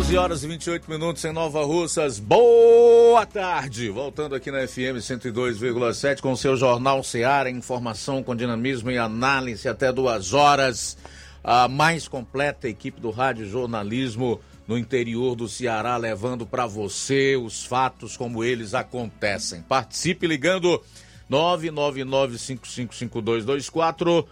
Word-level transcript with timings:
12 0.00 0.16
horas 0.16 0.42
e 0.42 0.48
28 0.48 0.90
minutos 0.90 1.22
em 1.26 1.32
Nova 1.32 1.62
Russas. 1.62 2.18
Boa 2.18 3.26
tarde! 3.26 3.90
Voltando 3.90 4.34
aqui 4.34 4.50
na 4.50 4.66
FM 4.66 4.96
102,7 4.96 6.22
com 6.22 6.34
seu 6.34 6.56
Jornal 6.56 7.04
Seara, 7.04 7.50
informação 7.50 8.22
com 8.22 8.34
dinamismo 8.34 8.90
e 8.90 8.96
análise 8.96 9.68
até 9.68 9.92
duas 9.92 10.32
horas. 10.32 10.96
A 11.44 11.68
mais 11.68 12.08
completa 12.08 12.66
equipe 12.66 12.98
do 12.98 13.10
Rádio 13.10 13.46
Jornalismo 13.46 14.40
no 14.66 14.78
interior 14.78 15.36
do 15.36 15.46
Ceará, 15.46 15.98
levando 15.98 16.46
para 16.46 16.64
você 16.64 17.36
os 17.36 17.66
fatos 17.66 18.16
como 18.16 18.42
eles 18.42 18.72
acontecem. 18.72 19.60
Participe 19.60 20.26
ligando 20.26 20.82
999555224 21.30 24.24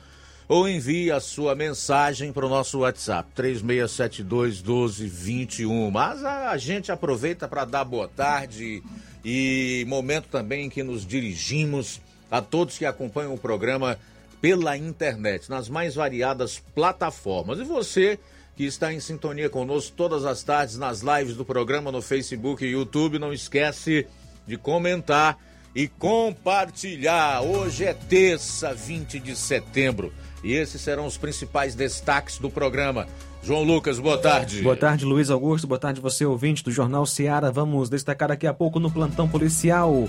ou 0.49 0.67
envie 0.67 1.11
a 1.11 1.21
sua 1.21 1.55
mensagem 1.55 2.33
para 2.33 2.47
o 2.47 2.49
nosso 2.49 2.79
WhatsApp 2.79 3.29
3672 3.35 4.63
1221. 4.63 5.91
Mas 5.91 6.25
a, 6.25 6.57
gente 6.57 6.91
aproveita 6.91 7.47
para 7.47 7.67
dar 7.67 7.85
boa 7.85 8.09
tarde 8.09 8.83
e 9.23 9.85
momento 9.87 10.29
também 10.29 10.65
em 10.65 10.71
que 10.71 10.83
nos 10.83 11.07
dirigimos 11.07 12.01
a 12.31 12.41
todos 12.41 12.79
que 12.79 12.87
acompanham 12.87 13.35
o 13.35 13.39
programa 13.39 13.99
pela 14.41 14.77
internet, 14.77 15.51
nas 15.51 15.69
mais 15.69 15.95
variadas 15.95 16.63
plataformas. 16.75 17.59
E 17.59 17.65
você 17.65 18.19
que 18.57 18.65
está 18.65 18.93
em 18.93 19.01
sintonia 19.01 19.51
conosco 19.51 19.95
todas 19.97 20.25
as 20.25 20.43
tardes 20.43 20.77
nas 20.77 21.01
lives 21.01 21.37
do 21.37 21.45
programa 21.45 21.93
no 21.93 22.01
Facebook 22.01 22.65
e 22.65 22.71
YouTube, 22.71 23.19
não 23.19 23.33
esquece 23.33 24.07
de 24.47 24.57
comentar 24.57 25.39
e 25.75 25.87
compartilhar. 25.87 27.43
Hoje 27.43 27.85
é 27.85 27.93
terça, 27.93 28.75
20 28.75 29.21
de 29.21 29.37
setembro. 29.37 30.13
E 30.43 30.55
esses 30.55 30.81
serão 30.81 31.07
os 31.07 31.17
principais 31.17 31.75
destaques 31.75 32.39
do 32.39 32.49
programa. 32.49 33.07
João 33.43 33.63
Lucas, 33.63 33.99
boa 33.99 34.19
tarde. 34.19 34.63
Boa 34.63 34.77
tarde, 34.77 35.05
Luiz 35.05 35.31
Augusto. 35.31 35.67
Boa 35.67 35.79
tarde, 35.79 36.01
você 36.01 36.25
ouvinte 36.25 36.63
do 36.63 36.71
Jornal 36.71 37.07
Seara. 37.07 37.51
Vamos 37.51 37.89
destacar 37.89 38.29
daqui 38.29 38.47
a 38.47 38.55
pouco 38.55 38.79
no 38.79 38.91
plantão 38.91 39.29
policial. 39.29 40.09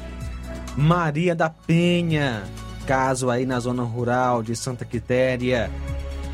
Maria 0.76 1.36
da 1.36 1.50
Penha, 1.50 2.44
caso 2.86 3.30
aí 3.30 3.46
na 3.46 3.60
zona 3.60 3.84
rural 3.84 4.44
de 4.44 4.56
Santa 4.56 4.86
Quitéria. 4.86 5.70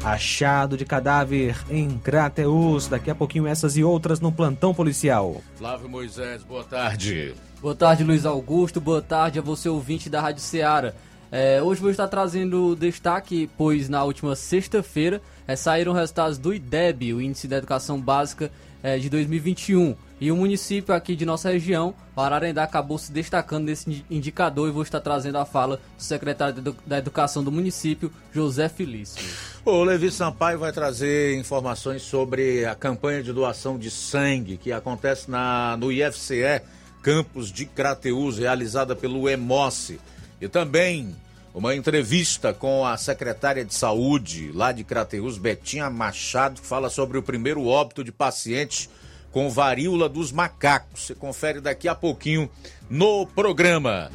Achado 0.03 0.77
de 0.77 0.85
cadáver 0.85 1.57
em 1.69 1.97
Crateus. 1.97 2.87
Daqui 2.87 3.09
a 3.09 3.15
pouquinho 3.15 3.47
essas 3.47 3.75
e 3.75 3.83
outras 3.83 4.19
no 4.19 4.31
plantão 4.31 4.73
policial. 4.73 5.41
Flávio 5.55 5.89
Moisés, 5.89 6.43
boa 6.43 6.63
tarde. 6.63 7.33
Boa 7.61 7.75
tarde, 7.75 8.03
Luiz 8.03 8.25
Augusto. 8.25 8.79
Boa 8.79 9.01
tarde 9.01 9.39
a 9.39 9.41
você 9.41 9.67
ouvinte 9.67 10.09
da 10.09 10.21
Rádio 10.21 10.41
Seara. 10.41 10.95
É, 11.31 11.61
hoje 11.61 11.81
vou 11.81 11.89
estar 11.89 12.07
trazendo 12.07 12.75
destaque, 12.75 13.49
pois 13.57 13.89
na 13.89 14.03
última 14.03 14.35
sexta-feira 14.35 15.21
é, 15.47 15.55
saíram 15.55 15.93
resultados 15.93 16.37
do 16.37 16.53
IDEB, 16.53 17.13
o 17.13 17.21
Índice 17.21 17.47
da 17.47 17.57
Educação 17.57 17.99
Básica 17.99 18.51
é, 18.81 18.97
de 18.97 19.09
2021. 19.09 19.95
E 20.21 20.31
o 20.31 20.35
município 20.35 20.93
aqui 20.93 21.15
de 21.15 21.25
nossa 21.25 21.49
região, 21.49 21.93
Ararendá, 22.15 22.63
acabou 22.63 22.97
se 22.97 23.11
destacando 23.11 23.65
nesse 23.65 24.05
indicador 24.09 24.69
e 24.69 24.71
vou 24.71 24.83
estar 24.83 25.01
trazendo 25.01 25.37
a 25.37 25.45
fala 25.45 25.77
do 25.97 26.03
secretário 26.03 26.75
da 26.85 26.97
Educação 26.97 27.43
do 27.43 27.51
município, 27.51 28.11
José 28.31 28.69
Felício. 28.69 29.21
O 29.65 29.83
Levi 29.83 30.11
Sampaio 30.11 30.59
vai 30.59 30.71
trazer 30.71 31.37
informações 31.37 32.03
sobre 32.03 32.63
a 32.65 32.75
campanha 32.75 33.21
de 33.21 33.33
doação 33.33 33.77
de 33.77 33.91
sangue 33.91 34.55
que 34.55 34.71
acontece 34.71 35.29
na, 35.29 35.75
no 35.77 35.91
IFCE, 35.91 36.61
campus 37.01 37.51
de 37.51 37.65
Crateus, 37.65 38.37
realizada 38.37 38.95
pelo 38.95 39.27
EMOSSE. 39.27 39.99
E 40.39 40.47
também 40.47 41.15
uma 41.55 41.73
entrevista 41.73 42.53
com 42.53 42.85
a 42.85 42.97
secretária 42.97 43.63
de 43.63 43.73
saúde 43.73 44.51
lá 44.53 44.73
de 44.73 44.83
Crateus, 44.83 45.37
Betinha 45.37 45.89
Machado, 45.89 46.59
que 46.59 46.67
fala 46.67 46.89
sobre 46.89 47.17
o 47.17 47.23
primeiro 47.23 47.65
óbito 47.65 48.03
de 48.03 48.11
pacientes 48.11 48.89
com 49.31 49.49
varíola 49.49 50.09
dos 50.09 50.33
macacos. 50.33 51.05
Você 51.05 51.15
confere 51.15 51.61
daqui 51.61 51.87
a 51.87 51.95
pouquinho 51.95 52.49
no 52.89 53.25
programa. 53.25 54.11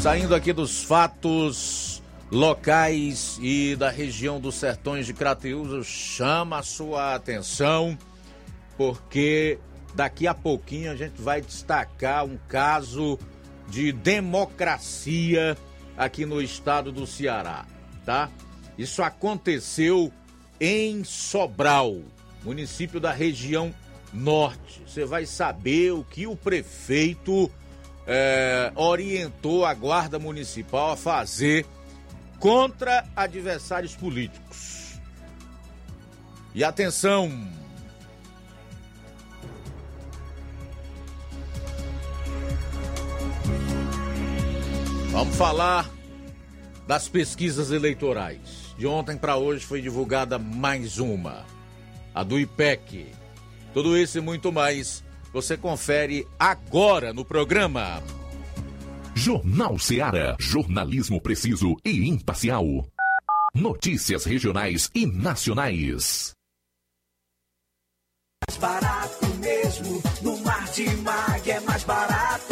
Saindo 0.00 0.34
aqui 0.34 0.52
dos 0.52 0.82
fatos 0.82 2.02
locais 2.32 3.38
e 3.40 3.76
da 3.76 3.88
região 3.88 4.40
dos 4.40 4.56
sertões 4.56 5.06
de 5.06 5.14
Crateus, 5.14 5.86
chama 5.86 6.58
a 6.58 6.62
sua 6.64 7.14
atenção, 7.14 7.96
porque 8.76 9.56
daqui 9.94 10.26
a 10.26 10.34
pouquinho 10.34 10.90
a 10.90 10.96
gente 10.96 11.22
vai 11.22 11.40
destacar 11.40 12.24
um 12.24 12.36
caso 12.48 13.20
de 13.68 13.92
democracia 13.92 15.56
aqui 15.96 16.24
no 16.26 16.40
estado 16.40 16.90
do 16.90 17.06
Ceará, 17.06 17.66
tá? 18.04 18.30
Isso 18.76 19.02
aconteceu 19.02 20.12
em 20.60 21.04
Sobral, 21.04 22.00
município 22.42 22.98
da 23.00 23.12
região 23.12 23.74
norte. 24.12 24.82
Você 24.86 25.04
vai 25.04 25.26
saber 25.26 25.92
o 25.92 26.04
que 26.04 26.26
o 26.26 26.36
prefeito 26.36 27.50
é, 28.06 28.72
orientou 28.74 29.64
a 29.64 29.74
guarda 29.74 30.18
municipal 30.18 30.92
a 30.92 30.96
fazer 30.96 31.66
contra 32.38 33.04
adversários 33.14 33.94
políticos. 33.94 35.00
E 36.54 36.62
atenção, 36.64 37.30
Vamos 45.12 45.36
falar 45.36 45.90
das 46.86 47.06
pesquisas 47.06 47.70
eleitorais. 47.70 48.74
De 48.78 48.86
ontem 48.86 49.14
para 49.18 49.36
hoje 49.36 49.62
foi 49.62 49.82
divulgada 49.82 50.38
mais 50.38 50.98
uma, 50.98 51.44
a 52.14 52.22
do 52.22 52.40
IPEC. 52.40 53.08
Tudo 53.74 53.94
isso 53.94 54.16
e 54.16 54.20
muito 54.22 54.50
mais 54.50 55.04
você 55.30 55.54
confere 55.54 56.26
agora 56.38 57.12
no 57.12 57.26
programa. 57.26 58.02
Jornal 59.14 59.78
Seara. 59.78 60.34
Jornalismo 60.40 61.20
preciso 61.20 61.76
e 61.84 62.08
imparcial. 62.08 62.64
Notícias 63.54 64.24
regionais 64.24 64.90
e 64.94 65.04
nacionais. 65.04 66.32
Mais 68.48 68.58
barato 68.58 69.26
mesmo. 69.36 70.02
No 70.22 70.38
Martimag 70.38 71.50
é 71.50 71.60
mais 71.60 71.84
barato 71.84 72.51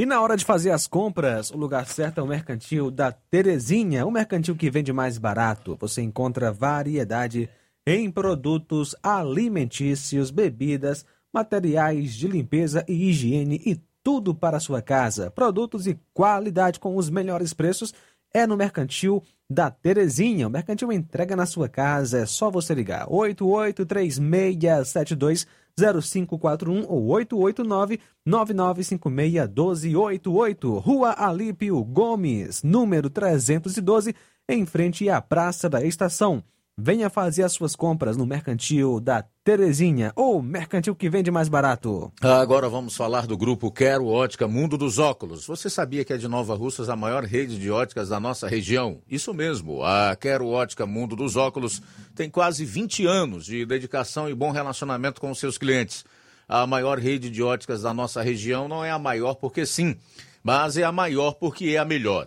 E 0.00 0.06
na 0.06 0.18
hora 0.22 0.34
de 0.34 0.46
fazer 0.46 0.70
as 0.70 0.86
compras, 0.86 1.50
o 1.50 1.58
lugar 1.58 1.86
certo 1.86 2.22
é 2.22 2.22
o 2.22 2.26
Mercantil 2.26 2.90
da 2.90 3.12
Terezinha, 3.12 4.06
o 4.06 4.10
mercantil 4.10 4.56
que 4.56 4.70
vende 4.70 4.94
mais 4.94 5.18
barato. 5.18 5.76
Você 5.78 6.00
encontra 6.00 6.50
variedade 6.50 7.50
em 7.86 8.10
produtos 8.10 8.96
alimentícios, 9.02 10.30
bebidas, 10.30 11.04
materiais 11.30 12.14
de 12.14 12.28
limpeza 12.28 12.82
e 12.88 13.10
higiene 13.10 13.60
e 13.66 13.78
tudo 14.02 14.34
para 14.34 14.56
a 14.56 14.60
sua 14.60 14.80
casa. 14.80 15.30
Produtos 15.30 15.86
e 15.86 16.00
qualidade 16.14 16.80
com 16.80 16.96
os 16.96 17.10
melhores 17.10 17.52
preços 17.52 17.92
é 18.32 18.46
no 18.46 18.56
Mercantil 18.56 19.22
da 19.50 19.70
Terezinha. 19.70 20.46
O 20.46 20.50
Mercantil 20.50 20.90
entrega 20.92 21.36
na 21.36 21.44
sua 21.44 21.68
casa, 21.68 22.20
é 22.20 22.24
só 22.24 22.50
você 22.50 22.72
ligar. 22.72 23.06
8836720541 25.80 26.86
ou 26.88 27.06
889-9956-1288. 28.26 30.80
Rua 30.80 31.12
Alípio 31.12 31.82
Gomes, 31.84 32.62
número 32.62 33.10
312, 33.10 34.14
em 34.48 34.64
frente 34.66 35.08
à 35.08 35.20
Praça 35.20 35.68
da 35.68 35.84
Estação. 35.84 36.42
Venha 36.82 37.10
fazer 37.10 37.42
as 37.42 37.52
suas 37.52 37.76
compras 37.76 38.16
no 38.16 38.24
Mercantil 38.24 39.00
da 39.00 39.22
Terezinha, 39.44 40.14
ou 40.16 40.40
Mercantil 40.40 40.96
que 40.96 41.10
vende 41.10 41.30
mais 41.30 41.46
barato. 41.46 42.10
Agora 42.22 42.70
vamos 42.70 42.96
falar 42.96 43.26
do 43.26 43.36
grupo 43.36 43.70
Quero 43.70 44.06
Ótica 44.06 44.48
Mundo 44.48 44.78
dos 44.78 44.98
Óculos. 44.98 45.46
Você 45.46 45.68
sabia 45.68 46.06
que 46.06 46.12
é 46.14 46.16
de 46.16 46.26
Nova 46.26 46.54
Russas 46.54 46.88
a 46.88 46.96
maior 46.96 47.24
rede 47.24 47.58
de 47.58 47.70
óticas 47.70 48.08
da 48.08 48.18
nossa 48.18 48.48
região? 48.48 49.02
Isso 49.06 49.34
mesmo, 49.34 49.84
a 49.84 50.16
Quero 50.16 50.48
Ótica 50.48 50.86
Mundo 50.86 51.14
dos 51.14 51.36
Óculos 51.36 51.82
tem 52.14 52.30
quase 52.30 52.64
20 52.64 53.04
anos 53.04 53.44
de 53.44 53.66
dedicação 53.66 54.26
e 54.30 54.34
bom 54.34 54.50
relacionamento 54.50 55.20
com 55.20 55.30
os 55.30 55.38
seus 55.38 55.58
clientes. 55.58 56.02
A 56.48 56.66
maior 56.66 56.98
rede 56.98 57.28
de 57.28 57.42
óticas 57.42 57.82
da 57.82 57.92
nossa 57.92 58.22
região 58.22 58.66
não 58.66 58.82
é 58.82 58.90
a 58.90 58.98
maior 58.98 59.34
porque 59.34 59.66
sim, 59.66 59.96
mas 60.42 60.78
é 60.78 60.84
a 60.84 60.90
maior 60.90 61.34
porque 61.34 61.66
é 61.66 61.76
a 61.76 61.84
melhor. 61.84 62.26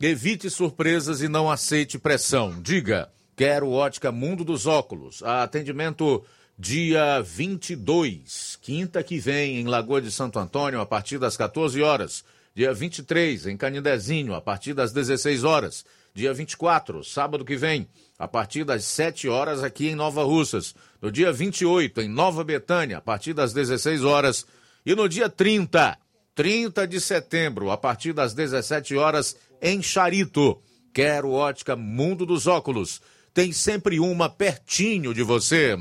Evite 0.00 0.50
surpresas 0.50 1.22
e 1.22 1.28
não 1.28 1.50
aceite 1.50 1.98
pressão. 1.98 2.60
Diga, 2.60 3.10
quero 3.36 3.70
ótica 3.70 4.10
Mundo 4.10 4.44
dos 4.44 4.66
Óculos. 4.66 5.22
Atendimento 5.22 6.24
dia 6.58 7.20
22, 7.22 8.58
quinta 8.60 9.02
que 9.04 9.18
vem, 9.18 9.58
em 9.58 9.66
Lagoa 9.66 10.02
de 10.02 10.10
Santo 10.10 10.38
Antônio, 10.38 10.80
a 10.80 10.86
partir 10.86 11.18
das 11.18 11.36
14 11.36 11.80
horas. 11.80 12.24
Dia 12.54 12.74
23, 12.74 13.46
em 13.46 13.56
Canidezinho, 13.56 14.34
a 14.34 14.40
partir 14.40 14.74
das 14.74 14.92
16 14.92 15.44
horas. 15.44 15.84
Dia 16.12 16.34
24, 16.34 17.02
sábado 17.04 17.44
que 17.44 17.56
vem, 17.56 17.88
a 18.18 18.26
partir 18.26 18.64
das 18.64 18.84
7 18.84 19.28
horas, 19.28 19.62
aqui 19.62 19.88
em 19.88 19.94
Nova 19.94 20.24
Russas. 20.24 20.74
No 21.00 21.10
dia 21.10 21.32
28, 21.32 22.00
em 22.00 22.08
Nova 22.08 22.44
Betânia, 22.44 22.98
a 22.98 23.00
partir 23.00 23.32
das 23.32 23.52
16 23.52 24.04
horas. 24.04 24.44
E 24.84 24.94
no 24.94 25.08
dia 25.08 25.28
30, 25.28 25.98
30 26.34 26.86
de 26.86 27.00
setembro, 27.00 27.70
a 27.70 27.76
partir 27.76 28.12
das 28.12 28.34
17 28.34 28.96
horas, 28.96 29.36
em 29.62 29.82
Charito. 29.82 30.60
Quero 30.92 31.30
ótica 31.30 31.76
Mundo 31.76 32.26
dos 32.26 32.46
Óculos. 32.46 33.00
Tem 33.32 33.52
sempre 33.52 34.00
uma 34.00 34.28
pertinho 34.28 35.14
de 35.14 35.22
você. 35.22 35.76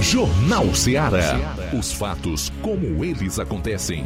Jornal 0.00 0.74
Ceará. 0.74 1.56
Os 1.76 1.92
fatos 1.92 2.50
como 2.62 3.04
eles 3.04 3.38
acontecem. 3.38 4.04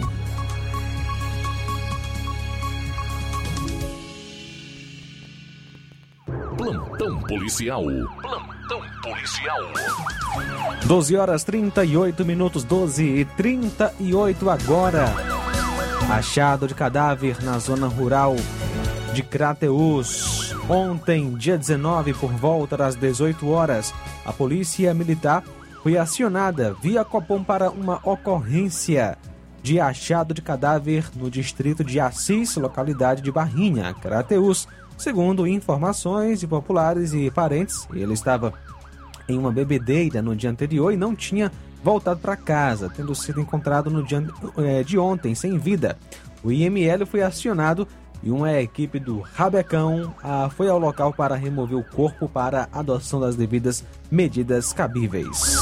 Plantão 6.57 7.21
policial. 7.23 7.85
Plantão 8.21 8.83
policial. 9.02 9.61
12 10.87 11.17
horas 11.17 11.45
38 11.45 12.25
minutos, 12.25 12.64
12 12.64 13.02
e 13.05 13.25
38 13.25 14.50
agora. 14.50 15.38
Achado 16.11 16.67
de 16.67 16.75
cadáver 16.75 17.43
na 17.43 17.59
zona 17.59 17.87
rural 17.87 18.37
de 19.12 19.23
Crateus. 19.23 20.55
Ontem, 20.69 21.35
dia 21.35 21.59
19, 21.59 22.14
por 22.14 22.31
volta 22.33 22.76
das 22.76 22.95
18 22.95 23.49
horas, 23.49 23.93
a 24.25 24.33
polícia 24.33 24.93
militar 24.95 25.43
foi 25.83 25.97
acionada 25.97 26.75
via 26.83 27.05
Copom 27.05 27.43
para 27.43 27.71
uma 27.71 28.00
ocorrência 28.02 29.17
de 29.62 29.81
achado 29.81 30.33
de 30.33 30.40
cadáver 30.40 31.05
no 31.14 31.31
distrito 31.31 31.85
de 31.85 32.00
Assis, 32.00 32.57
localidade 32.57 33.23
de 33.23 33.33
Barrinha, 33.33 33.95
Crateus. 33.95 34.67
Segundo 34.97 35.47
informações 35.47 36.40
de 36.40 36.47
populares 36.47 37.12
e 37.12 37.31
parentes, 37.31 37.87
ele 37.93 38.12
estava 38.14 38.52
em 39.28 39.38
uma 39.38 39.52
bebedeira 39.52 40.23
no 40.23 40.35
dia 40.35 40.50
anterior 40.50 40.93
e 40.93 40.97
não 40.97 41.14
tinha 41.14 41.52
voltado 41.83 42.21
para 42.21 42.37
casa, 42.37 42.91
tendo 42.95 43.15
sido 43.15 43.41
encontrado 43.41 43.91
no 43.91 44.03
dia 44.03 44.27
eh, 44.57 44.83
de 44.83 44.99
ontem 44.99 45.35
sem 45.35 45.59
vida. 45.59 45.99
O 46.43 46.53
IML 46.53 47.07
foi 47.07 47.23
acionado 47.23 47.87
e 48.23 48.31
uma 48.31 48.53
equipe 48.55 48.99
do 48.99 49.21
Rabecão 49.21 50.15
ah, 50.23 50.51
foi 50.55 50.69
ao 50.69 50.79
local 50.79 51.13
para 51.13 51.37
remover 51.37 51.79
o 51.79 51.85
corpo 51.85 52.29
para 52.29 52.69
adoção 52.73 53.21
das 53.21 53.37
devidas 53.37 53.85
medidas 54.11 54.73
cabíveis. 54.73 55.57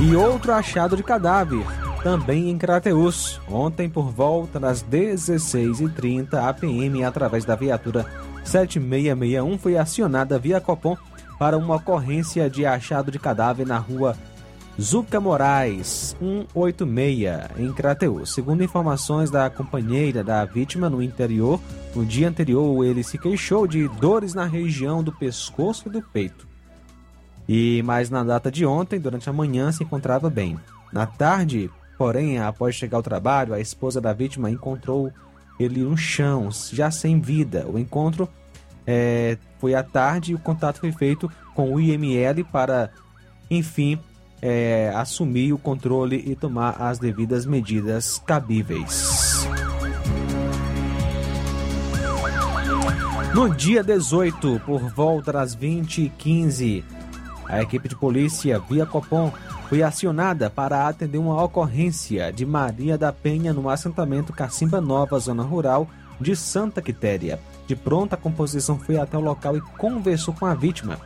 E 0.00 0.14
outro 0.14 0.52
achado 0.52 0.96
de 0.96 1.02
cadáver, 1.02 1.64
também 2.04 2.50
em 2.50 2.58
Crateus. 2.58 3.40
Ontem, 3.50 3.88
por 3.88 4.10
volta 4.10 4.60
das 4.60 4.84
16h30, 4.84 6.34
a 6.34 6.52
PM, 6.52 7.02
através 7.02 7.46
da 7.46 7.56
viatura 7.56 8.04
7661, 8.44 9.58
foi 9.58 9.78
acionada 9.78 10.38
via 10.38 10.60
Copom 10.60 10.98
para 11.38 11.56
uma 11.56 11.76
ocorrência 11.76 12.48
de 12.50 12.66
achado 12.66 13.10
de 13.10 13.18
cadáver 13.18 13.66
na 13.66 13.78
rua 13.78 14.14
Zuca 14.78 15.18
Moraes, 15.18 16.14
186, 16.20 17.40
em 17.56 17.72
Crateus. 17.72 18.34
Segundo 18.34 18.62
informações 18.62 19.30
da 19.30 19.48
companheira 19.48 20.22
da 20.22 20.44
vítima 20.44 20.90
no 20.90 21.02
interior, 21.02 21.58
no 21.94 22.04
dia 22.04 22.28
anterior 22.28 22.84
ele 22.84 23.02
se 23.02 23.16
queixou 23.16 23.66
de 23.66 23.88
dores 23.88 24.34
na 24.34 24.44
região 24.44 25.02
do 25.02 25.10
pescoço 25.10 25.84
e 25.88 25.90
do 25.90 26.02
peito. 26.02 26.46
E 27.48 27.82
mais 27.82 28.10
na 28.10 28.22
data 28.22 28.50
de 28.50 28.66
ontem, 28.66 29.00
durante 29.00 29.30
a 29.30 29.32
manhã, 29.32 29.72
se 29.72 29.82
encontrava 29.82 30.28
bem. 30.28 30.58
Na 30.92 31.06
tarde, 31.06 31.70
porém, 31.96 32.38
após 32.38 32.74
chegar 32.74 32.96
ao 32.98 33.02
trabalho, 33.02 33.54
a 33.54 33.60
esposa 33.60 34.00
da 34.00 34.12
vítima 34.12 34.50
encontrou 34.50 35.12
ele 35.58 35.80
no 35.80 35.96
chão, 35.96 36.48
já 36.72 36.90
sem 36.90 37.20
vida. 37.20 37.66
O 37.66 37.78
encontro 37.78 38.28
é, 38.86 39.38
foi 39.58 39.74
à 39.74 39.82
tarde 39.82 40.32
e 40.32 40.34
o 40.34 40.38
contato 40.38 40.80
foi 40.80 40.92
feito 40.92 41.30
com 41.54 41.72
o 41.72 41.80
IML 41.80 42.44
para, 42.50 42.90
enfim, 43.50 43.98
é, 44.42 44.92
assumir 44.94 45.52
o 45.52 45.58
controle 45.58 46.22
e 46.26 46.34
tomar 46.34 46.80
as 46.80 46.98
devidas 46.98 47.46
medidas 47.46 48.20
cabíveis. 48.26 49.46
No 53.34 53.52
dia 53.52 53.82
18, 53.82 54.60
por 54.64 54.80
volta 54.90 55.32
das 55.32 55.56
20h15, 55.56 56.84
a 57.46 57.62
equipe 57.62 57.88
de 57.88 57.96
polícia 57.96 58.60
via 58.60 58.86
Copom 58.86 59.32
foi 59.74 59.82
acionada 59.82 60.48
para 60.48 60.86
atender 60.86 61.18
uma 61.18 61.42
ocorrência 61.42 62.32
de 62.32 62.46
Maria 62.46 62.96
da 62.96 63.12
Penha 63.12 63.52
no 63.52 63.68
assentamento 63.68 64.32
Cacimba 64.32 64.80
Nova, 64.80 65.18
zona 65.18 65.42
rural 65.42 65.88
de 66.20 66.36
Santa 66.36 66.80
Quitéria. 66.80 67.40
De 67.66 67.74
pronta, 67.74 68.14
a 68.14 68.16
composição 68.16 68.78
foi 68.78 68.98
até 68.98 69.18
o 69.18 69.20
local 69.20 69.56
e 69.56 69.60
conversou 69.60 70.32
com 70.32 70.46
a 70.46 70.54
vítima, 70.54 71.00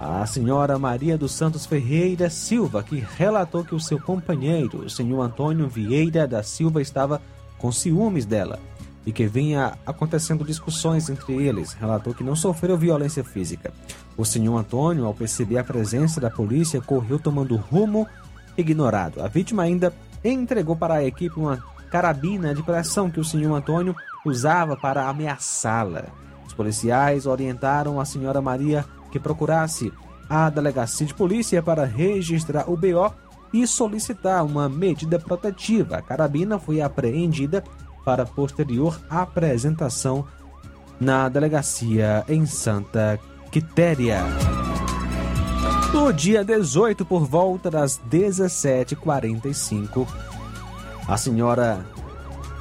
a 0.00 0.24
senhora 0.24 0.78
Maria 0.78 1.18
dos 1.18 1.32
Santos 1.32 1.66
Ferreira 1.66 2.30
Silva, 2.30 2.82
que 2.82 3.04
relatou 3.18 3.62
que 3.62 3.74
o 3.74 3.80
seu 3.80 4.00
companheiro, 4.00 4.86
o 4.86 4.88
senhor 4.88 5.20
Antônio 5.20 5.68
Vieira 5.68 6.26
da 6.26 6.42
Silva, 6.42 6.80
estava 6.80 7.20
com 7.58 7.70
ciúmes 7.70 8.24
dela 8.24 8.58
e 9.04 9.12
que 9.12 9.26
vinha 9.26 9.74
acontecendo 9.84 10.46
discussões 10.46 11.10
entre 11.10 11.34
eles. 11.34 11.74
Relatou 11.74 12.14
que 12.14 12.24
não 12.24 12.34
sofreu 12.34 12.78
violência 12.78 13.22
física. 13.22 13.70
O 14.16 14.24
senhor 14.24 14.56
Antônio, 14.56 15.06
ao 15.06 15.14
perceber 15.14 15.58
a 15.58 15.64
presença 15.64 16.20
da 16.20 16.30
polícia, 16.30 16.80
correu 16.80 17.18
tomando 17.18 17.56
rumo 17.56 18.06
ignorado. 18.56 19.22
A 19.22 19.28
vítima 19.28 19.64
ainda 19.64 19.92
entregou 20.24 20.76
para 20.76 20.94
a 20.94 21.04
equipe 21.04 21.38
uma 21.38 21.62
carabina 21.90 22.54
de 22.54 22.62
pressão 22.62 23.10
que 23.10 23.20
o 23.20 23.24
senhor 23.24 23.54
Antônio 23.54 23.94
usava 24.24 24.76
para 24.76 25.08
ameaçá-la. 25.08 26.06
Os 26.46 26.52
policiais 26.52 27.26
orientaram 27.26 28.00
a 28.00 28.04
senhora 28.04 28.40
Maria 28.40 28.84
que 29.10 29.18
procurasse 29.18 29.92
a 30.28 30.48
delegacia 30.48 31.06
de 31.06 31.14
polícia 31.14 31.62
para 31.62 31.84
registrar 31.84 32.70
o 32.70 32.76
BO 32.76 33.12
e 33.52 33.66
solicitar 33.66 34.44
uma 34.44 34.68
medida 34.68 35.18
protetiva. 35.18 35.98
A 35.98 36.02
carabina 36.02 36.58
foi 36.58 36.80
apreendida 36.80 37.62
para 38.04 38.26
posterior 38.26 39.00
apresentação 39.08 40.26
na 40.98 41.28
delegacia 41.28 42.24
em 42.28 42.46
Santa 42.46 43.18
Quitéria. 43.54 44.18
No 45.92 46.12
dia 46.12 46.44
18, 46.44 47.04
por 47.04 47.24
volta 47.24 47.70
das 47.70 48.00
17h45, 48.10 50.08
a 51.06 51.16
senhora 51.16 51.86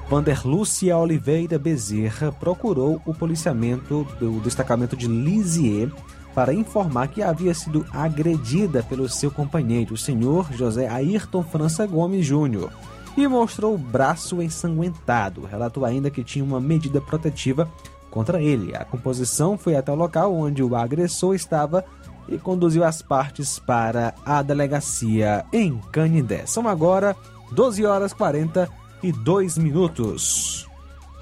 Vanderlúcia 0.08 0.96
Oliveira 0.96 1.58
Bezerra 1.58 2.32
procurou 2.32 3.02
o 3.08 3.14
policiamento 3.16 4.08
do 4.20 4.40
destacamento 4.42 4.96
de 4.96 5.08
Lisieux 5.08 5.92
para 6.36 6.54
informar 6.54 7.08
que 7.08 7.24
havia 7.24 7.56
sido 7.56 7.84
agredida 7.92 8.84
pelo 8.84 9.10
seu 9.10 9.32
companheiro, 9.32 9.96
o 9.96 9.98
senhor 9.98 10.54
José 10.54 10.88
Ayrton 10.88 11.42
França 11.42 11.88
Gomes 11.88 12.24
Júnior, 12.24 12.72
e 13.18 13.28
mostrou 13.28 13.74
o 13.74 13.80
braço 13.80 14.44
ensanguentado. 14.44 15.42
Relatou 15.42 15.86
ainda 15.86 16.12
que 16.12 16.24
tinha 16.24 16.46
uma 16.46 16.62
medida 16.62 17.02
protetiva 17.02 17.68
contra 18.14 18.40
ele. 18.40 18.76
A 18.76 18.86
composição 18.86 19.58
foi 19.58 19.76
até 19.76 19.92
o 19.92 19.96
local 19.96 20.36
onde 20.36 20.62
o 20.62 20.76
agressor 20.76 21.34
estava 21.34 21.84
e 22.30 22.38
conduziu 22.38 22.84
as 22.84 23.02
partes 23.02 23.58
para 23.58 24.14
a 24.24 24.44
delegacia 24.44 25.44
em 25.52 25.82
Canindé. 25.92 26.46
São 26.46 26.68
agora 26.68 27.16
12 27.52 27.84
horas 27.84 28.14
42 28.14 29.58
minutos. 29.58 30.70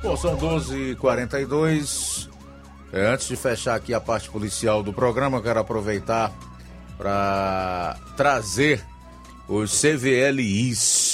Bom, 0.03 0.17
são 0.17 0.36
12h42. 0.36 2.29
É, 2.91 3.07
antes 3.07 3.29
de 3.29 3.38
fechar 3.38 3.75
aqui 3.75 3.93
a 3.93 4.01
parte 4.01 4.29
policial 4.29 4.83
do 4.83 4.91
programa, 4.91 5.38
eu 5.38 5.41
quero 5.41 5.62
aproveitar 5.62 6.29
para 6.98 7.95
trazer 8.17 8.83
os 9.48 9.79
CVLIs 9.79 11.11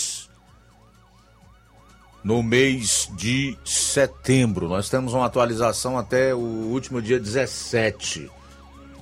no 2.28 2.44
mês 2.44 3.10
de 3.16 3.58
setembro. 3.64 4.68
Nós 4.68 4.90
temos 4.90 5.14
uma 5.14 5.28
atualização 5.28 5.98
até 5.98 6.36
o 6.36 6.40
último 6.40 7.02
dia 7.02 7.18
17, 7.18 8.30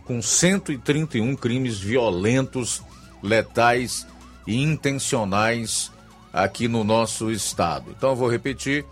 com 0.04 0.22
131 0.22 1.36
crimes 1.36 1.80
violentos, 1.80 2.84
letais 3.24 4.06
e 4.46 4.62
intencionais 4.62 5.92
aqui 6.32 6.68
no 6.68 6.84
nosso 6.84 7.32
estado. 7.32 7.90
Então 7.98 8.12
eu 8.12 8.16
vou 8.16 8.30
repetir, 8.30 8.86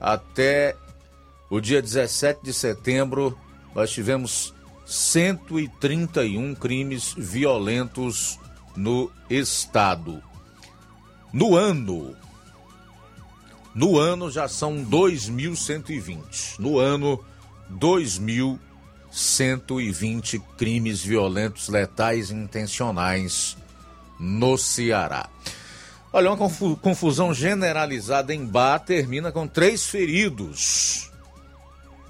até 0.00 0.74
o 1.48 1.60
dia 1.60 1.80
17 1.80 2.40
de 2.42 2.52
setembro 2.52 3.38
nós 3.76 3.92
tivemos 3.92 4.52
131 4.86 6.52
crimes 6.56 7.14
violentos 7.16 8.40
no 8.74 9.08
estado. 9.30 10.20
No 11.32 11.54
ano, 11.54 12.16
no 13.78 13.96
ano 13.96 14.28
já 14.28 14.48
são 14.48 14.84
2.120. 14.84 16.58
No 16.58 16.80
ano, 16.80 17.24
2.120 17.72 20.42
crimes 20.56 21.00
violentos, 21.00 21.68
letais 21.68 22.32
intencionais 22.32 23.56
no 24.18 24.58
Ceará. 24.58 25.30
Olha, 26.12 26.32
uma 26.32 26.50
confusão 26.82 27.32
generalizada 27.32 28.34
em 28.34 28.44
Bar 28.44 28.80
termina 28.80 29.30
com 29.30 29.46
três 29.46 29.86
feridos. 29.86 31.12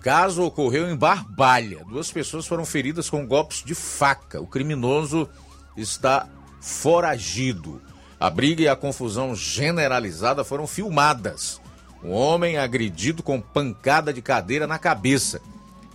Caso 0.01 0.45
ocorreu 0.45 0.91
em 0.91 0.97
Barbalha. 0.97 1.85
Duas 1.85 2.11
pessoas 2.11 2.47
foram 2.47 2.65
feridas 2.65 3.11
com 3.11 3.27
golpes 3.27 3.63
de 3.63 3.75
faca. 3.75 4.41
O 4.41 4.47
criminoso 4.47 5.29
está 5.77 6.27
foragido. 6.63 7.83
A 8.21 8.29
briga 8.29 8.63
e 8.63 8.69
a 8.69 8.75
confusão 8.75 9.35
generalizada 9.35 10.43
foram 10.43 10.67
filmadas. 10.67 11.61
Um 12.03 12.11
homem 12.11 12.59
agredido 12.59 13.23
com 13.23 13.41
pancada 13.41 14.13
de 14.13 14.21
cadeira 14.21 14.67
na 14.67 14.79
cabeça. 14.79 15.41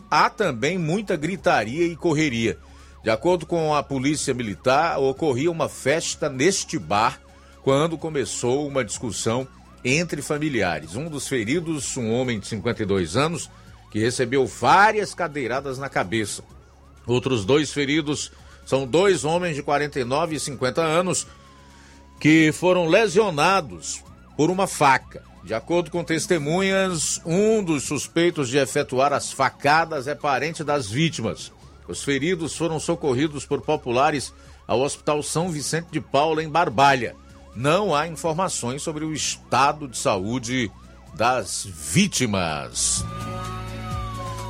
Há 0.09 0.29
também 0.29 0.77
muita 0.77 1.17
gritaria 1.17 1.85
e 1.85 1.95
correria. 1.95 2.57
De 3.03 3.09
acordo 3.09 3.45
com 3.45 3.75
a 3.75 3.83
polícia 3.83 4.33
militar, 4.33 4.97
ocorria 4.99 5.51
uma 5.51 5.67
festa 5.67 6.29
neste 6.29 6.79
bar 6.79 7.19
quando 7.61 7.97
começou 7.97 8.65
uma 8.65 8.85
discussão 8.85 9.45
entre 9.83 10.21
familiares. 10.21 10.95
Um 10.95 11.09
dos 11.09 11.27
feridos, 11.27 11.97
um 11.97 12.13
homem 12.13 12.39
de 12.39 12.47
52 12.47 13.17
anos, 13.17 13.49
que 13.91 13.99
recebeu 13.99 14.47
várias 14.47 15.13
cadeiradas 15.13 15.77
na 15.77 15.89
cabeça. 15.89 16.41
Outros 17.05 17.43
dois 17.43 17.71
feridos 17.73 18.31
são 18.65 18.87
dois 18.87 19.25
homens 19.25 19.57
de 19.57 19.63
49 19.63 20.37
e 20.37 20.39
50 20.39 20.81
anos 20.81 21.27
que 22.19 22.51
foram 22.51 22.87
lesionados 22.87 24.03
por 24.37 24.49
uma 24.49 24.67
faca. 24.67 25.23
De 25.43 25.53
acordo 25.53 25.91
com 25.91 26.03
testemunhas, 26.03 27.21
um 27.25 27.63
dos 27.63 27.83
suspeitos 27.83 28.47
de 28.49 28.57
efetuar 28.57 29.11
as 29.11 29.31
facadas 29.31 30.07
é 30.07 30.15
parente 30.15 30.63
das 30.63 30.89
vítimas. 30.89 31.51
Os 31.87 32.03
feridos 32.03 32.55
foram 32.55 32.79
socorridos 32.79 33.45
por 33.45 33.61
populares 33.61 34.33
ao 34.65 34.81
Hospital 34.81 35.21
São 35.21 35.49
Vicente 35.49 35.87
de 35.91 35.99
Paula, 35.99 36.41
em 36.41 36.49
Barbalha 36.49 37.15
não 37.55 37.93
há 37.93 38.07
informações 38.07 38.81
sobre 38.81 39.05
o 39.05 39.13
estado 39.13 39.87
de 39.87 39.97
saúde 39.97 40.71
das 41.13 41.65
vítimas. 41.65 43.05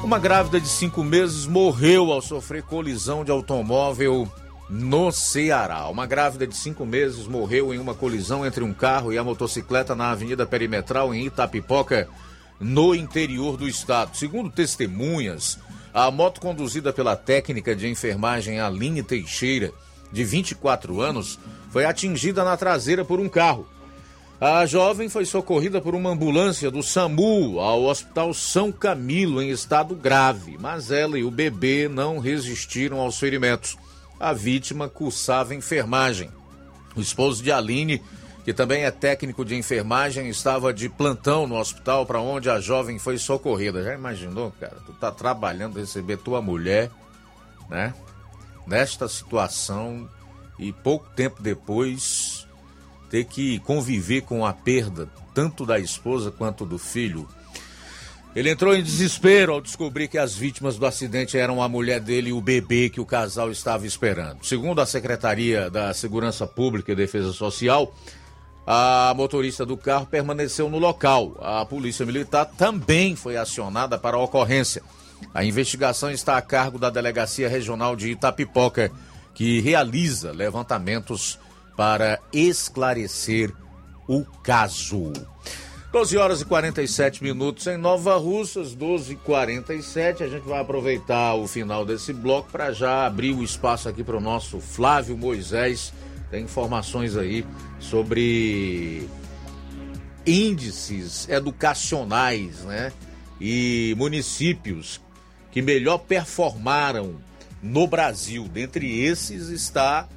Uma 0.04 0.19
grávida 0.19 0.60
de 0.60 0.67
cinco 0.67 1.04
meses 1.04 1.45
morreu 1.45 2.12
ao 2.12 2.21
sofrer 2.21 2.63
colisão 2.63 3.23
de 3.23 3.32
automóvel 3.32 4.32
no 4.73 5.12
Ceará. 5.12 5.88
Uma 5.88 6.07
grávida 6.07 6.47
de 6.47 6.55
cinco 6.57 6.83
meses 6.83 7.27
morreu 7.27 7.71
em 7.71 7.77
uma 7.77 7.93
colisão 7.93 8.43
entre 8.43 8.63
um 8.63 8.73
carro 8.73 9.13
e 9.13 9.17
a 9.19 9.23
motocicleta 9.23 9.93
na 9.93 10.09
Avenida 10.09 10.47
Perimetral, 10.47 11.13
em 11.13 11.27
Itapipoca, 11.27 12.09
no 12.59 12.95
interior 12.95 13.55
do 13.55 13.67
estado. 13.67 14.17
Segundo 14.17 14.49
testemunhas, 14.49 15.59
a 15.93 16.09
moto 16.09 16.41
conduzida 16.41 16.91
pela 16.91 17.15
técnica 17.15 17.75
de 17.75 17.88
enfermagem 17.88 18.59
Aline 18.59 19.03
Teixeira, 19.03 19.71
de 20.12 20.23
24 20.23 21.01
anos, 21.01 21.39
foi 21.69 21.86
atingida 21.86 22.43
na 22.43 22.57
traseira 22.57 23.05
por 23.05 23.19
um 23.19 23.29
carro. 23.29 23.67
A 24.41 24.65
jovem 24.65 25.07
foi 25.07 25.25
socorrida 25.25 25.79
por 25.81 25.93
uma 25.93 26.09
ambulância 26.09 26.71
do 26.71 26.81
SAMU 26.81 27.59
ao 27.59 27.83
Hospital 27.83 28.33
São 28.33 28.71
Camilo 28.71 29.39
em 29.39 29.51
estado 29.51 29.93
grave, 29.93 30.57
mas 30.59 30.89
ela 30.89 31.17
e 31.17 31.23
o 31.23 31.29
bebê 31.29 31.88
não 31.88 32.17
resistiram 32.17 32.99
aos 32.99 33.19
ferimentos. 33.19 33.77
A 34.23 34.31
vítima 34.31 34.88
cursava 34.88 35.53
enfermagem. 35.53 36.31
O 36.95 37.01
esposo 37.01 37.43
de 37.43 37.51
Aline, 37.51 38.01
que 38.45 38.53
também 38.53 38.86
é 38.86 38.89
técnico 38.89 39.43
de 39.43 39.53
enfermagem, 39.53 40.29
estava 40.29 40.73
de 40.73 40.88
plantão 40.88 41.45
no 41.45 41.59
hospital 41.59 42.05
para 42.05 42.21
onde 42.21 42.49
a 42.49 42.57
jovem 42.57 42.97
foi 42.97 43.17
socorrida. 43.17 43.83
Já 43.83 43.93
imaginou, 43.93 44.53
cara? 44.57 44.77
Tu 44.86 44.93
tá 44.93 45.12
trabalhando, 45.12 45.77
receber 45.77 46.15
tua 46.15 46.41
mulher, 46.41 46.89
né? 47.69 47.93
Nesta 48.65 49.09
situação 49.09 50.09
e 50.57 50.71
pouco 50.71 51.09
tempo 51.09 51.43
depois 51.43 52.47
ter 53.09 53.25
que 53.25 53.59
conviver 53.59 54.21
com 54.21 54.45
a 54.45 54.53
perda 54.53 55.09
tanto 55.33 55.65
da 55.65 55.77
esposa 55.77 56.31
quanto 56.31 56.65
do 56.65 56.77
filho. 56.77 57.27
Ele 58.36 58.50
entrou 58.50 58.76
em 58.76 58.82
desespero 58.82 59.54
ao 59.54 59.62
descobrir 59.62 60.08
que 60.08 60.17
as 60.17 60.34
vítimas 60.34 60.78
do 60.78 60.86
acidente 60.88 61.38
eram 61.38 61.62
a 61.62 61.69
mulher 61.69 62.00
dele 62.00 62.30
e 62.30 62.34
o 62.34 62.41
bebê 62.41 62.89
que 62.89 63.00
o 63.00 63.06
casal 63.06 63.52
estava 63.52 63.86
esperando. 63.86 64.43
Segundo 64.43 64.82
a 64.82 64.88
Secretaria 64.88 65.69
da 65.69 65.93
Segurança 65.93 66.48
Pública 66.48 66.91
e 66.91 66.96
Defesa 66.96 67.32
Social, 67.32 67.93
a 68.65 69.13
motorista 69.15 69.63
do 69.63 69.78
carro 69.78 70.08
permaneceu 70.08 70.67
no 70.67 70.80
local. 70.80 71.38
A 71.41 71.63
Polícia 71.63 72.08
Militar 72.08 72.46
também 72.46 73.15
foi 73.15 73.38
acionada 73.38 74.00
para 74.00 74.17
a 74.17 74.24
ocorrência. 74.24 74.82
A 75.32 75.46
investigação 75.46 76.10
está 76.10 76.36
a 76.36 76.41
cargo 76.41 76.80
da 76.80 76.89
Delegacia 76.89 77.48
Regional 77.48 77.96
de 77.96 78.10
Itapipoca 78.10 78.91
que 79.36 79.62
realiza 79.62 80.32
levantamentos 80.32 81.38
para 81.78 82.19
esclarecer 82.32 83.54
o 84.08 84.24
caso. 84.43 85.13
12 85.93 86.17
horas 86.17 86.41
e 86.41 86.45
47 86.45 87.21
minutos 87.21 87.67
em 87.67 87.77
Nova 87.77 88.17
Russas, 88.17 88.73
12 88.73 89.13
e 89.13 89.15
47 89.15 90.23
A 90.23 90.27
gente 90.27 90.41
vai 90.41 90.60
aproveitar 90.60 91.36
o 91.36 91.47
final 91.47 91.86
desse 91.86 92.12
bloco 92.12 92.51
para 92.51 92.73
já 92.73 93.06
abrir 93.06 93.32
o 93.32 93.43
espaço 93.43 93.88
aqui 93.88 94.03
para 94.03 94.17
o 94.17 94.19
nosso 94.19 94.60
Flávio 94.60 95.15
Moisés. 95.15 95.93
Tem 96.32 96.45
informações 96.45 97.15
aí 97.15 97.45
sobre 97.79 99.08
índices 100.25 101.29
educacionais, 101.29 102.62
né? 102.63 102.91
E 103.39 103.93
municípios 103.95 104.99
que 105.51 105.62
melhor 105.62 105.99
performaram 105.99 107.17
no 107.62 107.86
Brasil. 107.86 108.47
Dentre 108.51 108.99
esses 108.99 109.49
está 109.49 110.10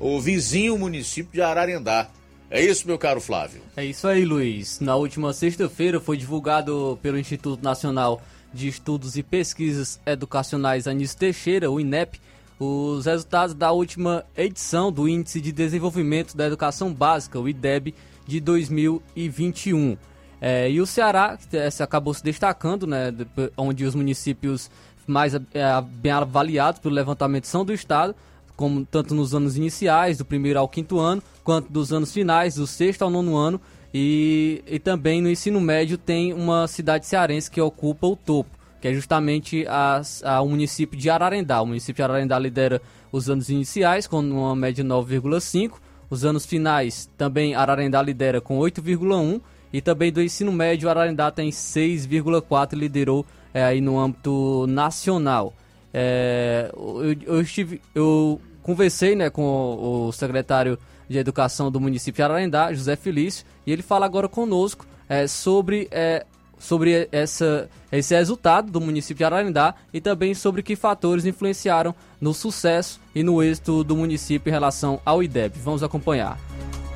o 0.00 0.20
vizinho 0.20 0.76
município 0.76 1.34
de 1.34 1.40
Ararendá. 1.40 2.10
É 2.50 2.60
isso, 2.60 2.86
meu 2.86 2.98
caro 2.98 3.20
Flávio? 3.20 3.62
É 3.76 3.84
isso 3.84 4.08
aí, 4.08 4.24
Luiz. 4.24 4.80
Na 4.80 4.96
última 4.96 5.32
sexta-feira 5.32 6.00
foi 6.00 6.16
divulgado 6.16 6.98
pelo 7.00 7.16
Instituto 7.16 7.62
Nacional 7.62 8.20
de 8.52 8.66
Estudos 8.66 9.16
e 9.16 9.22
Pesquisas 9.22 10.00
Educacionais 10.04 10.88
Anísio 10.88 11.16
Teixeira, 11.16 11.70
o 11.70 11.78
INEP, 11.78 12.20
os 12.58 13.06
resultados 13.06 13.54
da 13.54 13.70
última 13.70 14.24
edição 14.36 14.90
do 14.90 15.08
Índice 15.08 15.40
de 15.40 15.52
Desenvolvimento 15.52 16.36
da 16.36 16.46
Educação 16.46 16.92
Básica, 16.92 17.38
o 17.38 17.48
IDEB, 17.48 17.94
de 18.26 18.40
2021. 18.40 19.96
É, 20.40 20.70
e 20.70 20.80
o 20.80 20.86
Ceará 20.86 21.38
acabou 21.78 22.12
se 22.12 22.24
destacando, 22.24 22.86
né, 22.86 23.14
onde 23.56 23.84
os 23.84 23.94
municípios 23.94 24.70
mais 25.06 25.34
é, 25.34 25.40
bem 25.82 26.12
avaliados 26.12 26.80
pelo 26.80 26.94
levantamento 26.94 27.46
são 27.46 27.64
do 27.64 27.72
Estado, 27.72 28.14
como 28.60 28.84
tanto 28.84 29.14
nos 29.14 29.34
anos 29.34 29.56
iniciais, 29.56 30.18
do 30.18 30.24
primeiro 30.26 30.58
ao 30.58 30.68
quinto 30.68 30.98
ano, 30.98 31.22
quanto 31.42 31.72
dos 31.72 31.94
anos 31.94 32.12
finais, 32.12 32.56
do 32.56 32.66
sexto 32.66 33.00
ao 33.00 33.08
nono 33.08 33.34
ano, 33.34 33.58
e, 33.92 34.62
e 34.66 34.78
também 34.78 35.22
no 35.22 35.30
ensino 35.30 35.58
médio 35.58 35.96
tem 35.96 36.34
uma 36.34 36.68
cidade 36.68 37.06
cearense 37.06 37.50
que 37.50 37.58
ocupa 37.58 38.06
o 38.06 38.14
topo, 38.14 38.50
que 38.78 38.86
é 38.86 38.92
justamente 38.92 39.66
a, 39.66 40.02
a, 40.24 40.42
o 40.42 40.48
município 40.50 40.98
de 40.98 41.08
Ararendá. 41.08 41.62
O 41.62 41.66
município 41.66 41.94
de 41.94 42.02
Ararendá 42.02 42.38
lidera 42.38 42.82
os 43.10 43.30
anos 43.30 43.48
iniciais 43.48 44.06
com 44.06 44.20
uma 44.20 44.54
média 44.54 44.84
de 44.84 44.90
9,5, 44.90 45.76
os 46.10 46.26
anos 46.26 46.44
finais 46.44 47.08
também 47.16 47.54
Ararendá 47.54 48.02
lidera 48.02 48.42
com 48.42 48.58
8,1 48.58 49.40
e 49.72 49.80
também 49.80 50.12
do 50.12 50.20
ensino 50.20 50.52
médio 50.52 50.90
Ararendá 50.90 51.30
tem 51.30 51.48
6,4 51.48 52.74
liderou 52.74 53.24
é, 53.54 53.64
aí 53.64 53.80
no 53.80 53.98
âmbito 53.98 54.66
nacional. 54.68 55.54
É, 55.94 56.70
eu, 56.76 57.16
eu, 57.36 57.40
estive, 57.40 57.80
eu 57.94 58.40
conversei 58.62 59.14
né, 59.14 59.30
com 59.30 59.42
o, 59.42 60.12
secretário 60.12 60.78
de 61.08 61.18
Educação 61.18 61.70
do 61.70 61.80
município 61.80 62.16
de 62.16 62.22
Ararendá, 62.22 62.72
José 62.72 62.96
Felício, 62.96 63.44
e 63.66 63.72
ele 63.72 63.82
fala 63.82 64.06
agora 64.06 64.28
conosco 64.28 64.86
é, 65.08 65.26
sobre, 65.26 65.88
é, 65.90 66.24
sobre 66.58 67.08
essa, 67.10 67.68
esse 67.90 68.14
resultado 68.14 68.70
do 68.70 68.80
município 68.80 69.18
de 69.18 69.24
Ararendá 69.24 69.74
e 69.92 70.00
também 70.00 70.34
sobre 70.34 70.62
que 70.62 70.76
fatores 70.76 71.26
influenciaram 71.26 71.94
no 72.20 72.32
sucesso 72.32 73.00
e 73.14 73.22
no 73.22 73.42
êxito 73.42 73.82
do 73.82 73.96
município 73.96 74.48
em 74.48 74.52
relação 74.52 75.00
ao 75.04 75.22
IDEB. 75.22 75.58
Vamos 75.58 75.82
acompanhar. 75.82 76.38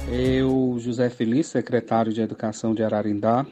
Eu, 0.09 0.77
José 0.79 1.11
Felício, 1.11 1.53
secretário 1.53 2.13
de 2.13 2.21
Educação 2.21 2.75
de 2.75 2.85
Ararendá, 2.85 3.45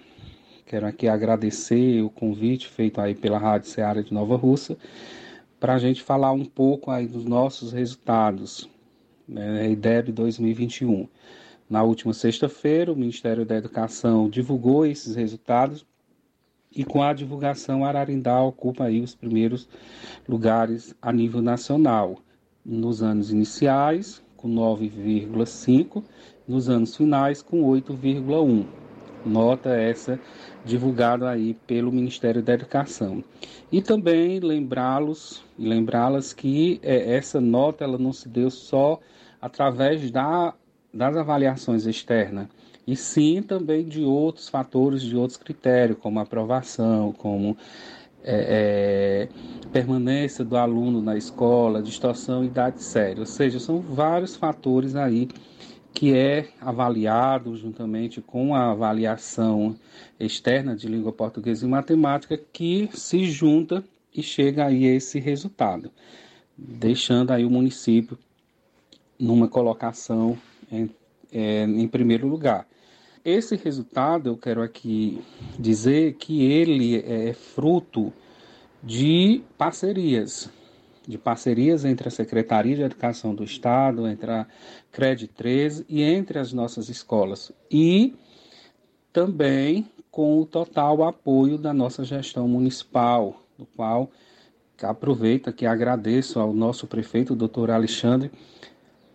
quero 0.66 0.87
aqui 0.87 1.09
agradecer 1.09 2.03
o 2.03 2.11
convite 2.11 2.68
feito 2.68 3.01
aí 3.01 3.14
pela 3.14 3.38
Rádio 3.38 3.68
Ceará 3.68 4.01
de 4.01 4.12
Nova 4.12 4.37
Russa 4.37 4.77
para 5.62 5.75
a 5.75 5.79
gente 5.79 6.03
falar 6.03 6.33
um 6.33 6.44
pouco 6.44 6.90
aí 6.90 7.07
dos 7.07 7.25
nossos 7.25 7.72
resultados 7.72 8.68
né, 9.29 9.70
IDEB 9.70 10.11
2021. 10.11 11.07
Na 11.70 11.85
última 11.85 12.12
sexta-feira, 12.12 12.92
o 12.92 12.96
Ministério 12.96 13.46
da 13.46 13.55
Educação 13.55 14.29
divulgou 14.29 14.85
esses 14.85 15.14
resultados 15.14 15.87
e 16.75 16.85
com 16.85 17.01
a 17.01 17.12
divulgação 17.12 17.85
Ararindá 17.85 18.42
ocupa 18.42 18.87
aí 18.87 19.01
os 19.01 19.14
primeiros 19.14 19.68
lugares 20.29 20.96
a 21.01 21.12
nível 21.12 21.40
nacional. 21.40 22.18
Nos 22.66 23.01
anos 23.01 23.31
iniciais, 23.31 24.20
com 24.37 24.53
9,5, 24.53 26.03
nos 26.48 26.68
anos 26.68 26.96
finais, 26.96 27.40
com 27.40 27.62
8,1. 27.62 28.82
Nota 29.25 29.71
essa 29.71 30.19
divulgada 30.65 31.29
aí 31.29 31.55
pelo 31.67 31.93
Ministério 31.93 32.43
da 32.43 32.55
Educação. 32.55 33.23
E 33.71 33.81
também 33.81 34.41
lembrá-los 34.41 35.43
e 35.59 35.67
lembrá-las 35.67 36.33
que 36.33 36.81
é, 36.83 37.15
essa 37.15 37.41
nota 37.41 37.85
ela 37.85 37.99
não 37.99 38.13
se 38.13 38.29
deu 38.29 38.51
só 38.51 39.01
através 39.41 40.11
da, 40.11 40.55
das 40.93 41.17
avaliações 41.17 41.87
externas, 41.87 42.47
e 42.87 42.95
sim 42.95 43.43
também 43.43 43.85
de 43.85 44.03
outros 44.03 44.49
fatores, 44.49 45.03
de 45.03 45.17
outros 45.17 45.37
critérios, 45.37 45.99
como 45.99 46.21
aprovação, 46.21 47.13
como 47.13 47.57
é, 48.25 49.29
é, 49.35 49.69
permanência 49.73 50.45
do 50.45 50.57
aluno 50.57 51.03
na 51.03 51.17
escola, 51.17 51.83
distorção 51.83 52.45
e 52.45 52.47
idade 52.47 52.83
séria. 52.83 53.21
Ou 53.21 53.27
seja, 53.27 53.59
são 53.59 53.81
vários 53.81 54.37
fatores 54.37 54.95
aí 54.95 55.29
que 55.94 56.14
é 56.14 56.48
avaliado 56.61 57.57
juntamente 57.57 58.20
com 58.20 58.55
a 58.55 58.70
avaliação 58.70 59.76
externa 60.18 60.74
de 60.74 60.88
língua 60.88 61.12
portuguesa 61.12 61.66
e 61.66 61.68
matemática 61.68 62.40
que 62.52 62.88
se 62.92 63.24
junta 63.26 63.85
e 64.14 64.22
chega 64.22 64.66
aí 64.66 64.87
a 64.87 64.94
esse 64.94 65.18
resultado, 65.18 65.90
deixando 66.57 67.31
aí 67.31 67.44
o 67.44 67.50
município 67.50 68.18
numa 69.18 69.48
colocação 69.48 70.37
em, 70.70 70.90
é, 71.33 71.64
em 71.64 71.88
primeiro 71.88 72.26
lugar. 72.26 72.66
Esse 73.24 73.55
resultado, 73.55 74.28
eu 74.28 74.37
quero 74.37 74.62
aqui 74.62 75.22
dizer 75.59 76.14
que 76.14 76.42
ele 76.42 76.96
é 76.96 77.33
fruto 77.33 78.12
de 78.83 79.42
parcerias, 79.57 80.50
de 81.07 81.19
parcerias 81.19 81.85
entre 81.85 82.09
a 82.09 82.11
Secretaria 82.11 82.77
de 82.77 82.83
Educação 82.83 83.35
do 83.35 83.45
Estado, 83.45 84.07
entre 84.07 84.31
a 84.31 84.47
CRED 84.91 85.29
13 85.29 85.85
e 85.88 86.03
entre 86.03 86.38
as 86.38 86.53
nossas 86.53 86.88
escolas. 86.88 87.53
E 87.71 88.15
também 89.12 89.91
com 90.11 90.38
o 90.38 90.47
total 90.47 91.03
apoio 91.03 91.59
da 91.59 91.73
nossa 91.73 92.05
gestão 92.05 92.47
municipal, 92.47 93.43
do 93.59 93.67
qual 93.67 94.11
aproveito 94.83 95.53
que 95.53 95.65
agradeço 95.65 96.41
ao 96.41 96.53
nosso 96.53 96.87
prefeito, 96.87 97.35
doutor 97.37 97.71
Alexandre, 97.71 98.31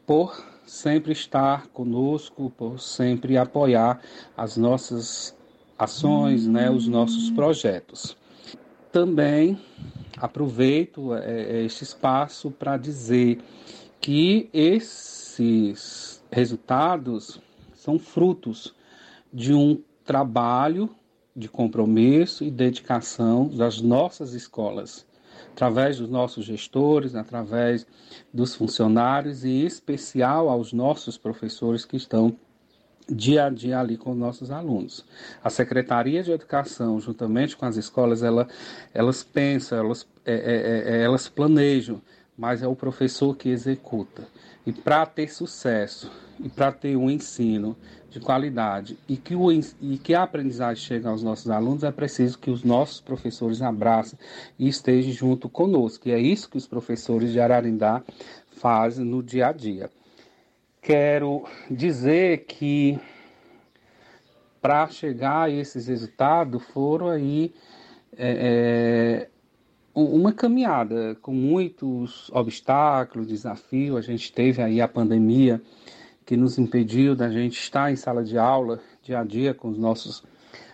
por 0.06 0.42
sempre 0.66 1.12
estar 1.12 1.68
conosco, 1.68 2.52
por 2.58 2.80
sempre 2.80 3.38
apoiar 3.38 4.02
as 4.36 4.58
nossas 4.58 5.36
ações, 5.78 6.48
né, 6.48 6.70
os 6.70 6.88
nossos 6.88 7.30
projetos. 7.30 8.18
Também 8.98 9.60
aproveito 10.18 11.14
é, 11.14 11.60
é 11.60 11.64
este 11.64 11.84
espaço 11.84 12.50
para 12.50 12.78
dizer 12.78 13.40
que 14.02 14.50
esses 14.52 16.20
resultados 16.32 17.40
são 17.76 18.00
frutos 18.00 18.74
de 19.32 19.54
um 19.54 19.80
trabalho 20.04 20.90
de 21.36 21.48
compromisso 21.48 22.44
e 22.44 22.50
dedicação 22.50 23.48
das 23.50 23.80
nossas 23.80 24.34
escolas 24.34 25.06
através 25.52 26.00
dos 26.00 26.10
nossos 26.10 26.44
gestores, 26.44 27.14
através 27.14 27.86
dos 28.34 28.56
funcionários 28.56 29.44
e 29.44 29.50
em 29.50 29.66
especial 29.68 30.50
aos 30.50 30.74
nossos 30.74 31.20
professores 31.20 31.86
que 31.86 31.98
estão 31.98 32.36
dia 33.10 33.46
a 33.46 33.50
dia 33.50 33.80
ali 33.80 33.98
com 33.98 34.12
os 34.12 34.18
nossos 34.18 34.52
alunos. 34.52 35.06
A 35.44 35.50
Secretaria 35.50 36.24
de 36.24 36.32
Educação, 36.32 37.00
juntamente 37.00 37.56
com 37.56 37.66
as 37.66 37.78
escolas, 37.78 38.24
ela, 38.24 38.48
elas 38.94 39.24
pensam, 39.24 39.78
elas, 39.78 40.08
é, 40.26 40.34
é, 40.34 40.36
é, 40.36 40.98
é 40.98 41.04
elas 41.04 41.30
planejam, 41.30 42.02
mas 42.38 42.62
é 42.62 42.68
o 42.68 42.76
professor 42.76 43.36
que 43.36 43.50
executa. 43.50 44.28
E 44.66 44.74
para 44.74 45.06
ter 45.06 45.32
sucesso 45.32 46.12
e 46.40 46.50
para 46.50 46.72
ter 46.72 46.96
um 46.96 47.10
ensino 47.10 47.76
de 48.10 48.20
qualidade 48.20 48.98
e 49.08 49.18
que, 49.18 49.36
o, 49.36 49.52
e 49.52 49.98
que 49.98 50.14
a 50.14 50.24
aprendizagem 50.24 50.84
chegue 50.84 51.08
aos 51.08 51.24
nossos 51.24 51.50
alunos, 51.50 51.84
é 51.84 51.92
preciso 51.92 52.38
que 52.38 52.52
os 52.52 52.64
nossos 52.64 53.00
professores 53.00 53.62
abracem 53.62 54.20
e 54.60 54.68
estejam 54.68 55.12
junto 55.12 55.50
conosco. 55.50 56.08
E 56.08 56.12
é 56.12 56.20
isso 56.20 56.50
que 56.50 56.58
os 56.58 56.68
professores 56.68 57.32
de 57.32 57.40
Ararindá 57.40 58.04
fazem 58.52 59.06
no 59.06 59.24
dia 59.24 59.48
a 59.48 59.52
dia. 59.52 59.90
Quero 60.88 61.44
dizer 61.70 62.46
que 62.46 62.98
para 64.62 64.88
chegar 64.88 65.42
a 65.42 65.50
esses 65.50 65.88
resultados 65.88 66.64
foram 66.64 67.10
aí 67.10 67.54
é, 68.18 69.28
é, 69.28 69.30
uma 69.94 70.32
caminhada 70.32 71.18
com 71.22 71.34
muitos 71.34 72.32
obstáculos, 72.32 73.28
desafios. 73.28 73.98
A 73.98 74.02
gente 74.02 74.32
teve 74.32 74.62
aí 74.62 74.80
a 74.80 74.88
pandemia 74.88 75.62
que 76.26 76.38
nos 76.38 76.58
impediu 76.58 77.18
da 77.18 77.30
gente 77.30 77.60
estar 77.60 77.92
em 77.92 77.98
sala 77.98 78.24
de 78.24 78.38
aula 78.38 78.80
dia 79.04 79.20
a 79.20 79.26
dia 79.26 79.54
com 79.54 79.68
os 79.68 79.78
nossos 79.78 80.24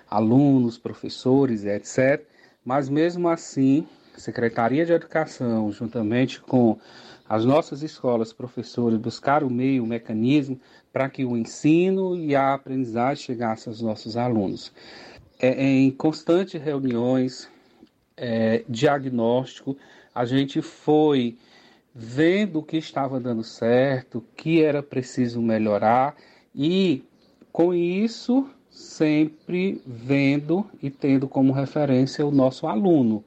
alunos, 0.08 0.78
professores, 0.78 1.66
etc. 1.66 2.24
Mas 2.64 2.88
mesmo 2.88 3.30
assim, 3.30 3.88
a 4.16 4.20
Secretaria 4.20 4.86
de 4.86 4.94
Educação, 4.94 5.72
juntamente 5.72 6.40
com 6.40 6.78
as 7.34 7.44
nossas 7.46 7.82
escolas, 7.82 8.32
professores, 8.32 8.96
buscaram 9.00 9.48
o 9.48 9.52
meio, 9.52 9.84
o 9.84 9.88
mecanismo 9.88 10.62
para 10.92 11.10
que 11.10 11.26
o 11.26 11.36
ensino 11.36 12.16
e 12.16 12.36
a 12.36 12.54
aprendizagem 12.54 13.24
chegassem 13.24 13.72
aos 13.72 13.82
nossos 13.82 14.16
alunos. 14.16 14.72
É, 15.40 15.48
é 15.48 15.68
em 15.68 15.90
constantes 15.90 16.62
reuniões, 16.62 17.50
é, 18.16 18.64
diagnóstico, 18.70 19.76
a 20.14 20.26
gente 20.26 20.62
foi 20.62 21.36
vendo 21.96 22.60
o 22.60 22.64
que 22.64 22.78
estava 22.78 23.20
dando 23.20 23.44
certo, 23.44 24.20
o 24.20 24.26
que 24.38 24.62
era 24.62 24.84
preciso 24.84 25.42
melhorar 25.42 26.16
e 26.54 27.04
com 27.52 27.74
isso 27.74 28.48
sempre 28.70 29.82
vendo 29.88 30.70
e 30.84 30.92
tendo 30.92 31.28
como 31.28 31.52
referência 31.52 32.24
o 32.24 32.30
nosso 32.30 32.68
aluno, 32.68 33.24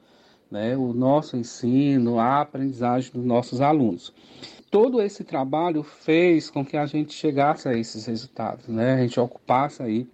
né? 0.51 0.75
o 0.75 0.93
nosso 0.93 1.37
ensino, 1.37 2.19
a 2.19 2.41
aprendizagem 2.41 3.11
dos 3.11 3.25
nossos 3.25 3.61
alunos. 3.61 4.13
Todo 4.69 5.01
esse 5.01 5.23
trabalho 5.23 5.83
fez 5.83 6.49
com 6.49 6.65
que 6.65 6.75
a 6.75 6.85
gente 6.85 7.13
chegasse 7.13 7.67
a 7.67 7.73
esses 7.73 8.05
resultados, 8.05 8.67
né? 8.67 8.95
a 8.95 8.97
gente 8.97 9.19
ocupasse 9.19 9.81
aí 9.81 10.07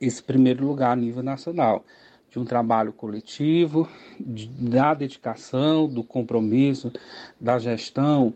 esse 0.00 0.22
primeiro 0.22 0.66
lugar 0.66 0.92
a 0.92 0.96
nível 0.96 1.22
nacional 1.22 1.84
de 2.30 2.38
um 2.38 2.44
trabalho 2.44 2.92
coletivo, 2.92 3.88
de, 4.18 4.46
da 4.48 4.94
dedicação, 4.94 5.86
do 5.86 6.02
compromisso, 6.02 6.90
da 7.38 7.58
gestão 7.58 8.32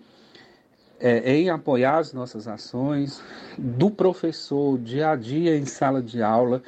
é, 1.00 1.36
em 1.36 1.50
apoiar 1.50 1.98
as 1.98 2.12
nossas 2.12 2.46
ações, 2.46 3.22
do 3.56 3.90
professor 3.90 4.78
dia 4.78 5.10
a 5.10 5.16
dia 5.16 5.56
em 5.56 5.64
sala 5.64 6.02
de 6.02 6.22
aula, 6.22 6.62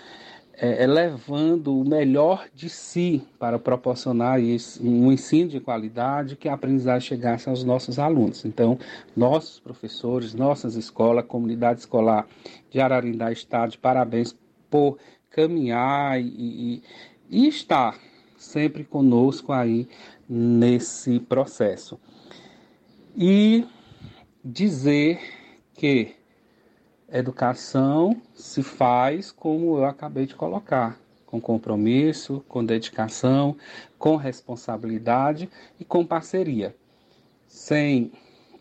é, 0.60 0.82
é, 0.82 0.86
levando 0.86 1.78
o 1.78 1.88
melhor 1.88 2.48
de 2.52 2.68
si 2.68 3.22
para 3.38 3.58
proporcionar 3.60 4.40
um 4.80 5.12
ensino 5.12 5.48
de 5.48 5.60
qualidade 5.60 6.34
que 6.34 6.48
a 6.48 6.54
aprendizagem 6.54 7.08
chegasse 7.08 7.48
aos 7.48 7.62
nossos 7.62 7.98
alunos. 7.98 8.44
Então, 8.44 8.76
nossos 9.16 9.60
professores, 9.60 10.34
nossas 10.34 10.74
escolas, 10.74 11.24
comunidade 11.26 11.80
escolar 11.80 12.26
de 12.70 12.80
Ararindá 12.80 13.30
está 13.30 13.68
de 13.68 13.78
parabéns 13.78 14.36
por 14.68 14.98
caminhar 15.30 16.20
e, 16.20 16.26
e, 16.26 16.82
e 17.30 17.46
estar 17.46 17.96
sempre 18.36 18.82
conosco 18.82 19.52
aí 19.52 19.88
nesse 20.28 21.20
processo. 21.20 22.00
E 23.16 23.64
dizer 24.44 25.20
que 25.74 26.17
educação 27.10 28.20
se 28.34 28.62
faz 28.62 29.32
como 29.32 29.78
eu 29.78 29.84
acabei 29.84 30.26
de 30.26 30.34
colocar, 30.34 30.98
com 31.24 31.40
compromisso, 31.40 32.44
com 32.48 32.64
dedicação, 32.64 33.56
com 33.98 34.16
responsabilidade 34.16 35.48
e 35.80 35.84
com 35.84 36.04
parceria. 36.04 36.74
Sem 37.46 38.12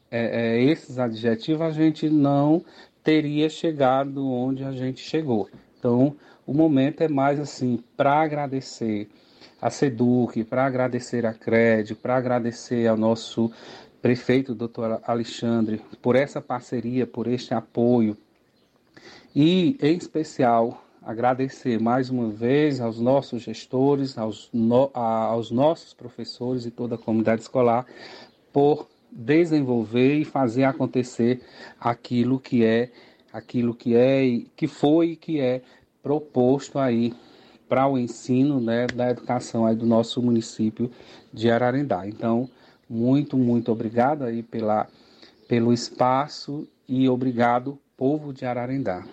é, 0.10 0.58
é, 0.58 0.64
esses 0.64 0.98
adjetivos, 0.98 1.62
a 1.62 1.72
gente 1.72 2.10
não 2.10 2.64
teria 3.04 3.50
chegado 3.50 4.26
onde 4.26 4.64
a 4.64 4.72
gente 4.72 5.02
chegou. 5.02 5.50
Então, 5.78 6.16
o 6.46 6.54
momento 6.54 7.02
é 7.02 7.08
mais 7.08 7.40
assim 7.40 7.84
para 7.96 8.22
agradecer 8.22 9.10
a 9.62 9.70
SEDUC, 9.70 10.44
para 10.44 10.66
agradecer 10.66 11.26
a 11.26 11.34
CRED, 11.34 11.96
para 11.96 12.16
agradecer 12.16 12.88
ao 12.88 12.96
nosso 12.96 13.52
prefeito, 14.02 14.56
doutor 14.56 15.02
Alexandre, 15.06 15.82
por 16.02 16.16
essa 16.16 16.40
parceria, 16.40 17.06
por 17.06 17.28
este 17.28 17.54
apoio, 17.54 18.16
e, 19.40 19.78
em 19.84 19.96
especial, 19.96 20.84
agradecer 21.00 21.80
mais 21.80 22.10
uma 22.10 22.28
vez 22.28 22.82
aos 22.82 23.00
nossos 23.00 23.44
gestores, 23.44 24.18
aos, 24.18 24.50
no, 24.52 24.90
a, 24.96 25.26
aos 25.26 25.52
nossos 25.52 25.94
professores 25.94 26.66
e 26.66 26.72
toda 26.72 26.96
a 26.96 26.98
comunidade 26.98 27.44
escolar 27.44 27.86
por 28.52 28.88
desenvolver 29.12 30.16
e 30.16 30.26
fazer 30.26 30.64
acontecer 30.64 31.40
aquilo 31.80 32.40
que 32.40 32.66
é, 32.66 32.90
aquilo 33.32 33.76
que 33.76 33.96
é, 33.96 34.42
que 34.56 34.68
foi 34.68 35.12
e 35.12 35.16
que 35.16 35.40
é 35.40 35.62
proposto 36.02 36.80
aí 36.80 37.14
para 37.70 37.88
o 37.88 37.96
ensino 37.96 38.60
né, 38.60 38.88
da 38.88 39.12
educação 39.12 39.68
aí 39.68 39.76
do 39.76 39.86
nosso 39.86 40.20
município 40.20 40.90
de 41.32 41.52
Ararendá. 41.52 42.08
Então, 42.08 42.50
muito, 42.90 43.38
muito 43.38 43.72
obrigado 43.72 44.24
aí 44.24 44.42
pela, 44.42 44.88
pelo 45.48 45.72
espaço 45.72 46.68
e 46.88 47.08
obrigado 47.08 47.78
povo 47.98 48.32
de 48.32 48.46
Ararendá. 48.46 49.04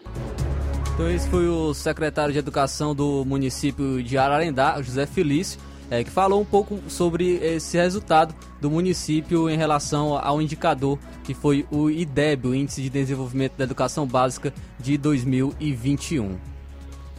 Então 0.93 1.11
esse 1.11 1.27
foi 1.29 1.49
o 1.49 1.73
secretário 1.73 2.33
de 2.33 2.39
Educação 2.39 2.95
do 2.95 3.25
município 3.25 4.03
de 4.03 4.19
Ararendá, 4.19 4.81
José 4.83 5.07
Felício, 5.07 5.59
é, 5.91 6.05
que 6.05 6.11
falou 6.11 6.41
um 6.41 6.45
pouco 6.45 6.79
sobre 6.89 7.37
esse 7.37 7.77
resultado 7.77 8.35
do 8.61 8.71
município 8.71 9.49
em 9.49 9.57
relação 9.57 10.17
ao 10.17 10.41
indicador 10.41 10.99
que 11.25 11.35
foi 11.35 11.67
o 11.71 11.91
IDEB, 11.91 12.49
o 12.49 12.55
Índice 12.55 12.83
de 12.83 12.91
Desenvolvimento 12.91 13.57
da 13.57 13.65
Educação 13.65 14.07
Básica 14.07 14.53
de 14.79 14.99
2021. 14.99 16.37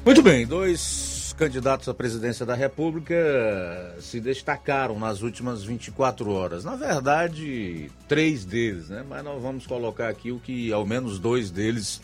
Muito 0.05 0.21
bem, 0.21 0.45
dois 0.45 1.14
candidatos 1.35 1.87
à 1.89 1.93
presidência 1.93 2.45
da 2.45 2.55
República 2.55 3.15
se 3.99 4.19
destacaram 4.19 4.97
nas 4.97 5.21
últimas 5.21 5.63
24 5.63 6.31
horas. 6.31 6.63
Na 6.63 6.75
verdade, 6.75 7.91
três 8.07 8.45
deles, 8.45 8.89
né? 8.89 9.03
Mas 9.07 9.23
nós 9.23 9.41
vamos 9.41 9.67
colocar 9.67 10.09
aqui 10.09 10.31
o 10.31 10.39
que 10.39 10.71
ao 10.71 10.85
menos 10.85 11.19
dois 11.19 11.51
deles 11.51 12.01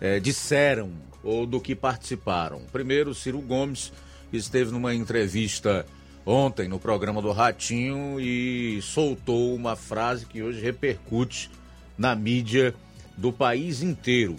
é, 0.00 0.18
disseram 0.18 0.90
ou 1.22 1.46
do 1.46 1.60
que 1.60 1.74
participaram. 1.74 2.62
Primeiro, 2.72 3.14
Ciro 3.14 3.40
Gomes 3.40 3.92
esteve 4.32 4.70
numa 4.70 4.94
entrevista 4.94 5.86
ontem 6.26 6.68
no 6.68 6.78
programa 6.78 7.22
do 7.22 7.32
Ratinho 7.32 8.20
e 8.20 8.80
soltou 8.82 9.54
uma 9.54 9.76
frase 9.76 10.26
que 10.26 10.42
hoje 10.42 10.60
repercute 10.60 11.50
na 11.96 12.14
mídia 12.14 12.74
do 13.16 13.32
país 13.32 13.82
inteiro. 13.82 14.36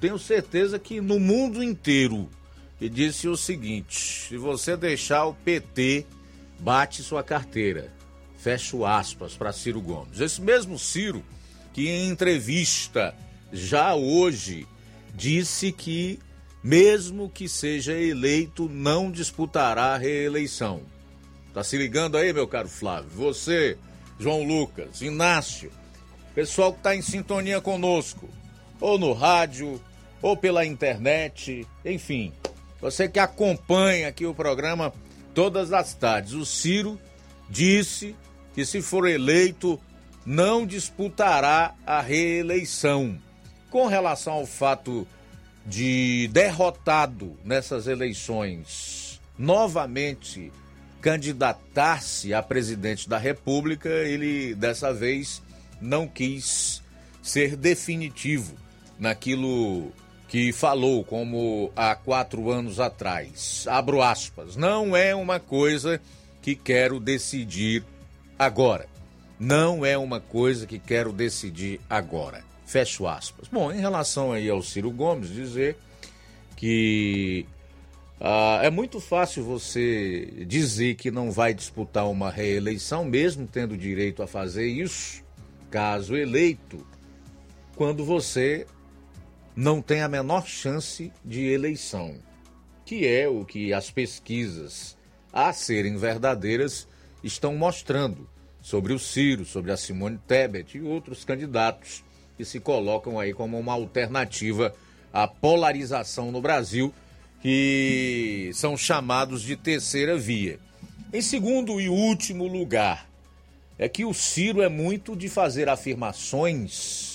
Tenho 0.00 0.18
certeza 0.18 0.78
que 0.78 1.00
no 1.00 1.18
mundo 1.18 1.62
inteiro. 1.62 2.28
E 2.80 2.88
disse 2.88 3.28
o 3.28 3.36
seguinte: 3.36 4.28
se 4.28 4.36
você 4.36 4.76
deixar 4.76 5.26
o 5.26 5.34
PT, 5.34 6.06
bate 6.58 7.02
sua 7.02 7.22
carteira. 7.22 7.92
Fecho 8.38 8.86
aspas 8.86 9.34
para 9.34 9.52
Ciro 9.52 9.80
Gomes. 9.80 10.18
Esse 10.18 10.40
mesmo 10.40 10.78
Ciro, 10.78 11.22
que 11.74 11.88
em 11.88 12.08
entrevista 12.08 13.14
já 13.52 13.94
hoje 13.94 14.66
disse 15.14 15.72
que, 15.72 16.18
mesmo 16.62 17.28
que 17.28 17.48
seja 17.48 17.92
eleito, 17.92 18.68
não 18.68 19.10
disputará 19.10 19.94
a 19.94 19.98
reeleição. 19.98 20.80
Tá 21.52 21.62
se 21.62 21.76
ligando 21.76 22.16
aí, 22.16 22.32
meu 22.32 22.46
caro 22.46 22.68
Flávio? 22.68 23.10
Você, 23.10 23.76
João 24.18 24.44
Lucas, 24.44 25.02
Inácio, 25.02 25.70
pessoal 26.34 26.72
que 26.72 26.78
está 26.78 26.94
em 26.94 27.02
sintonia 27.02 27.60
conosco, 27.60 28.28
ou 28.80 28.98
no 28.98 29.12
rádio, 29.12 29.80
ou 30.22 30.36
pela 30.36 30.64
internet, 30.64 31.66
enfim, 31.84 32.32
você 32.80 33.08
que 33.08 33.18
acompanha 33.18 34.08
aqui 34.08 34.26
o 34.26 34.34
programa 34.34 34.92
todas 35.34 35.72
as 35.72 35.94
tardes. 35.94 36.32
O 36.32 36.46
Ciro 36.46 37.00
disse 37.48 38.16
que, 38.54 38.64
se 38.64 38.80
for 38.80 39.08
eleito, 39.08 39.78
não 40.24 40.66
disputará 40.66 41.74
a 41.86 42.00
reeleição. 42.00 43.18
Com 43.70 43.86
relação 43.86 44.34
ao 44.34 44.46
fato 44.46 45.06
de 45.64 46.28
derrotado 46.32 47.36
nessas 47.44 47.86
eleições, 47.86 49.20
novamente 49.38 50.52
candidatar-se 51.00 52.34
a 52.34 52.42
presidente 52.42 53.08
da 53.08 53.16
República, 53.16 53.88
ele 53.88 54.54
dessa 54.54 54.92
vez 54.92 55.42
não 55.80 56.06
quis 56.06 56.82
ser 57.22 57.56
definitivo 57.56 58.54
naquilo 58.98 59.92
que 60.30 60.52
falou 60.52 61.02
como 61.02 61.72
há 61.74 61.92
quatro 61.96 62.52
anos 62.52 62.78
atrás. 62.78 63.66
Abro 63.68 64.00
aspas. 64.00 64.54
Não 64.54 64.96
é 64.96 65.12
uma 65.12 65.40
coisa 65.40 66.00
que 66.40 66.54
quero 66.54 67.00
decidir 67.00 67.84
agora. 68.38 68.88
Não 69.40 69.84
é 69.84 69.98
uma 69.98 70.20
coisa 70.20 70.68
que 70.68 70.78
quero 70.78 71.12
decidir 71.12 71.80
agora. 71.90 72.44
Fecho 72.64 73.08
aspas. 73.08 73.48
Bom, 73.48 73.72
em 73.72 73.80
relação 73.80 74.30
aí 74.30 74.48
ao 74.48 74.62
Ciro 74.62 74.92
Gomes, 74.92 75.30
dizer 75.30 75.76
que 76.54 77.44
ah, 78.20 78.60
é 78.62 78.70
muito 78.70 79.00
fácil 79.00 79.42
você 79.42 80.44
dizer 80.46 80.94
que 80.94 81.10
não 81.10 81.32
vai 81.32 81.52
disputar 81.52 82.08
uma 82.08 82.30
reeleição, 82.30 83.04
mesmo 83.04 83.48
tendo 83.48 83.76
direito 83.76 84.22
a 84.22 84.28
fazer 84.28 84.68
isso, 84.68 85.24
caso 85.72 86.14
eleito, 86.16 86.86
quando 87.74 88.04
você 88.04 88.64
não 89.54 89.82
tem 89.82 90.02
a 90.02 90.08
menor 90.08 90.46
chance 90.46 91.12
de 91.24 91.46
eleição, 91.46 92.16
que 92.84 93.06
é 93.06 93.28
o 93.28 93.44
que 93.44 93.72
as 93.72 93.90
pesquisas, 93.90 94.96
a 95.32 95.52
serem 95.52 95.96
verdadeiras, 95.96 96.86
estão 97.22 97.54
mostrando 97.56 98.28
sobre 98.60 98.92
o 98.92 98.98
Ciro, 98.98 99.44
sobre 99.44 99.72
a 99.72 99.76
Simone 99.76 100.18
Tebet 100.26 100.78
e 100.78 100.82
outros 100.82 101.24
candidatos 101.24 102.04
que 102.36 102.44
se 102.44 102.60
colocam 102.60 103.18
aí 103.18 103.32
como 103.32 103.58
uma 103.58 103.72
alternativa 103.72 104.74
à 105.12 105.26
polarização 105.26 106.30
no 106.30 106.40
Brasil, 106.40 106.94
que 107.42 108.50
são 108.54 108.76
chamados 108.76 109.42
de 109.42 109.56
terceira 109.56 110.16
via. 110.16 110.58
Em 111.12 111.20
segundo 111.20 111.80
e 111.80 111.88
último 111.88 112.46
lugar, 112.46 113.10
é 113.76 113.88
que 113.88 114.04
o 114.04 114.14
Ciro 114.14 114.62
é 114.62 114.68
muito 114.68 115.16
de 115.16 115.28
fazer 115.28 115.68
afirmações 115.68 117.09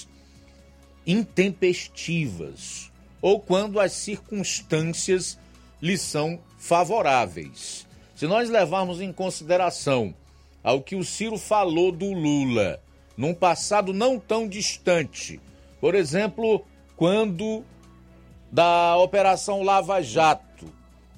intempestivas 1.05 2.91
ou 3.21 3.39
quando 3.39 3.79
as 3.79 3.91
circunstâncias 3.93 5.37
lhe 5.81 5.97
são 5.97 6.39
favoráveis. 6.57 7.87
Se 8.15 8.27
nós 8.27 8.49
levarmos 8.49 9.01
em 9.01 9.11
consideração 9.11 10.13
ao 10.63 10.81
que 10.81 10.95
o 10.95 11.03
Ciro 11.03 11.37
falou 11.37 11.91
do 11.91 12.11
Lula 12.11 12.81
num 13.17 13.33
passado 13.33 13.93
não 13.93 14.19
tão 14.19 14.47
distante. 14.47 15.39
Por 15.79 15.95
exemplo, 15.95 16.65
quando 16.95 17.63
da 18.51 18.97
Operação 18.97 19.63
Lava 19.63 20.01
Jato, 20.01 20.67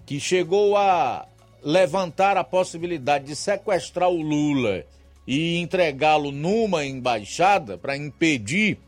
que 0.06 0.19
chegou 0.19 0.76
a 0.78 1.28
levantar 1.63 2.38
a 2.38 2.43
possibilidade 2.43 3.26
de 3.26 3.36
sequestrar 3.36 4.10
o 4.10 4.21
Lula 4.21 4.86
e 5.26 5.58
entregá-lo 5.58 6.32
numa 6.32 6.86
embaixada 6.86 7.78
para 7.78 7.97
impedir 7.97 8.80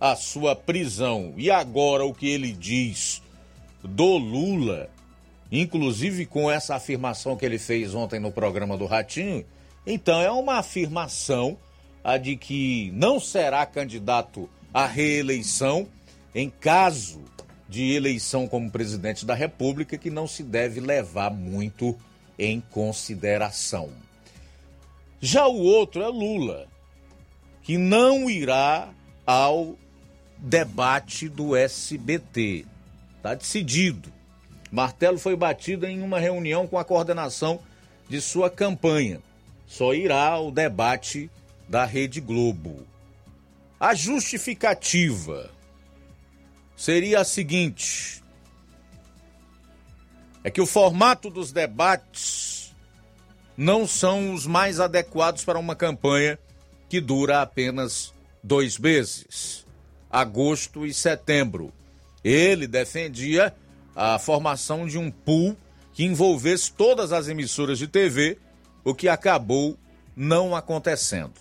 a 0.00 0.16
sua 0.16 0.54
prisão. 0.54 1.34
E 1.36 1.50
agora 1.50 2.04
o 2.04 2.14
que 2.14 2.28
ele 2.28 2.52
diz 2.52 3.22
do 3.82 4.16
Lula, 4.16 4.88
inclusive 5.50 6.26
com 6.26 6.50
essa 6.50 6.74
afirmação 6.74 7.36
que 7.36 7.44
ele 7.44 7.58
fez 7.58 7.94
ontem 7.94 8.18
no 8.18 8.32
programa 8.32 8.76
do 8.76 8.86
Ratinho, 8.86 9.44
então 9.86 10.20
é 10.20 10.30
uma 10.30 10.58
afirmação 10.58 11.56
a 12.02 12.18
de 12.18 12.36
que 12.36 12.90
não 12.94 13.18
será 13.18 13.64
candidato 13.64 14.48
à 14.72 14.86
reeleição 14.86 15.88
em 16.34 16.50
caso 16.50 17.22
de 17.68 17.92
eleição 17.92 18.46
como 18.46 18.70
presidente 18.70 19.24
da 19.24 19.34
República 19.34 19.96
que 19.96 20.10
não 20.10 20.26
se 20.26 20.42
deve 20.42 20.80
levar 20.80 21.30
muito 21.30 21.96
em 22.38 22.60
consideração. 22.60 23.90
Já 25.20 25.46
o 25.46 25.58
outro 25.58 26.02
é 26.02 26.08
Lula, 26.08 26.66
que 27.62 27.78
não 27.78 28.28
irá 28.28 28.92
ao 29.26 29.78
debate 30.44 31.26
do 31.26 31.56
SBT. 31.56 32.66
Está 33.16 33.34
decidido. 33.34 34.12
Martelo 34.70 35.18
foi 35.18 35.34
batido 35.34 35.86
em 35.86 36.02
uma 36.02 36.20
reunião 36.20 36.66
com 36.66 36.78
a 36.78 36.84
coordenação 36.84 37.60
de 38.08 38.20
sua 38.20 38.50
campanha. 38.50 39.20
Só 39.66 39.94
irá 39.94 40.28
ao 40.28 40.50
debate 40.50 41.30
da 41.66 41.86
Rede 41.86 42.20
Globo. 42.20 42.86
A 43.80 43.94
justificativa 43.94 45.50
seria 46.76 47.20
a 47.20 47.24
seguinte: 47.24 48.22
é 50.42 50.50
que 50.50 50.60
o 50.60 50.66
formato 50.66 51.30
dos 51.30 51.52
debates 51.52 52.74
não 53.56 53.86
são 53.86 54.34
os 54.34 54.46
mais 54.46 54.78
adequados 54.78 55.42
para 55.42 55.58
uma 55.58 55.74
campanha 55.74 56.38
que 56.88 57.00
dura 57.00 57.40
apenas 57.40 58.12
dois 58.42 58.76
meses 58.78 59.63
agosto 60.14 60.86
e 60.86 60.94
setembro. 60.94 61.72
Ele 62.22 62.68
defendia 62.68 63.52
a 63.96 64.16
formação 64.16 64.86
de 64.86 64.96
um 64.96 65.10
pool 65.10 65.56
que 65.92 66.04
envolvesse 66.04 66.72
todas 66.72 67.12
as 67.12 67.26
emissoras 67.26 67.80
de 67.80 67.88
TV, 67.88 68.38
o 68.84 68.94
que 68.94 69.08
acabou 69.08 69.76
não 70.14 70.54
acontecendo. 70.54 71.32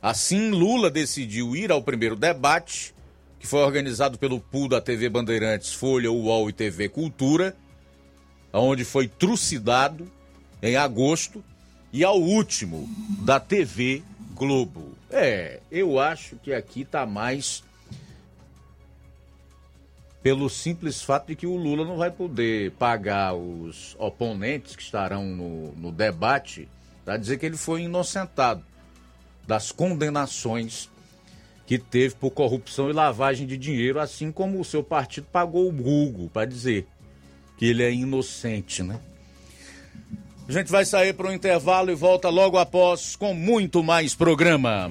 Assim, 0.00 0.50
Lula 0.50 0.90
decidiu 0.90 1.54
ir 1.54 1.70
ao 1.70 1.82
primeiro 1.82 2.16
debate, 2.16 2.94
que 3.38 3.46
foi 3.46 3.60
organizado 3.60 4.18
pelo 4.18 4.40
pool 4.40 4.66
da 4.66 4.80
TV 4.80 5.10
Bandeirantes, 5.10 5.74
Folha, 5.74 6.10
UOL 6.10 6.48
e 6.48 6.54
TV 6.54 6.88
Cultura, 6.88 7.54
onde 8.50 8.82
foi 8.82 9.08
trucidado 9.08 10.10
em 10.62 10.74
agosto, 10.76 11.44
e 11.92 12.02
ao 12.02 12.18
último 12.18 12.88
da 13.20 13.38
TV 13.38 14.02
Globo. 14.34 14.96
É, 15.10 15.60
eu 15.70 15.98
acho 15.98 16.36
que 16.36 16.54
aqui 16.54 16.80
está 16.80 17.04
mais 17.04 17.62
pelo 20.22 20.48
simples 20.48 21.02
fato 21.02 21.26
de 21.28 21.36
que 21.36 21.46
o 21.46 21.56
Lula 21.56 21.84
não 21.84 21.96
vai 21.96 22.10
poder 22.10 22.70
pagar 22.72 23.34
os 23.34 23.96
oponentes 23.98 24.76
que 24.76 24.82
estarão 24.82 25.24
no, 25.24 25.72
no 25.72 25.90
debate 25.90 26.68
para 27.04 27.16
dizer 27.16 27.38
que 27.38 27.46
ele 27.46 27.56
foi 27.56 27.82
inocentado 27.82 28.62
das 29.46 29.72
condenações 29.72 30.88
que 31.66 31.78
teve 31.78 32.14
por 32.14 32.30
corrupção 32.30 32.88
e 32.88 32.92
lavagem 32.92 33.46
de 33.46 33.56
dinheiro, 33.56 33.98
assim 33.98 34.30
como 34.30 34.60
o 34.60 34.64
seu 34.64 34.82
partido 34.82 35.26
pagou 35.32 35.68
o 35.68 35.72
Google 35.72 36.30
para 36.32 36.46
dizer 36.46 36.86
que 37.56 37.66
ele 37.66 37.82
é 37.82 37.92
inocente, 37.92 38.82
né? 38.82 39.00
A 40.48 40.52
gente 40.52 40.70
vai 40.70 40.84
sair 40.84 41.14
para 41.14 41.28
um 41.28 41.32
intervalo 41.32 41.90
e 41.90 41.94
volta 41.94 42.28
logo 42.28 42.58
após 42.58 43.16
com 43.16 43.32
muito 43.32 43.82
mais 43.82 44.14
programa. 44.14 44.90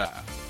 Yeah. 0.00 0.49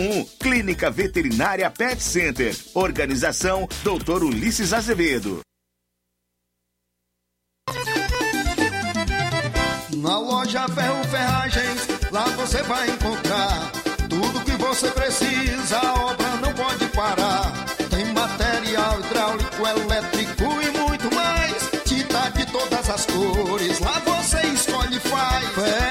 981658401. 0.01 0.27
Clínica 0.39 0.89
Veterinária 0.89 1.69
Pet 1.69 2.01
Center. 2.01 2.55
Organização 2.73 3.67
Dr. 3.83 4.23
Ulisses 4.23 4.73
Azevedo. 4.73 5.41
Na 9.97 10.17
loja 10.17 10.67
Ferro 10.69 11.03
Ferragens, 11.03 11.87
lá 12.11 12.25
você 12.29 12.63
vai 12.63 12.89
encontrar 12.89 13.71
tudo 14.09 14.43
que 14.43 14.51
você 14.53 14.89
precisa, 14.89 15.77
a 15.77 15.93
obra 16.05 16.27
não 16.37 16.53
pode 16.53 16.87
parar. 16.87 17.51
Tem 17.89 18.05
material 18.11 18.99
hidráulico, 18.99 19.67
elétrico 19.67 20.43
e 20.61 20.79
muito 20.79 21.15
mais. 21.15 21.69
Tinta 21.85 22.29
de 22.29 22.45
todas 22.51 22.89
as 22.89 23.05
cores, 23.05 23.79
lá 23.79 23.99
você 23.99 24.41
escolhe 24.47 24.97
e 24.97 24.99
faz. 24.99 25.47
Ferramentas, 25.49 25.90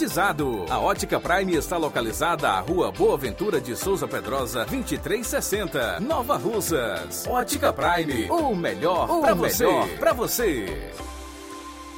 A 0.67 0.79
Ótica 0.79 1.19
Prime 1.19 1.53
está 1.53 1.77
localizada 1.77 2.49
à 2.49 2.59
Rua 2.59 2.91
Boa 2.91 3.15
Ventura 3.15 3.61
de 3.61 3.75
Souza 3.75 4.07
Pedrosa, 4.07 4.65
2360, 4.65 5.99
Nova 5.99 6.37
Russas. 6.37 7.27
Ótica 7.27 7.71
Prime, 7.71 8.27
o 8.31 8.55
melhor 8.55 9.07
para 9.21 9.35
você. 9.35 9.67
Pra 9.99 10.11
você. 10.11 10.91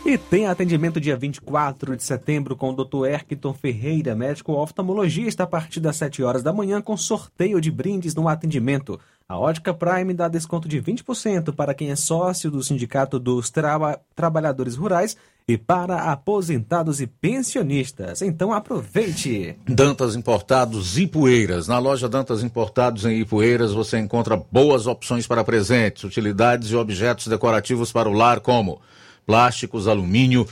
E 0.05 0.17
tem 0.17 0.47
atendimento 0.47 0.99
dia 0.99 1.15
24 1.15 1.95
de 1.95 2.03
setembro 2.03 2.57
com 2.57 2.71
o 2.71 2.75
Dr. 2.75 3.05
Erkton 3.05 3.53
Ferreira, 3.53 4.13
médico 4.13 4.51
oftalmologista, 4.51 5.43
a 5.43 5.47
partir 5.47 5.79
das 5.79 5.95
7 5.95 6.21
horas 6.21 6.43
da 6.43 6.51
manhã, 6.51 6.81
com 6.81 6.97
sorteio 6.97 7.61
de 7.61 7.71
brindes 7.71 8.13
no 8.13 8.27
atendimento. 8.27 8.99
A 9.29 9.39
Ótica 9.39 9.73
Prime 9.73 10.13
dá 10.13 10.27
desconto 10.27 10.67
de 10.67 10.81
20% 10.81 11.55
para 11.55 11.73
quem 11.73 11.89
é 11.89 11.95
sócio 11.95 12.51
do 12.51 12.61
Sindicato 12.61 13.17
dos 13.17 13.49
Traba 13.49 13.97
Trabalhadores 14.13 14.75
Rurais 14.75 15.15
e 15.47 15.57
para 15.57 16.11
aposentados 16.11 17.01
e 17.01 17.07
pensionistas. 17.07 18.21
Então 18.21 18.53
aproveite! 18.53 19.55
Dantas 19.67 20.15
Importados 20.15 20.97
Ipueiras. 20.97 21.67
Na 21.67 21.79
loja 21.79 22.07
Dantas 22.07 22.43
Importados 22.43 23.05
em 23.05 23.19
Ipueiras 23.19 23.71
você 23.71 23.99
encontra 23.99 24.37
boas 24.51 24.87
opções 24.87 25.27
para 25.27 25.43
presentes, 25.43 26.03
utilidades 26.03 26.69
e 26.69 26.75
objetos 26.75 27.27
decorativos 27.27 27.91
para 27.91 28.09
o 28.09 28.13
lar, 28.13 28.39
como 28.39 28.81
plásticos, 29.25 29.87
alumínio, 29.87 30.47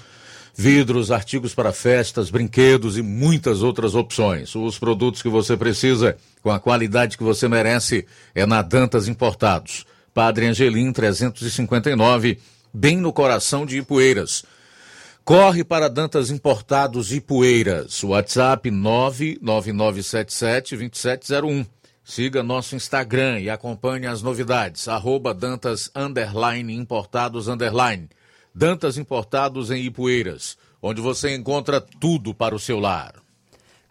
vidros, 0.56 1.12
artigos 1.12 1.56
para 1.56 1.72
festas, 1.72 2.30
brinquedos 2.30 2.98
e 2.98 3.02
muitas 3.02 3.64
outras 3.64 3.96
opções. 3.96 4.54
Os 4.56 4.78
produtos 4.78 5.22
que 5.22 5.30
você 5.30 5.56
precisa, 5.56 6.18
com 6.42 6.52
a 6.52 6.60
qualidade 6.60 7.18
que 7.18 7.24
você 7.24 7.48
merece, 7.48 8.06
é 8.36 8.46
na 8.46 8.62
Dantas 8.62 9.08
Importados. 9.08 9.86
Padre 10.14 10.48
Angelim 10.48 10.92
359, 10.92 12.38
bem 12.74 12.98
no 12.98 13.14
coração 13.14 13.66
de 13.66 13.78
Ipueiras. 13.78 14.44
Corre 15.24 15.64
para 15.64 15.88
Dantas 15.88 16.32
Importados 16.32 17.14
Ipueiras. 17.14 18.04
WhatsApp 18.04 18.72
999772701. 18.72 21.68
Siga 22.04 22.42
nosso 22.42 22.76
Instagram 22.76 23.40
e 23.40 23.48
acompanhe 23.48 24.08
as 24.08 24.24
novidades. 24.24 24.88
Arroba 24.88 25.32
Dantas 25.32 25.92
Underline 25.96 26.76
Importados 26.76 27.48
Underline. 27.48 28.10
Dantas 28.54 28.98
Importados 28.98 29.70
em 29.70 29.84
Ipueiras, 29.84 30.58
onde 30.82 31.00
você 31.00 31.36
encontra 31.36 31.80
tudo 31.80 32.34
para 32.34 32.56
o 32.56 32.60
seu 32.60 32.80
lar. 32.80 33.14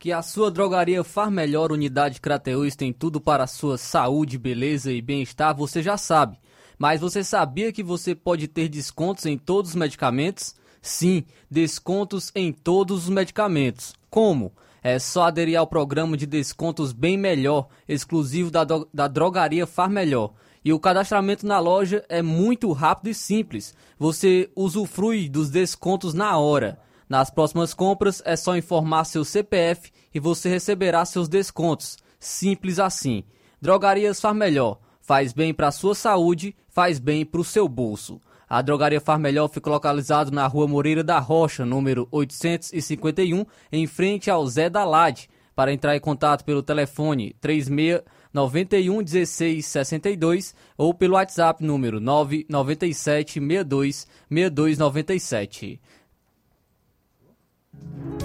Que 0.00 0.10
a 0.10 0.22
sua 0.22 0.50
drogaria 0.50 1.04
Far 1.04 1.30
Melhor 1.30 1.70
Unidade 1.70 2.20
Crateus 2.20 2.74
tem 2.74 2.92
tudo 2.92 3.20
para 3.20 3.44
a 3.44 3.46
sua 3.46 3.78
saúde, 3.78 4.36
beleza 4.36 4.92
e 4.92 5.00
bem-estar, 5.00 5.56
você 5.56 5.80
já 5.80 5.96
sabe. 5.96 6.40
Mas 6.76 7.00
você 7.00 7.22
sabia 7.22 7.72
que 7.72 7.84
você 7.84 8.16
pode 8.16 8.48
ter 8.48 8.68
descontos 8.68 9.26
em 9.26 9.38
todos 9.38 9.70
os 9.70 9.76
medicamentos? 9.76 10.58
Sim, 10.80 11.24
descontos 11.50 12.30
em 12.34 12.52
todos 12.52 13.04
os 13.04 13.08
medicamentos. 13.08 13.94
Como? 14.08 14.52
É 14.82 14.98
só 14.98 15.24
aderir 15.24 15.58
ao 15.58 15.66
programa 15.66 16.16
de 16.16 16.26
descontos 16.26 16.92
Bem 16.92 17.16
Melhor, 17.16 17.68
exclusivo 17.86 18.50
da, 18.50 18.64
da 18.92 19.06
Drogaria 19.06 19.66
Far 19.66 19.90
Melhor. 19.90 20.32
E 20.64 20.72
o 20.72 20.80
cadastramento 20.80 21.46
na 21.46 21.58
loja 21.58 22.04
é 22.08 22.22
muito 22.22 22.72
rápido 22.72 23.10
e 23.10 23.14
simples. 23.14 23.74
Você 23.98 24.50
usufrui 24.56 25.28
dos 25.28 25.50
descontos 25.50 26.14
na 26.14 26.38
hora. 26.38 26.78
Nas 27.08 27.30
próximas 27.30 27.74
compras 27.74 28.22
é 28.24 28.36
só 28.36 28.56
informar 28.56 29.04
seu 29.04 29.24
CPF 29.24 29.90
e 30.14 30.20
você 30.20 30.48
receberá 30.48 31.04
seus 31.04 31.28
descontos. 31.28 31.98
Simples 32.18 32.78
assim. 32.78 33.24
Drogarias 33.60 34.20
Far 34.20 34.34
Melhor. 34.34 34.78
Faz 35.00 35.32
bem 35.32 35.52
para 35.52 35.68
a 35.68 35.72
sua 35.72 35.94
saúde, 35.94 36.54
faz 36.68 36.98
bem 36.98 37.24
para 37.24 37.40
o 37.40 37.44
seu 37.44 37.68
bolso. 37.68 38.20
A 38.50 38.62
Drogaria 38.62 39.00
Far 39.00 39.16
Melhor 39.16 39.46
fica 39.46 39.70
localizado 39.70 40.32
na 40.32 40.44
Rua 40.44 40.66
Moreira 40.66 41.04
da 41.04 41.20
Rocha, 41.20 41.64
número 41.64 42.08
851, 42.10 43.46
em 43.70 43.86
frente 43.86 44.28
ao 44.28 44.44
Zé 44.44 44.68
da 44.68 44.84
Lade. 44.84 45.30
Para 45.54 45.72
entrar 45.72 45.94
em 45.94 46.00
contato 46.00 46.44
pelo 46.44 46.60
telefone 46.60 47.36
36 47.40 48.02
91 48.32 49.04
16 49.04 49.64
62 49.64 50.54
ou 50.76 50.92
pelo 50.92 51.14
WhatsApp 51.14 51.62
número 51.62 52.00
997 52.00 53.34
62 53.34 54.08
6297. 54.28 55.80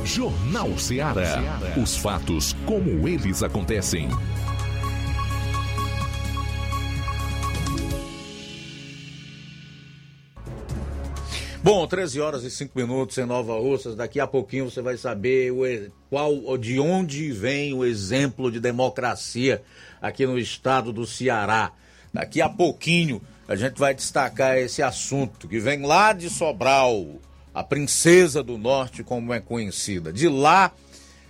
Jornal 0.03 0.76
Ceará. 0.80 1.39
Os 1.82 1.97
fatos 1.97 2.53
como 2.65 3.07
eles 3.07 3.43
acontecem. 3.43 4.07
Bom, 11.66 11.88
13 11.88 12.22
horas 12.22 12.43
e 12.43 12.51
5 12.51 12.78
minutos 12.78 13.18
em 13.18 13.26
Nova 13.26 13.55
Russas. 13.55 13.95
Daqui 13.95 14.20
a 14.20 14.28
pouquinho 14.28 14.70
você 14.70 14.84
vai 14.84 14.97
saber 14.97 15.51
o, 15.51 15.63
qual, 16.11 16.59
de 16.59 16.80
onde 16.80 17.32
vem 17.32 17.74
o 17.74 17.84
exemplo 17.84 18.51
de 18.51 18.59
democracia 18.59 19.63
aqui 19.99 20.28
no 20.28 20.38
estado 20.38 20.93
do 20.93 21.07
Ceará. 21.07 21.72
Daqui 22.13 22.39
a 22.39 22.47
pouquinho 22.47 23.20
a 23.47 23.55
gente 23.55 23.80
vai 23.80 23.95
destacar 23.95 24.59
esse 24.59 24.84
assunto 24.84 25.47
que 25.47 25.59
vem 25.59 25.82
lá 25.82 26.13
de 26.13 26.30
Sobral, 26.30 27.03
a 27.51 27.63
princesa 27.63 28.43
do 28.43 28.59
norte, 28.59 29.03
como 29.03 29.34
é 29.34 29.39
conhecida. 29.39 30.13
De 30.13 30.30
lá 30.30 30.72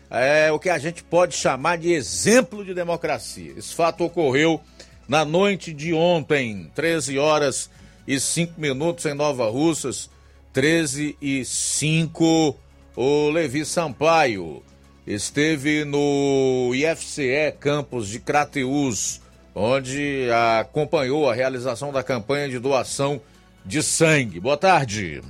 é 0.09 0.51
o 0.51 0.59
que 0.59 0.69
a 0.69 0.77
gente 0.77 1.01
pode 1.01 1.33
chamar 1.33 1.77
de 1.77 1.93
exemplo 1.93 2.65
de 2.65 2.73
democracia. 2.73 3.53
Esse 3.55 3.73
fato 3.73 4.03
ocorreu 4.03 4.59
na 5.07 5.23
noite 5.23 5.71
de 5.71 5.93
ontem, 5.93 6.69
13 6.75 7.17
horas 7.17 7.69
e 8.05 8.19
5 8.19 8.59
minutos 8.59 9.05
em 9.05 9.13
Nova 9.13 9.49
Russas 9.49 10.13
13 10.55 11.17
e 11.21 11.43
5, 11.43 12.55
o 12.95 13.29
Levi 13.29 13.65
Sampaio 13.65 14.63
esteve 15.05 15.83
no 15.83 16.71
IFCE 16.73 17.53
Campus 17.59 18.07
de 18.07 18.21
Crateus, 18.21 19.19
onde 19.53 20.29
acompanhou 20.61 21.29
a 21.29 21.33
realização 21.33 21.91
da 21.91 22.01
campanha 22.01 22.47
de 22.47 22.57
doação 22.57 23.19
de 23.65 23.83
sangue. 23.83 24.39
Boa 24.39 24.55
tarde. 24.55 25.21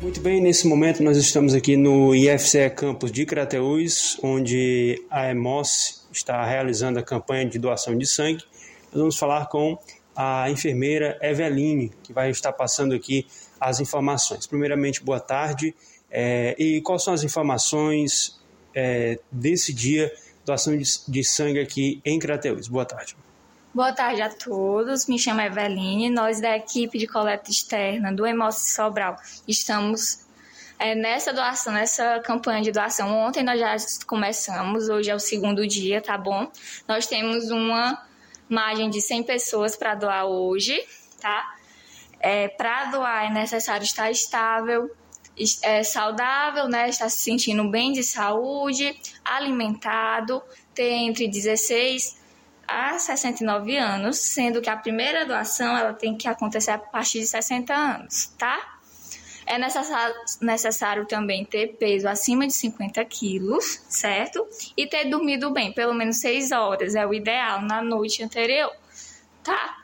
Muito 0.00 0.20
bem, 0.20 0.40
nesse 0.40 0.68
momento 0.68 1.02
nós 1.02 1.16
estamos 1.16 1.54
aqui 1.54 1.76
no 1.76 2.14
IFCE 2.14 2.70
Campus 2.70 3.10
de 3.10 3.26
Crateus, 3.26 4.16
onde 4.22 5.02
a 5.10 5.28
EMOS 5.28 6.06
está 6.12 6.46
realizando 6.46 7.00
a 7.00 7.02
campanha 7.02 7.46
de 7.46 7.58
doação 7.58 7.98
de 7.98 8.06
sangue. 8.06 8.44
Nós 8.92 9.00
vamos 9.00 9.18
falar 9.18 9.46
com 9.46 9.76
a 10.14 10.48
enfermeira 10.48 11.18
Eveline, 11.20 11.90
que 12.04 12.12
vai 12.12 12.30
estar 12.30 12.52
passando 12.52 12.94
aqui 12.94 13.26
as 13.62 13.78
informações. 13.78 14.46
Primeiramente, 14.46 15.02
boa 15.02 15.20
tarde. 15.20 15.74
É, 16.10 16.56
e 16.58 16.80
quais 16.82 17.04
são 17.04 17.14
as 17.14 17.22
informações 17.22 18.38
é, 18.74 19.18
desse 19.30 19.72
dia, 19.72 20.12
doação 20.44 20.76
de, 20.76 20.84
de 21.06 21.24
sangue 21.24 21.60
aqui 21.60 22.00
em 22.04 22.18
Crateus? 22.18 22.66
Boa 22.66 22.84
tarde. 22.84 23.16
Boa 23.72 23.92
tarde 23.92 24.20
a 24.20 24.28
todos, 24.28 25.06
me 25.06 25.18
chamo 25.18 25.40
Eveline, 25.40 26.10
nós 26.10 26.42
da 26.42 26.54
equipe 26.54 26.98
de 26.98 27.06
coleta 27.06 27.50
externa 27.50 28.12
do 28.12 28.26
Emoce 28.26 28.74
Sobral 28.74 29.16
estamos 29.48 30.20
É, 30.78 30.96
nessa 30.96 31.32
doação, 31.32 31.72
nessa 31.72 32.18
campanha 32.20 32.60
de 32.60 32.72
doação, 32.72 33.08
ontem 33.16 33.44
nós 33.44 33.58
já 33.60 33.76
começamos, 34.04 34.88
hoje 34.88 35.10
é 35.10 35.14
o 35.14 35.20
segundo 35.20 35.64
dia, 35.66 36.02
tá 36.02 36.18
bom? 36.18 36.50
Nós 36.88 37.06
temos 37.06 37.50
uma 37.52 38.02
margem 38.48 38.90
de 38.90 39.00
100 39.00 39.22
pessoas 39.22 39.76
para 39.76 39.94
doar 39.94 40.26
hoje, 40.26 40.76
tá? 41.20 41.54
É, 42.22 42.46
para 42.46 42.84
doar 42.84 43.26
é 43.26 43.30
necessário 43.30 43.82
estar 43.82 44.08
estável, 44.10 44.88
é, 45.62 45.82
saudável, 45.82 46.68
né? 46.68 46.88
Estar 46.88 47.08
se 47.08 47.18
sentindo 47.18 47.68
bem 47.68 47.92
de 47.92 48.04
saúde, 48.04 48.96
alimentado, 49.24 50.40
ter 50.72 50.90
entre 50.90 51.26
16 51.26 52.22
a 52.66 52.98
69 52.98 53.76
anos, 53.76 54.18
sendo 54.18 54.60
que 54.60 54.70
a 54.70 54.76
primeira 54.76 55.26
doação 55.26 55.76
ela 55.76 55.92
tem 55.92 56.16
que 56.16 56.28
acontecer 56.28 56.70
a 56.70 56.78
partir 56.78 57.20
de 57.20 57.26
60 57.26 57.74
anos, 57.74 58.26
tá? 58.38 58.78
É 59.44 59.58
necessário, 59.58 60.14
necessário 60.40 61.06
também 61.06 61.44
ter 61.44 61.76
peso 61.76 62.08
acima 62.08 62.46
de 62.46 62.52
50 62.52 63.04
quilos, 63.06 63.82
certo? 63.88 64.46
E 64.76 64.86
ter 64.86 65.06
dormido 65.06 65.50
bem, 65.50 65.72
pelo 65.72 65.92
menos 65.92 66.18
6 66.18 66.52
horas, 66.52 66.94
é 66.94 67.04
o 67.04 67.12
ideal, 67.12 67.60
na 67.60 67.82
noite 67.82 68.22
anterior, 68.22 68.72
tá? 69.42 69.81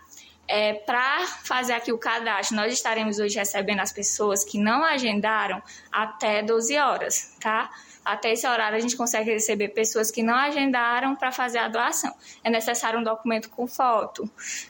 É, 0.49 0.73
Para 0.73 1.27
fazer 1.45 1.75
aqui 1.75 1.93
o 1.93 1.99
cadastro, 1.99 2.57
nós 2.57 2.73
estaremos 2.73 3.19
hoje 3.19 3.39
recebendo 3.39 3.81
as 3.81 3.93
pessoas 3.93 4.43
que 4.43 4.59
não 4.59 4.83
agendaram 4.83 5.63
até 5.93 6.43
12 6.43 6.77
horas, 6.79 7.37
tá? 7.39 7.71
Até 8.03 8.33
esse 8.33 8.47
horário 8.47 8.79
a 8.79 8.81
gente 8.81 8.97
consegue 8.97 9.31
receber 9.31 9.69
pessoas 9.69 10.11
que 10.11 10.23
não 10.23 10.35
agendaram 10.35 11.15
para 11.15 11.31
fazer 11.31 11.59
a 11.59 11.69
doação. 11.69 12.15
É 12.43 12.49
necessário 12.49 12.99
um 12.99 13.03
documento 13.03 13.51
com 13.51 13.67
foto. 13.67 14.29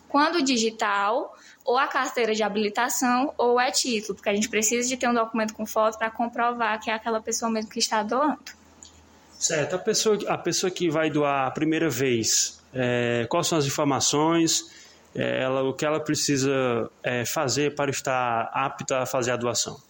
Quando 0.08 0.42
digital, 0.42 1.32
ou 1.64 1.78
a 1.78 1.86
carteira 1.86 2.34
de 2.34 2.42
habilitação 2.42 3.32
ou 3.38 3.60
é 3.60 3.70
título, 3.70 4.16
porque 4.16 4.30
a 4.30 4.34
gente 4.34 4.48
precisa 4.48 4.88
de 4.88 4.96
ter 4.96 5.08
um 5.08 5.14
documento 5.14 5.54
com 5.54 5.64
foto 5.64 5.96
para 5.98 6.10
comprovar 6.10 6.80
que 6.80 6.90
é 6.90 6.94
aquela 6.94 7.20
pessoa 7.20 7.48
mesmo 7.48 7.70
que 7.70 7.78
está 7.78 8.02
doando. 8.02 8.40
Certo. 9.38 9.76
A 9.76 9.78
pessoa, 9.78 10.18
a 10.26 10.36
pessoa 10.36 10.70
que 10.70 10.90
vai 10.90 11.08
doar 11.08 11.46
a 11.46 11.50
primeira 11.52 11.88
vez, 11.88 12.60
é, 12.74 13.24
quais 13.30 13.46
são 13.46 13.56
as 13.56 13.66
informações, 13.66 14.77
ela, 15.14 15.62
o 15.62 15.72
que 15.72 15.84
ela 15.84 16.00
precisa 16.00 16.90
é, 17.02 17.24
fazer 17.24 17.74
para 17.74 17.90
estar 17.90 18.50
apta 18.52 19.00
a 19.00 19.06
fazer 19.06 19.32
a 19.32 19.36
doação? 19.36 19.80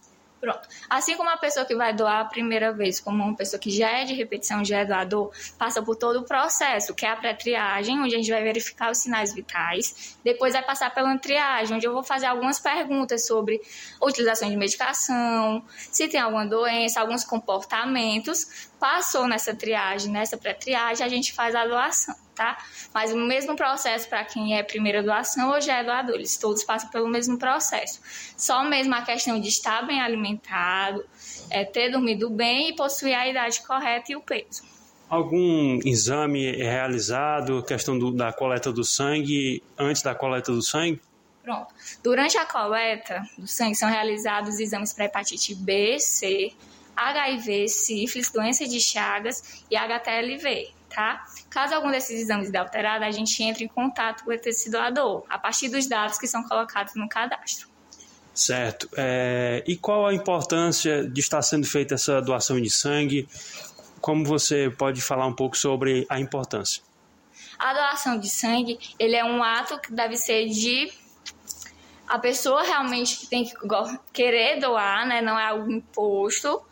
Pronto. 0.41 0.61
Assim 0.89 1.17
como 1.17 1.29
a 1.29 1.37
pessoa 1.37 1.67
que 1.67 1.75
vai 1.75 1.93
doar 1.93 2.21
a 2.21 2.25
primeira 2.25 2.73
vez, 2.73 3.01
como 3.01 3.25
uma 3.25 3.35
pessoa 3.35 3.59
que 3.59 3.71
já 3.71 3.91
é 3.91 4.05
de 4.05 4.15
repetição, 4.15 4.65
já 4.65 4.79
é 4.79 4.85
doador, 4.85 5.33
passa 5.59 5.83
por 5.83 5.97
todo 5.97 6.21
o 6.21 6.23
processo, 6.23 6.95
que 6.95 7.05
é 7.05 7.11
a 7.11 7.17
pré-triagem, 7.17 7.99
onde 8.01 8.15
a 8.15 8.19
gente 8.19 8.31
vai 8.31 8.43
verificar 8.43 8.91
os 8.91 8.99
sinais 8.99 9.35
vitais. 9.35 10.17
Depois 10.23 10.53
vai 10.53 10.63
passar 10.63 10.95
pela 10.95 11.17
triagem, 11.19 11.77
onde 11.77 11.87
eu 11.87 11.93
vou 11.93 12.05
fazer 12.05 12.27
algumas 12.27 12.61
perguntas 12.61 13.27
sobre 13.27 13.61
utilização 14.01 14.49
de 14.49 14.57
medicação, 14.57 15.65
se 15.91 16.07
tem 16.07 16.21
alguma 16.21 16.47
doença, 16.47 17.01
alguns 17.01 17.25
comportamentos. 17.25 18.69
Passou 18.79 19.27
nessa 19.27 19.55
triagem, 19.55 20.13
nessa 20.13 20.37
pré-triagem, 20.37 21.05
a 21.05 21.09
gente 21.09 21.33
faz 21.33 21.55
a 21.57 21.67
doação 21.67 22.15
tá? 22.39 22.57
Mas 22.95 23.13
o 23.13 23.17
mesmo 23.17 23.57
processo 23.57 24.09
para 24.09 24.25
quem 24.25 24.57
é 24.57 24.63
primeira 24.63 25.03
doação 25.03 25.51
ou 25.51 25.61
já 25.61 25.79
é 25.79 25.85
doador, 25.85 26.15
eles 26.15 26.37
todos 26.37 26.63
passam 26.63 26.89
pelo 26.89 27.09
mesmo 27.09 27.37
processo. 27.37 28.01
Só 28.37 28.63
mesmo 28.63 28.95
a 28.95 29.03
questão 29.03 29.41
de 29.41 29.49
estar 29.49 29.85
bem 29.85 30.01
alimentado, 30.01 31.05
é, 31.51 31.65
ter 31.65 31.91
dormido 31.91 32.31
bem 32.31 32.71
e 32.71 32.77
possuir 32.77 33.15
a 33.15 33.29
idade 33.29 33.61
correta 33.67 34.13
e 34.13 34.17
o 34.17 34.21
peso. 34.21 34.63
Algum 35.11 35.81
exame 35.85 36.47
é 36.47 36.71
realizado, 36.71 37.63
questão 37.65 37.99
do, 37.99 38.13
da 38.13 38.33
coleta 38.33 38.73
do 38.73 38.85
sangue, 38.85 39.63
antes 39.77 40.03
da 40.03 40.15
coleta 40.15 40.53
do 40.53 40.63
sangue? 40.63 41.01
Pronto. 41.43 41.75
Durante 42.05 42.39
a 42.39 42.45
coleta 42.45 43.27
do 43.37 43.49
sangue 43.49 43.75
são 43.75 43.89
realizados 43.89 44.61
exames 44.61 44.93
para 44.93 45.07
hepatite 45.07 45.55
B, 45.55 45.99
C, 45.99 46.53
HIV, 46.95 47.69
sífilis, 47.69 48.31
doença 48.31 48.67
de 48.67 48.81
Chagas 48.81 49.65
e 49.71 49.77
HTLV, 49.77 50.69
tá? 50.91 51.25
Caso 51.51 51.75
algum 51.75 51.91
desses 51.91 52.21
exames 52.21 52.51
dê 52.51 52.59
alterado, 52.59 53.05
a 53.05 53.11
gente 53.11 53.43
entra 53.43 53.65
em 53.65 53.69
contato 53.69 54.25
com 54.25 54.33
esse 54.33 54.71
doador, 54.71 55.25
a 55.29 55.39
partir 55.39 55.69
dos 55.69 55.87
dados 55.87 56.19
que 56.19 56.27
são 56.27 56.43
colocados 56.43 56.95
no 56.95 57.09
cadastro. 57.09 57.69
Certo. 58.35 58.89
É, 58.97 59.65
e 59.67 59.77
qual 59.77 60.07
a 60.07 60.15
importância 60.15 61.09
de 61.09 61.21
estar 61.21 61.43
sendo 61.43 61.67
feita 61.67 61.95
essa 61.95 62.23
doação 62.23 62.61
de 62.61 62.71
sangue? 62.71 63.29
Como 64.01 64.25
você 64.25 64.71
pode 64.71 65.01
falar 65.01 65.27
um 65.27 65.33
pouco 65.33 65.57
sobre 65.57 66.07
a 66.09 66.21
importância? 66.21 66.83
A 67.59 67.75
doação 67.75 68.21
de 68.21 68.29
sangue, 68.29 68.79
ele 68.99 69.17
é 69.17 69.25
um 69.25 69.43
ato 69.43 69.81
que 69.81 69.93
deve 69.93 70.17
ser 70.17 70.47
de 70.49 70.93
a 72.07 72.19
pessoa 72.19 72.63
realmente 72.63 73.19
que 73.19 73.27
tem 73.27 73.45
que 73.45 73.55
querer 74.13 74.61
doar, 74.61 75.07
né? 75.07 75.21
Não 75.21 75.39
é 75.39 75.47
algo 75.47 75.71
imposto. 75.71 76.63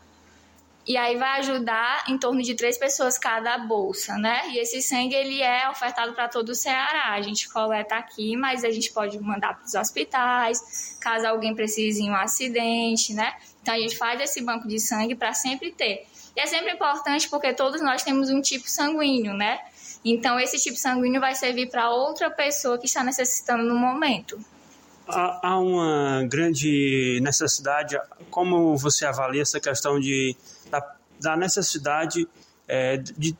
E 0.87 0.95
aí 0.95 1.17
vai 1.17 1.39
ajudar 1.41 2.05
em 2.07 2.17
torno 2.17 2.41
de 2.41 2.55
três 2.55 2.77
pessoas 2.77 3.17
cada 3.17 3.57
bolsa, 3.57 4.17
né? 4.17 4.49
E 4.51 4.57
esse 4.57 4.81
sangue 4.81 5.13
ele 5.13 5.41
é 5.41 5.69
ofertado 5.69 6.13
para 6.13 6.29
todo 6.29 6.49
o 6.49 6.55
Ceará. 6.55 7.11
A 7.11 7.21
gente 7.21 7.49
coleta 7.49 7.95
aqui, 7.95 8.37
mas 8.37 8.63
a 8.63 8.71
gente 8.71 8.93
pode 8.93 9.19
mandar 9.19 9.55
para 9.57 9.65
os 9.65 9.73
hospitais, 9.73 10.97
caso 11.01 11.27
alguém 11.27 11.53
precise 11.53 12.01
em 12.01 12.09
um 12.09 12.15
acidente, 12.15 13.13
né? 13.13 13.35
Então 13.61 13.73
a 13.73 13.77
gente 13.77 13.97
faz 13.97 14.21
esse 14.21 14.41
banco 14.41 14.65
de 14.65 14.79
sangue 14.79 15.13
para 15.13 15.33
sempre 15.33 15.73
ter. 15.73 16.07
E 16.33 16.39
é 16.39 16.45
sempre 16.45 16.71
importante 16.71 17.27
porque 17.29 17.53
todos 17.53 17.81
nós 17.81 18.01
temos 18.03 18.29
um 18.29 18.39
tipo 18.39 18.69
sanguíneo, 18.69 19.33
né? 19.33 19.59
Então 20.05 20.39
esse 20.39 20.57
tipo 20.57 20.77
sanguíneo 20.77 21.19
vai 21.19 21.35
servir 21.35 21.69
para 21.69 21.89
outra 21.89 22.31
pessoa 22.31 22.77
que 22.77 22.85
está 22.85 23.03
necessitando 23.03 23.63
no 23.63 23.75
momento. 23.75 24.39
Há 25.09 25.59
uma 25.59 26.23
grande 26.29 27.19
necessidade. 27.21 27.97
Como 28.29 28.77
você 28.77 29.05
avalia 29.05 29.41
essa 29.41 29.59
questão 29.59 29.99
de 29.99 30.35
da, 30.69 30.95
da 31.19 31.37
necessidade 31.37 32.27
é, 32.67 32.97
de 32.97 33.35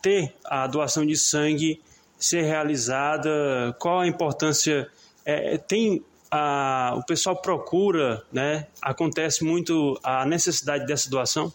ter 0.00 0.34
a 0.44 0.66
doação 0.66 1.04
de 1.04 1.16
sangue 1.16 1.82
ser 2.18 2.42
realizada, 2.42 3.74
qual 3.78 4.00
a 4.00 4.06
importância, 4.06 4.90
é, 5.24 5.56
tem 5.56 6.04
a, 6.30 6.94
o 6.96 7.04
pessoal 7.04 7.36
procura, 7.36 8.24
né? 8.32 8.66
Acontece 8.82 9.44
muito 9.44 9.98
a 10.02 10.26
necessidade 10.26 10.86
dessa 10.86 11.08
doação? 11.08 11.52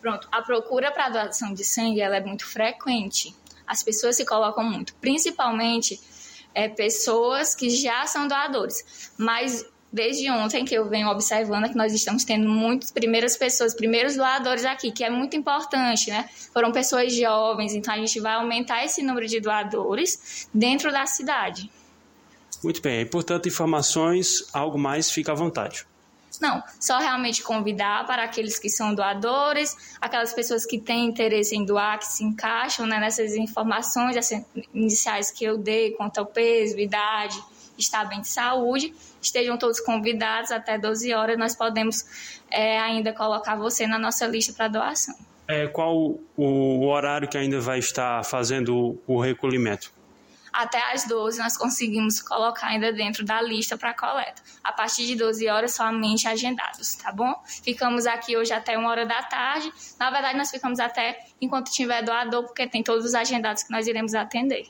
Pronto, 0.00 0.28
a 0.30 0.42
procura 0.42 0.90
para 0.92 1.08
doação 1.08 1.52
de 1.52 1.64
sangue 1.64 2.00
ela 2.00 2.16
é 2.16 2.20
muito 2.20 2.46
frequente. 2.46 3.34
As 3.66 3.82
pessoas 3.82 4.16
se 4.16 4.24
colocam 4.24 4.62
muito, 4.62 4.94
principalmente 4.96 6.00
é, 6.54 6.68
pessoas 6.68 7.54
que 7.54 7.68
já 7.68 8.06
são 8.06 8.28
doadores. 8.28 9.12
Mas 9.18 9.66
desde 9.96 10.30
ontem 10.30 10.62
que 10.62 10.74
eu 10.74 10.86
venho 10.90 11.08
observando 11.08 11.64
é 11.64 11.68
que 11.70 11.74
nós 11.74 11.90
estamos 11.94 12.22
tendo 12.22 12.46
muitas 12.46 12.90
primeiras 12.90 13.34
pessoas, 13.34 13.74
primeiros 13.74 14.14
doadores 14.14 14.66
aqui, 14.66 14.92
que 14.92 15.02
é 15.02 15.08
muito 15.08 15.34
importante, 15.34 16.10
né? 16.10 16.28
Foram 16.52 16.70
pessoas 16.70 17.14
jovens, 17.14 17.74
então 17.74 17.94
a 17.94 17.96
gente 17.96 18.20
vai 18.20 18.34
aumentar 18.34 18.84
esse 18.84 19.02
número 19.02 19.26
de 19.26 19.40
doadores 19.40 20.48
dentro 20.52 20.92
da 20.92 21.06
cidade. 21.06 21.70
Muito 22.62 22.82
bem, 22.82 23.00
e 23.00 23.06
portanto, 23.06 23.48
informações, 23.48 24.44
algo 24.52 24.78
mais, 24.78 25.10
fica 25.10 25.32
à 25.32 25.34
vontade. 25.34 25.86
Não, 26.42 26.62
só 26.78 26.98
realmente 26.98 27.42
convidar 27.42 28.06
para 28.06 28.22
aqueles 28.22 28.58
que 28.58 28.68
são 28.68 28.94
doadores, 28.94 29.96
aquelas 29.98 30.34
pessoas 30.34 30.66
que 30.66 30.78
têm 30.78 31.06
interesse 31.06 31.56
em 31.56 31.64
doar, 31.64 31.98
que 31.98 32.06
se 32.06 32.22
encaixam 32.22 32.86
né, 32.86 33.00
nessas 33.00 33.34
informações 33.34 34.14
iniciais 34.74 35.30
que 35.30 35.42
eu 35.42 35.56
dei, 35.56 35.92
quanto 35.92 36.18
ao 36.18 36.26
peso, 36.26 36.78
idade, 36.78 37.42
estar 37.78 38.04
bem 38.04 38.20
de 38.20 38.28
saúde, 38.28 38.94
estejam 39.20 39.56
todos 39.56 39.80
convidados 39.80 40.50
até 40.50 40.78
12 40.78 41.12
horas, 41.14 41.38
nós 41.38 41.54
podemos 41.54 42.04
é, 42.50 42.78
ainda 42.78 43.12
colocar 43.12 43.56
você 43.56 43.86
na 43.86 43.98
nossa 43.98 44.26
lista 44.26 44.52
para 44.52 44.68
doação. 44.68 45.14
É, 45.48 45.68
qual 45.68 46.18
o, 46.36 46.86
horário 46.86 47.28
que 47.28 47.38
ainda 47.38 47.60
vai 47.60 47.78
estar 47.78 48.24
fazendo 48.24 48.98
o, 49.06 49.14
o 49.14 49.20
recolhimento? 49.20 49.94
Até 50.52 50.80
às 50.92 51.04
12 51.06 51.38
nós 51.38 51.56
conseguimos 51.56 52.20
colocar 52.22 52.68
ainda 52.68 52.90
dentro 52.90 53.24
da 53.24 53.42
lista 53.42 53.76
para 53.76 53.92
coleta. 53.92 54.42
A 54.64 54.72
partir 54.72 55.06
de 55.06 55.14
12 55.14 55.46
horas 55.48 55.74
somente 55.74 56.26
agendados, 56.26 56.94
tá 56.94 57.12
bom? 57.12 57.34
Ficamos 57.62 58.06
aqui 58.06 58.36
hoje 58.36 58.54
até 58.54 58.76
uma 58.76 58.88
hora 58.88 59.04
da 59.04 59.22
tarde. 59.22 59.70
Na 60.00 60.10
verdade, 60.10 60.38
nós 60.38 60.50
ficamos 60.50 60.80
até 60.80 61.26
enquanto 61.40 61.70
tiver 61.70 62.02
doador, 62.02 62.44
porque 62.44 62.66
tem 62.66 62.82
todos 62.82 63.04
os 63.04 63.14
agendados 63.14 63.64
que 63.64 63.70
nós 63.70 63.86
iremos 63.86 64.14
atender. 64.14 64.66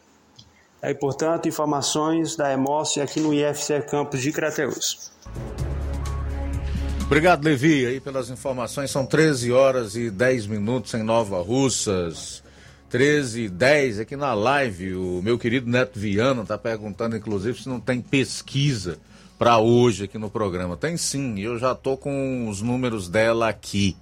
É, 0.86 0.94
portanto, 0.94 1.48
informações 1.48 2.36
da 2.36 2.52
Emoce 2.52 3.00
aqui 3.00 3.18
no 3.18 3.34
IFCE 3.34 3.82
Campus 3.90 4.22
de 4.22 4.30
Crateus. 4.30 5.10
Obrigado, 7.04 7.44
Levi, 7.44 7.84
aí 7.86 7.98
pelas 7.98 8.30
informações. 8.30 8.88
São 8.92 9.04
13 9.04 9.50
horas 9.50 9.96
e 9.96 10.12
10 10.12 10.46
minutos 10.46 10.94
em 10.94 11.02
Nova 11.02 11.42
Russas. 11.42 12.40
13 12.88 13.40
e 13.40 13.48
10 13.48 13.98
aqui 13.98 14.14
na 14.14 14.32
live. 14.32 14.94
O 14.94 15.20
meu 15.24 15.36
querido 15.36 15.68
Neto 15.68 15.98
Viana 15.98 16.42
está 16.42 16.56
perguntando, 16.56 17.16
inclusive, 17.16 17.60
se 17.60 17.68
não 17.68 17.80
tem 17.80 18.00
pesquisa 18.00 18.96
para 19.36 19.58
hoje 19.58 20.04
aqui 20.04 20.18
no 20.18 20.30
programa. 20.30 20.76
Tem 20.76 20.96
sim, 20.96 21.40
eu 21.40 21.58
já 21.58 21.74
tô 21.74 21.96
com 21.96 22.48
os 22.48 22.62
números 22.62 23.08
dela 23.08 23.48
aqui. 23.48 23.96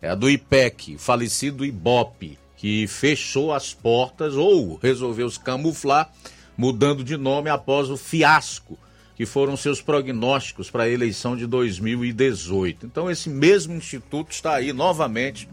É 0.00 0.08
a 0.08 0.14
do 0.14 0.30
IPEC, 0.30 0.98
falecido 0.98 1.64
Ibope 1.64 2.38
que 2.58 2.86
fechou 2.88 3.54
as 3.54 3.72
portas 3.72 4.34
ou 4.34 4.76
resolveu 4.76 5.30
se 5.30 5.40
camuflar, 5.40 6.12
mudando 6.56 7.04
de 7.04 7.16
nome 7.16 7.48
após 7.48 7.88
o 7.88 7.96
fiasco 7.96 8.76
que 9.16 9.24
foram 9.24 9.56
seus 9.56 9.80
prognósticos 9.80 10.70
para 10.70 10.84
a 10.84 10.88
eleição 10.88 11.36
de 11.36 11.46
2018. 11.46 12.86
Então, 12.86 13.10
esse 13.10 13.28
mesmo 13.28 13.74
instituto 13.74 14.32
está 14.32 14.54
aí 14.54 14.72
novamente 14.72 15.48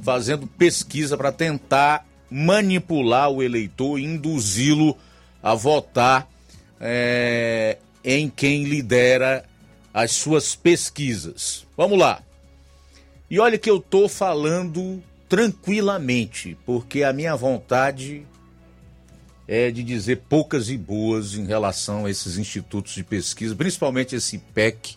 fazendo 0.00 0.46
pesquisa 0.46 1.16
para 1.16 1.32
tentar 1.32 2.06
manipular 2.30 3.30
o 3.30 3.42
eleitor 3.42 3.98
induzi-lo 3.98 4.96
a 5.42 5.54
votar 5.54 6.28
é, 6.80 7.78
em 8.04 8.28
quem 8.28 8.64
lidera 8.64 9.44
as 9.94 10.12
suas 10.12 10.56
pesquisas. 10.56 11.66
Vamos 11.76 11.98
lá. 11.98 12.20
E 13.30 13.38
olha 13.38 13.58
que 13.58 13.70
eu 13.70 13.78
estou 13.78 14.08
falando 14.08 15.02
tranquilamente, 15.32 16.58
porque 16.66 17.02
a 17.02 17.10
minha 17.10 17.34
vontade 17.34 18.26
é 19.48 19.70
de 19.70 19.82
dizer 19.82 20.24
poucas 20.28 20.68
e 20.68 20.76
boas 20.76 21.32
em 21.32 21.46
relação 21.46 22.04
a 22.04 22.10
esses 22.10 22.36
institutos 22.36 22.92
de 22.92 23.02
pesquisa, 23.02 23.56
principalmente 23.56 24.14
esse 24.14 24.36
IPEC 24.36 24.94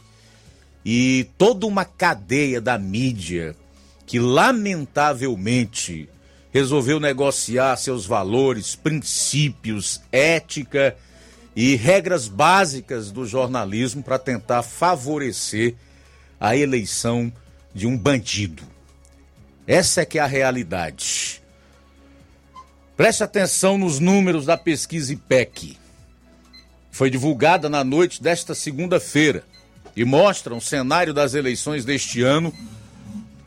e 0.83 1.29
toda 1.37 1.65
uma 1.65 1.85
cadeia 1.85 2.59
da 2.59 2.77
mídia 2.77 3.55
que 4.05 4.19
lamentavelmente 4.19 6.09
resolveu 6.51 6.99
negociar 6.99 7.77
seus 7.77 8.05
valores, 8.05 8.75
princípios, 8.75 10.01
ética 10.11 10.97
e 11.55 11.77
regras 11.77 12.27
básicas 12.27 13.09
do 13.09 13.25
jornalismo 13.25 14.03
para 14.03 14.19
tentar 14.19 14.63
favorecer 14.63 15.75
a 16.37 16.57
eleição 16.57 17.31
de 17.73 17.87
um 17.87 17.97
bandido. 17.97 18.74
Essa 19.67 20.01
é 20.01 20.05
que 20.05 20.19
é 20.19 20.21
a 20.21 20.27
realidade. 20.27 21.41
Preste 22.95 23.23
atenção 23.23 23.77
nos 23.77 23.99
números 23.99 24.45
da 24.45 24.57
pesquisa 24.57 25.11
IPEC. 25.11 25.77
Foi 26.91 27.09
divulgada 27.09 27.67
na 27.67 27.83
noite 27.83 28.21
desta 28.21 28.55
segunda-feira 28.55 29.43
e 29.95 30.05
mostra 30.05 30.53
um 30.53 30.61
cenário 30.61 31.13
das 31.13 31.33
eleições 31.33 31.83
deste 31.83 32.21
ano 32.21 32.53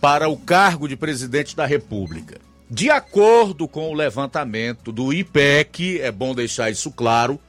para 0.00 0.28
o 0.28 0.36
cargo 0.36 0.88
de 0.88 0.96
presidente 0.96 1.56
da 1.56 1.64
República. 1.64 2.38
De 2.70 2.90
acordo 2.90 3.66
com 3.66 3.90
o 3.90 3.94
levantamento 3.94 4.92
do 4.92 5.12
IPEC, 5.12 6.00
é 6.00 6.12
bom 6.12 6.34
deixar 6.34 6.70
isso 6.70 6.90
claro, 6.90 7.40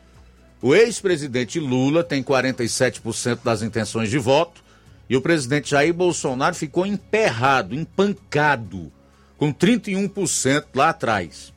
o 0.62 0.76
ex-presidente 0.76 1.60
Lula 1.60 2.04
tem 2.04 2.22
47% 2.22 3.40
das 3.44 3.62
intenções 3.62 4.10
de 4.10 4.18
voto 4.18 4.64
e 5.10 5.18
o 5.18 5.22
presidente 5.22 5.72
Jair 5.72 5.94
Bolsonaro 5.94 6.54
ficou 6.54 6.86
emperrado, 6.86 7.74
empancado, 7.74 8.92
com 9.38 9.52
31% 9.52 10.66
lá 10.76 10.90
atrás. 10.90 11.52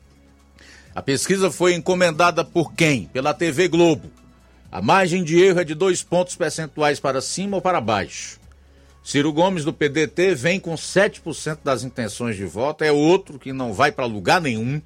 A 0.95 1.01
pesquisa 1.01 1.51
foi 1.51 1.75
encomendada 1.75 2.43
por 2.43 2.73
quem? 2.73 3.05
Pela 3.05 3.33
TV 3.33 3.67
Globo. 3.67 4.11
A 4.71 4.81
margem 4.81 5.23
de 5.23 5.39
erro 5.39 5.59
é 5.59 5.63
de 5.63 5.75
dois 5.75 6.01
pontos 6.01 6.35
percentuais 6.35 6.99
para 6.99 7.21
cima 7.21 7.57
ou 7.57 7.61
para 7.61 7.79
baixo. 7.79 8.39
Ciro 9.03 9.33
Gomes 9.33 9.65
do 9.65 9.73
PDT 9.73 10.33
vem 10.33 10.59
com 10.59 10.73
7% 10.73 11.59
das 11.63 11.83
intenções 11.83 12.35
de 12.35 12.45
voto, 12.45 12.83
é 12.83 12.91
outro 12.91 13.37
que 13.37 13.51
não 13.51 13.73
vai 13.73 13.91
para 13.91 14.05
lugar 14.05 14.41
nenhum. 14.41 14.81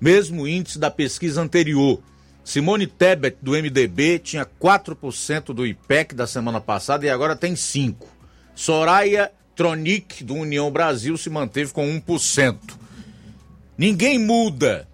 Mesmo 0.00 0.46
índice 0.46 0.78
da 0.78 0.90
pesquisa 0.90 1.42
anterior. 1.42 2.00
Simone 2.44 2.86
Tebet 2.86 3.38
do 3.40 3.52
MDB 3.52 4.18
tinha 4.18 4.46
4% 4.60 5.54
do 5.54 5.66
IPEC 5.66 6.14
da 6.14 6.26
semana 6.26 6.60
passada 6.60 7.06
e 7.06 7.10
agora 7.10 7.34
tem 7.34 7.54
5%. 7.54 7.96
Soraya 8.54 9.32
Tronic 9.56 10.22
do 10.22 10.34
União 10.34 10.70
Brasil 10.70 11.16
se 11.16 11.30
manteve 11.30 11.72
com 11.72 11.86
1%. 11.86 12.58
Ninguém 13.78 14.18
muda 14.18 14.86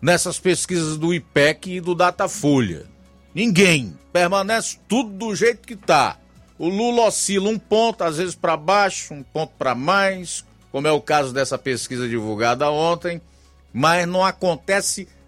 nessas 0.00 0.38
pesquisas 0.38 0.98
do 0.98 1.14
IPEC 1.14 1.76
e 1.76 1.80
do 1.80 1.94
Datafolha. 1.94 2.86
Ninguém. 3.34 3.96
Permanece 4.12 4.78
tudo 4.88 5.10
do 5.10 5.34
jeito 5.34 5.66
que 5.66 5.74
está. 5.74 6.18
O 6.58 6.68
Lula 6.68 7.04
oscila 7.06 7.48
um 7.48 7.58
ponto, 7.58 8.04
às 8.04 8.18
vezes 8.18 8.34
para 8.34 8.56
baixo, 8.56 9.14
um 9.14 9.22
ponto 9.22 9.54
para 9.56 9.74
mais, 9.74 10.44
como 10.70 10.86
é 10.86 10.92
o 10.92 11.00
caso 11.00 11.32
dessa 11.32 11.56
pesquisa 11.56 12.06
divulgada 12.06 12.70
ontem, 12.70 13.22
mas 13.72 14.06
não 14.06 14.24
acontece 14.24 15.04
nada. 15.04 15.21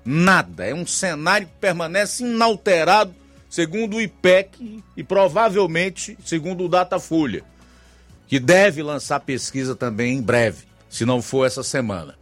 É 0.59 0.75
um 0.75 0.87
cenário 0.87 1.47
que 1.47 1.55
permanece 1.61 2.25
inalterado, 2.25 3.15
segundo 3.49 3.97
o 3.97 4.01
IPEC 4.01 4.83
e 4.97 5.03
provavelmente 5.03 6.19
segundo 6.25 6.65
o 6.65 6.69
Datafolha, 6.69 7.43
que 8.27 8.39
deve 8.39 8.83
lançar 8.83 9.21
pesquisa 9.21 9.75
também 9.75 10.17
em 10.17 10.23
breve, 10.23 10.65
se 10.91 11.05
não 11.05 11.23
for 11.23 11.47
essa 11.47 11.63
semana. 11.63 12.17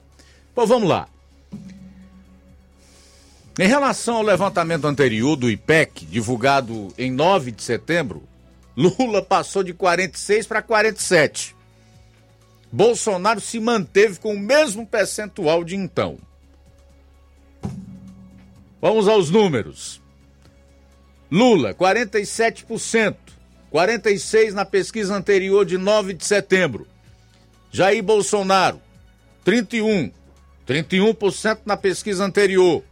Bom, 0.55 0.67
vamos 0.67 0.89
lá. 0.89 1.09
Em 3.59 3.67
relação 3.67 4.17
ao 4.17 4.23
levantamento 4.23 4.87
anterior 4.87 5.37
do 5.37 5.51
IPEC, 5.51 6.07
divulgado 6.07 6.89
em 6.97 7.11
9 7.11 7.53
de 7.53 7.63
setembro, 7.63 8.23
Lula 8.77 9.21
passou 9.23 9.63
de 9.63 9.75
46 9.75 10.47
para 10.47 10.63
47. 10.63 11.55
Bolsonaro 12.73 13.41
se 13.41 13.61
manteve 13.61 14.19
com 14.19 14.35
o 14.35 14.39
mesmo 14.39 14.87
percentual 14.87 15.63
de 15.63 15.77
então. 15.77 16.19
Vamos 18.83 19.07
aos 19.07 19.31
números. 19.31 20.03
Lula, 21.31 21.73
47%, 21.73 23.15
46 23.71 24.55
na 24.55 24.65
pesquisa 24.65 25.15
anterior 25.15 25.65
de 25.65 25.79
9 25.79 26.15
de 26.15 26.27
setembro. 26.27 26.89
Jair 27.71 28.03
Bolsonaro, 28.03 28.83
31, 29.45 30.11
31% 30.67 31.61
na 31.65 31.77
pesquisa 31.77 32.25
anterior. 32.25 32.83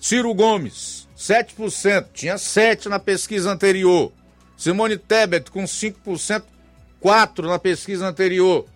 Ciro 0.00 0.34
Gomes, 0.34 1.06
7%, 1.16 2.08
tinha 2.12 2.36
7 2.36 2.88
na 2.88 2.98
pesquisa 2.98 3.52
anterior. 3.52 4.10
Simone 4.56 4.98
Tebet 4.98 5.48
com 5.52 5.62
5%, 5.62 6.42
4 6.98 7.46
na 7.46 7.58
pesquisa 7.60 8.04
anterior. 8.04 8.66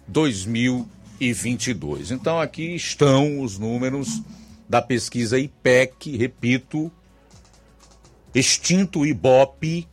2022. 0.09 2.11
Então 2.13 2.41
aqui 2.41 2.75
estão 2.75 3.43
os 3.43 3.59
números 3.59 4.23
da 4.67 4.81
pesquisa 4.81 5.39
IPEC, 5.39 6.17
repito, 6.17 6.91
extinto 8.35 9.05
Ibope, 9.05 9.87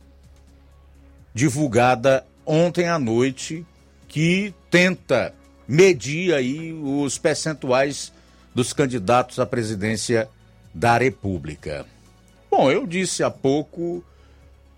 divulgada 1.34 2.26
ontem 2.46 2.88
à 2.88 2.98
noite, 2.98 3.66
que 4.08 4.54
tenta 4.70 5.34
medir 5.68 6.32
aí 6.32 6.72
os 6.72 7.18
percentuais 7.18 8.10
dos 8.54 8.72
candidatos 8.72 9.38
à 9.38 9.46
presidência 9.46 10.28
da 10.74 10.96
República. 10.98 11.86
Bom, 12.50 12.70
eu 12.70 12.86
disse 12.86 13.22
há 13.22 13.30
pouco 13.30 14.04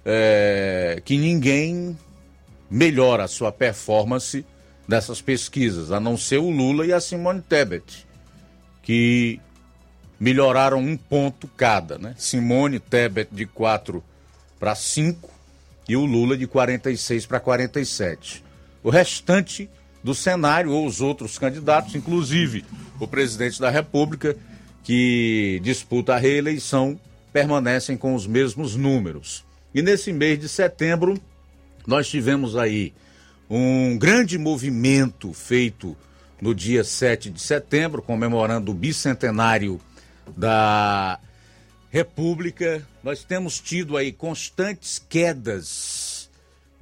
é, 0.05 1.01
que 1.05 1.16
ninguém 1.16 1.99
melhora 2.70 3.25
a 3.25 3.29
sua 3.29 3.51
performance 3.51 4.45
nessas 4.87 5.20
pesquisas, 5.20 5.91
a 5.91 5.99
não 5.99 6.16
ser 6.16 6.39
o 6.39 6.51
Lula 6.51 6.87
e 6.87 6.93
a 6.93 7.01
Simone 7.01 7.41
Tebet, 7.41 8.07
que 8.83 9.41
melhoraram 10.20 10.79
um 10.79 10.97
ponto 10.97 11.49
cada, 11.49 11.99
né? 11.99 12.14
Simone 12.16 12.79
Tebet 12.79 13.29
de 13.33 13.47
4 13.47 14.03
para 14.59 14.75
5 14.75 15.31
e 15.89 15.97
o 15.97 16.05
Lula 16.05 16.37
de 16.37 16.47
46 16.47 17.27
para 17.27 17.41
47. 17.41 18.45
O 18.83 18.91
restante 18.91 19.68
do 20.05 20.14
cenário, 20.14 20.70
ou 20.70 20.86
os 20.86 21.00
outros 21.00 21.38
candidatos, 21.38 21.94
inclusive 21.94 22.64
o 23.00 23.09
presidente 23.09 23.59
da 23.59 23.70
República, 23.70 24.36
que 24.82 25.59
disputa 25.64 26.14
a 26.14 26.18
reeleição, 26.18 27.00
permanecem 27.32 27.96
com 27.96 28.14
os 28.14 28.26
mesmos 28.26 28.76
números. 28.76 29.44
E 29.74 29.80
nesse 29.80 30.12
mês 30.12 30.38
de 30.38 30.48
setembro, 30.48 31.18
nós 31.86 32.07
tivemos 32.09 32.55
aí 32.57 32.92
um 33.48 33.96
grande 33.98 34.38
movimento 34.38 35.32
feito 35.32 35.96
no 36.40 36.55
dia 36.55 36.84
7 36.84 37.30
de 37.30 37.40
setembro, 37.40 38.02
comemorando 38.02 38.70
o 38.70 38.74
bicentenário 38.74 39.80
da 40.36 41.18
República, 41.90 42.86
nós 43.02 43.22
temos 43.22 43.61
tido 43.61 43.96
aí 43.96 44.12
constantes 44.12 44.98
quedas 45.09 46.03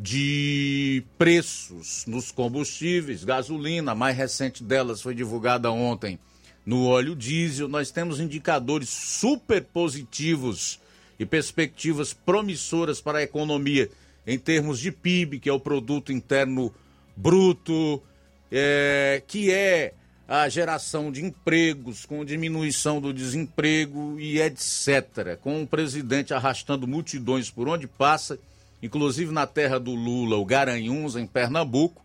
de 0.03 1.05
preços 1.16 2.05
nos 2.09 2.32
combustíveis, 2.32 3.22
gasolina, 3.22 3.92
a 3.92 3.94
mais 3.94 4.16
recente 4.16 4.64
delas 4.64 5.00
foi 5.00 5.14
divulgada 5.14 5.70
ontem 5.70 6.18
no 6.66 6.86
óleo 6.86 7.14
diesel. 7.14 7.68
Nós 7.68 7.92
temos 7.92 8.18
indicadores 8.18 8.88
super 8.88 9.62
positivos 9.62 10.80
e 11.20 11.24
perspectivas 11.24 12.12
promissoras 12.12 13.00
para 13.00 13.18
a 13.18 13.22
economia 13.22 13.88
em 14.26 14.36
termos 14.36 14.80
de 14.80 14.90
PIB, 14.90 15.38
que 15.38 15.48
é 15.48 15.53
o 15.53 15.61
produto 15.61 16.11
interno 16.11 16.74
bruto, 17.16 18.03
é, 18.50 19.22
que 19.28 19.53
é 19.53 19.94
a 20.26 20.48
geração 20.48 21.12
de 21.12 21.24
empregos, 21.24 22.05
com 22.05 22.24
diminuição 22.24 23.00
do 23.00 23.14
desemprego 23.14 24.18
e 24.18 24.40
etc. 24.40 25.38
Com 25.40 25.62
o 25.62 25.66
presidente 25.66 26.34
arrastando 26.34 26.88
multidões 26.88 27.50
por 27.50 27.68
onde 27.68 27.86
passa, 27.86 28.36
inclusive 28.82 29.32
na 29.32 29.46
terra 29.46 29.78
do 29.78 29.94
Lula, 29.94 30.36
o 30.36 30.44
Garanhuns, 30.44 31.14
em 31.14 31.26
Pernambuco. 31.26 32.04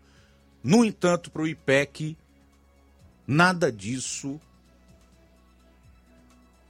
No 0.62 0.84
entanto, 0.84 1.30
para 1.30 1.42
o 1.42 1.48
IPEC, 1.48 2.16
nada 3.26 3.72
disso 3.72 4.40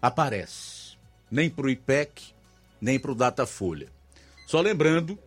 aparece. 0.00 0.96
Nem 1.30 1.50
para 1.50 1.66
o 1.66 1.70
IPEC, 1.70 2.32
nem 2.80 2.98
para 2.98 3.12
o 3.12 3.14
Datafolha. 3.14 3.92
Só 4.46 4.60
lembrando 4.60 5.18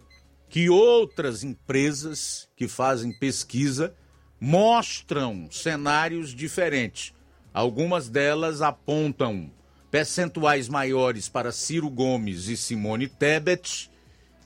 que 0.49 0.69
outras 0.69 1.43
empresas 1.43 2.49
que 2.55 2.67
fazem 2.67 3.13
pesquisa 3.13 3.95
mostram 4.39 5.47
cenários 5.51 6.33
diferentes. 6.33 7.13
Algumas 7.53 8.09
delas 8.09 8.61
apontam 8.61 9.51
percentuais 9.91 10.67
maiores 10.67 11.29
para 11.29 11.51
Ciro 11.51 11.89
Gomes 11.89 12.47
e 12.47 12.57
Simone 12.57 13.07
Tebet 13.07 13.90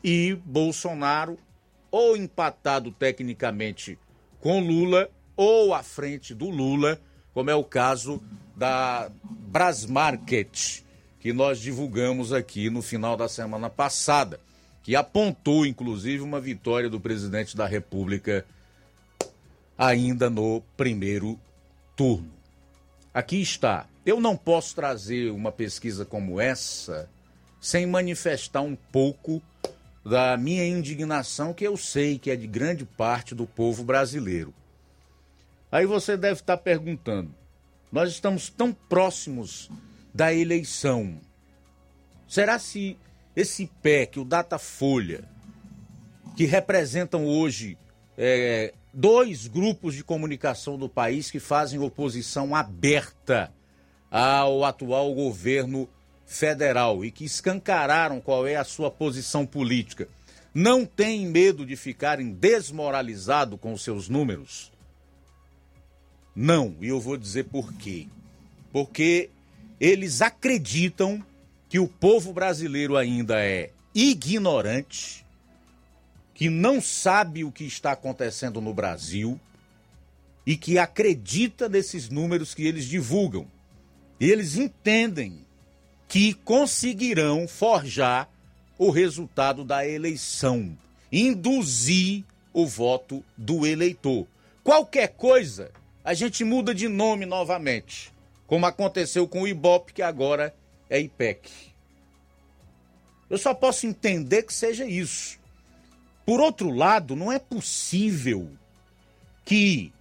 e 0.05 0.35
Bolsonaro 0.45 1.35
ou 1.89 2.15
empatado 2.15 2.91
tecnicamente 2.91 3.97
com 4.39 4.59
Lula 4.59 5.09
ou 5.35 5.73
à 5.73 5.81
frente 5.81 6.35
do 6.35 6.47
Lula, 6.47 7.01
como 7.33 7.49
é 7.49 7.55
o 7.55 7.63
caso 7.63 8.21
da 8.55 9.09
Brasmarket, 9.23 10.83
que 11.19 11.33
nós 11.33 11.59
divulgamos 11.59 12.31
aqui 12.31 12.69
no 12.69 12.83
final 12.83 13.17
da 13.17 13.27
semana 13.27 13.67
passada, 13.67 14.39
que 14.83 14.95
apontou 14.95 15.65
inclusive 15.65 16.21
uma 16.21 16.39
vitória 16.39 16.87
do 16.87 16.99
presidente 16.99 17.57
da 17.57 17.65
República 17.65 18.45
ainda 19.75 20.29
no 20.29 20.61
primeiro 20.77 21.39
turno. 21.95 22.31
Aqui 23.11 23.41
está. 23.41 23.87
Eu 24.05 24.21
não 24.21 24.37
posso 24.37 24.75
trazer 24.75 25.31
uma 25.31 25.51
pesquisa 25.51 26.05
como 26.05 26.39
essa 26.39 27.09
sem 27.59 27.87
manifestar 27.87 28.61
um 28.61 28.75
pouco 28.75 29.41
da 30.05 30.37
minha 30.37 30.65
indignação, 30.67 31.51
que 31.51 31.65
eu 31.65 31.75
sei 31.75 32.19
que 32.19 32.29
é 32.29 32.35
de 32.35 32.45
grande 32.45 32.85
parte 32.85 33.33
do 33.33 33.47
povo 33.47 33.83
brasileiro. 33.83 34.53
Aí 35.71 35.87
você 35.87 36.15
deve 36.15 36.41
estar 36.41 36.57
perguntando: 36.57 37.33
nós 37.91 38.11
estamos 38.11 38.49
tão 38.49 38.71
próximos 38.71 39.69
da 40.13 40.31
eleição. 40.31 41.19
Será 42.27 42.59
se 42.59 42.97
esse 43.35 43.69
PEC, 43.81 44.19
o 44.19 44.23
Datafolha, 44.25 45.27
que 46.37 46.45
representam 46.45 47.25
hoje 47.25 47.77
é, 48.17 48.73
dois 48.93 49.47
grupos 49.47 49.95
de 49.95 50.03
comunicação 50.03 50.77
do 50.77 50.87
país 50.87 51.31
que 51.31 51.39
fazem 51.39 51.79
oposição 51.79 52.55
aberta 52.55 53.51
ao 54.09 54.63
atual 54.63 55.13
governo 55.13 55.89
federal 56.25 57.05
e 57.05 57.11
que 57.11 57.23
escancararam 57.23 58.19
qual 58.19 58.47
é 58.47 58.55
a 58.55 58.63
sua 58.63 58.89
posição 58.89 59.45
política. 59.45 60.07
Não 60.53 60.85
tem 60.85 61.27
medo 61.27 61.65
de 61.65 61.75
ficarem 61.75 62.31
desmoralizados 62.31 63.59
com 63.59 63.73
os 63.73 63.83
seus 63.83 64.09
números? 64.09 64.71
Não, 66.35 66.75
e 66.81 66.87
eu 66.87 66.99
vou 66.99 67.17
dizer 67.17 67.45
por 67.45 67.73
quê. 67.73 68.07
Porque 68.71 69.29
eles 69.79 70.21
acreditam 70.21 71.23
que 71.69 71.79
o 71.79 71.87
povo 71.87 72.33
brasileiro 72.33 72.97
ainda 72.97 73.43
é 73.43 73.71
ignorante, 73.93 75.25
que 76.33 76.49
não 76.49 76.81
sabe 76.81 77.43
o 77.43 77.51
que 77.51 77.63
está 77.63 77.91
acontecendo 77.93 78.59
no 78.59 78.73
Brasil 78.73 79.39
e 80.45 80.57
que 80.57 80.77
acredita 80.77 81.67
nesses 81.67 82.09
números 82.09 82.53
que 82.53 82.65
eles 82.65 82.85
divulgam. 82.85 83.47
E 84.19 84.29
eles 84.29 84.55
entendem 84.55 85.44
que 86.07 86.33
conseguirão 86.33 87.47
forjar 87.47 88.29
o 88.77 88.89
resultado 88.89 89.63
da 89.63 89.87
eleição, 89.87 90.77
induzir 91.11 92.23
o 92.53 92.65
voto 92.65 93.23
do 93.37 93.65
eleitor. 93.65 94.27
Qualquer 94.63 95.09
coisa, 95.09 95.71
a 96.03 96.13
gente 96.13 96.43
muda 96.43 96.73
de 96.73 96.87
nome 96.87 97.25
novamente, 97.25 98.13
como 98.47 98.65
aconteceu 98.65 99.27
com 99.27 99.41
o 99.41 99.47
Ibope, 99.47 99.93
que 99.93 100.01
agora 100.01 100.55
é 100.89 100.99
IPEC. 100.99 101.49
Eu 103.29 103.37
só 103.37 103.53
posso 103.53 103.87
entender 103.87 104.43
que 104.43 104.53
seja 104.53 104.85
isso. 104.85 105.39
Por 106.25 106.39
outro 106.39 106.69
lado, 106.69 107.15
não 107.15 107.31
é 107.31 107.39
possível 107.39 108.49
que 109.43 109.91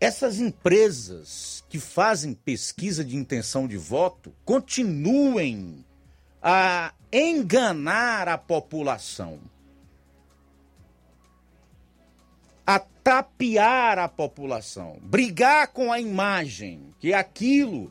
essas 0.00 0.40
empresas 0.40 1.61
que 1.72 1.80
fazem 1.80 2.34
pesquisa 2.34 3.02
de 3.02 3.16
intenção 3.16 3.66
de 3.66 3.78
voto 3.78 4.30
continuem 4.44 5.82
a 6.42 6.92
enganar 7.10 8.28
a 8.28 8.36
população, 8.36 9.40
a 12.66 12.78
tapear 12.78 13.98
a 13.98 14.06
população, 14.06 14.98
brigar 15.00 15.68
com 15.68 15.90
a 15.90 15.98
imagem, 15.98 16.90
que 17.00 17.14
é 17.14 17.16
aquilo 17.16 17.90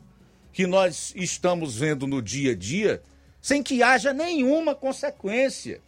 que 0.52 0.64
nós 0.64 1.12
estamos 1.16 1.74
vendo 1.74 2.06
no 2.06 2.22
dia 2.22 2.52
a 2.52 2.54
dia, 2.54 3.02
sem 3.40 3.64
que 3.64 3.82
haja 3.82 4.12
nenhuma 4.12 4.76
consequência 4.76 5.80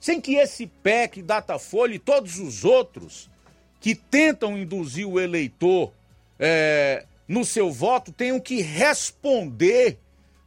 sem 0.00 0.18
que 0.18 0.36
esse 0.36 0.66
PEC, 0.66 1.20
Datafolha 1.20 1.96
e 1.96 1.98
todos 1.98 2.38
os 2.38 2.64
outros 2.64 3.28
que 3.78 3.94
tentam 3.94 4.56
induzir 4.56 5.06
o 5.06 5.20
eleitor 5.20 5.92
é, 6.38 7.04
no 7.30 7.44
seu 7.44 7.70
voto 7.70 8.10
tenham 8.10 8.40
que 8.40 8.60
responder 8.60 10.00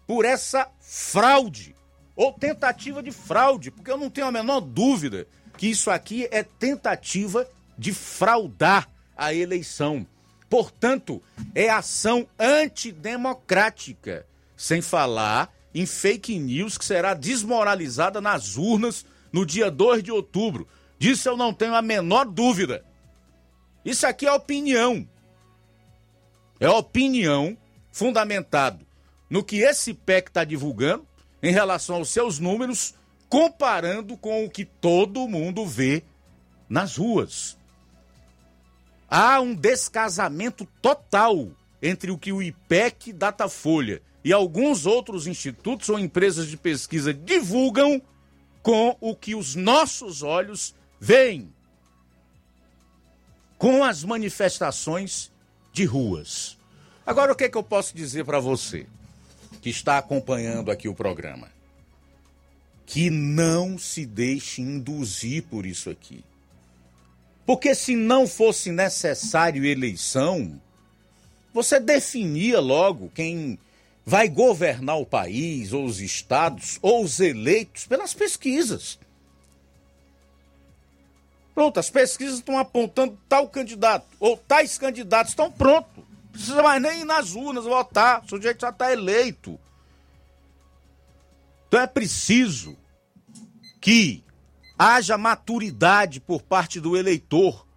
por 0.06 0.26
essa 0.26 0.70
fraude 0.82 1.74
ou 2.14 2.34
tentativa 2.34 3.02
de 3.02 3.10
fraude, 3.10 3.72
porque 3.72 3.90
eu 3.90 3.96
não 3.96 4.10
tenho 4.10 4.28
a 4.28 4.32
menor 4.34 4.60
dúvida 4.60 5.26
que 5.58 5.68
isso 5.68 5.90
aqui 5.90 6.28
é 6.30 6.44
tentativa 6.44 7.48
de 7.78 7.94
fraudar 7.94 8.90
a 9.16 9.34
eleição. 9.34 10.06
Portanto, 10.50 11.24
é 11.56 11.70
ação 11.70 12.28
antidemocrática, 12.38 14.28
sem 14.58 14.82
falar 14.82 15.56
em 15.74 15.86
fake 15.86 16.38
news 16.38 16.78
que 16.78 16.84
será 16.84 17.14
desmoralizada 17.14 18.20
nas 18.20 18.58
urnas 18.58 19.06
no 19.32 19.46
dia 19.46 19.72
2 19.72 20.04
de 20.04 20.12
outubro. 20.12 20.68
Disso 21.00 21.30
eu 21.30 21.38
não 21.38 21.54
tenho 21.54 21.76
a 21.76 21.82
menor 21.82 22.26
dúvida. 22.26 22.84
Isso 23.86 24.06
aqui 24.06 24.26
é 24.26 24.34
opinião. 24.34 25.08
É 26.60 26.70
opinião 26.70 27.58
fundamentado 27.92 28.86
no 29.30 29.44
que 29.44 29.58
esse 29.58 29.94
PEC 29.94 30.30
está 30.30 30.44
divulgando 30.44 31.08
em 31.42 31.52
relação 31.52 31.98
aos 31.98 32.10
seus 32.10 32.40
números, 32.40 32.94
comparando 33.28 34.16
com 34.16 34.46
o 34.46 34.50
que 34.50 34.64
todo 34.64 35.28
mundo 35.28 35.66
vê 35.66 36.04
nas 36.70 36.96
ruas. 36.96 37.58
Há 39.10 39.42
um 39.42 39.54
descasamento 39.54 40.68
total 40.82 41.50
entre 41.82 42.12
o 42.12 42.18
que 42.18 42.32
o 42.32 42.42
IPEC, 42.42 43.12
Datafolha 43.12 44.02
e 44.24 44.32
alguns 44.32 44.86
outros 44.86 45.28
institutos 45.28 45.90
ou 45.90 46.00
empresas 46.00 46.48
de 46.48 46.56
pesquisa 46.56 47.14
divulgam 47.14 48.02
com 48.62 48.96
o 49.02 49.14
que 49.14 49.36
os 49.36 49.56
nossos 49.56 50.24
olhos 50.24 50.74
veem, 51.00 51.54
com 53.58 53.84
as 53.84 54.04
manifestações 54.04 55.33
de 55.74 55.84
ruas. 55.84 56.56
Agora, 57.06 57.34
o 57.34 57.36
que, 57.36 57.46
é 57.46 57.50
que 57.50 57.58
eu 57.58 57.64
posso 57.64 57.96
dizer 57.96 58.24
para 58.24 58.40
você 58.40 58.86
que 59.62 59.70
está 59.70 59.98
acompanhando 59.98 60.72
aqui 60.72 60.88
o 60.88 60.94
programa? 60.94 61.52
Que 62.86 63.10
não 63.10 63.78
se 63.78 64.06
deixe 64.06 64.62
induzir 64.62 65.44
por 65.44 65.66
isso 65.66 65.90
aqui. 65.90 66.24
Porque 67.46 67.76
se 67.76 67.96
não 67.96 68.26
fosse 68.26 68.72
necessário 68.72 69.66
eleição, 69.66 70.62
você 71.54 71.80
definia 71.80 72.60
logo 72.60 73.12
quem 73.14 73.60
vai 74.06 74.30
governar 74.30 75.00
o 75.00 75.06
país, 75.06 75.74
ou 75.74 75.86
os 75.86 76.00
estados, 76.00 76.78
ou 76.82 77.04
os 77.04 77.20
eleitos 77.20 77.86
pelas 77.86 78.14
pesquisas. 78.14 79.00
Pronto, 81.54 81.80
as 81.80 81.90
pesquisas 81.90 82.36
estão 82.36 82.58
apontando 82.58 83.18
tal 83.30 83.48
candidato, 83.48 84.08
ou 84.20 84.36
tais 84.36 84.78
candidatos 84.78 85.32
estão 85.32 85.52
prontos. 85.52 86.04
precisa 86.32 86.64
mais 86.64 86.82
nem 86.82 87.02
ir 87.02 87.06
nas 87.06 87.36
urnas 87.36 87.66
votar, 87.66 88.24
o 88.24 88.30
sujeito 88.30 88.62
já 88.62 88.70
está 88.70 88.92
eleito. 88.92 89.60
Então 91.68 91.80
é 91.80 91.88
preciso 91.88 92.76
que 93.80 94.24
haja 94.78 95.18
maturidade 95.18 96.20
por 96.20 96.42
parte 96.42 96.80
do 96.80 96.98
eleitor, 96.98 97.68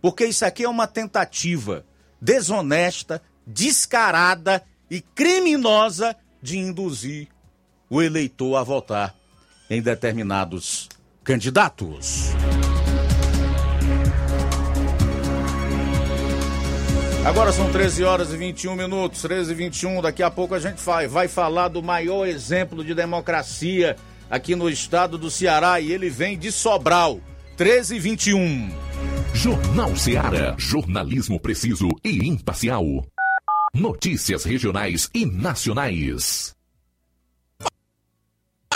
porque 0.00 0.26
isso 0.26 0.44
aqui 0.44 0.64
é 0.64 0.68
uma 0.68 0.86
tentativa 0.86 1.84
desonesta, 2.20 3.22
descarada 3.46 4.64
e 4.90 5.00
criminosa 5.00 6.16
de 6.40 6.58
induzir 6.58 7.28
o 7.90 8.00
eleitor 8.00 8.56
a 8.56 8.62
votar 8.62 9.14
em 9.68 9.82
determinados 9.82 10.88
candidatos. 11.22 12.30
Agora 17.26 17.50
são 17.50 17.68
13 17.72 18.04
horas 18.04 18.32
e 18.32 18.36
21 18.36 18.76
minutos, 18.76 19.20
13 19.20 19.50
e 19.50 19.54
21. 19.56 20.00
Daqui 20.00 20.22
a 20.22 20.30
pouco 20.30 20.54
a 20.54 20.60
gente 20.60 20.80
vai, 20.80 21.08
vai 21.08 21.26
falar 21.26 21.66
do 21.66 21.82
maior 21.82 22.24
exemplo 22.24 22.84
de 22.84 22.94
democracia 22.94 23.96
aqui 24.30 24.54
no 24.54 24.70
estado 24.70 25.18
do 25.18 25.28
Ceará 25.28 25.80
e 25.80 25.90
ele 25.90 26.08
vem 26.08 26.38
de 26.38 26.52
Sobral. 26.52 27.20
13 27.56 27.96
e 27.96 27.98
21. 27.98 28.70
Jornal 29.34 29.96
Ceará. 29.96 30.54
Jornalismo 30.56 31.40
preciso 31.40 31.88
e 32.04 32.28
imparcial. 32.28 32.84
Notícias 33.74 34.44
regionais 34.44 35.10
e 35.12 35.26
nacionais. 35.26 36.55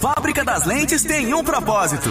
Fábrica 0.00 0.44
das 0.44 0.66
Lentes 0.66 1.04
tem 1.04 1.32
um 1.32 1.44
propósito 1.44 2.10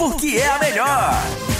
porque 0.00 0.38
é 0.38 0.48
a 0.48 0.58
melhor. 0.58 1.59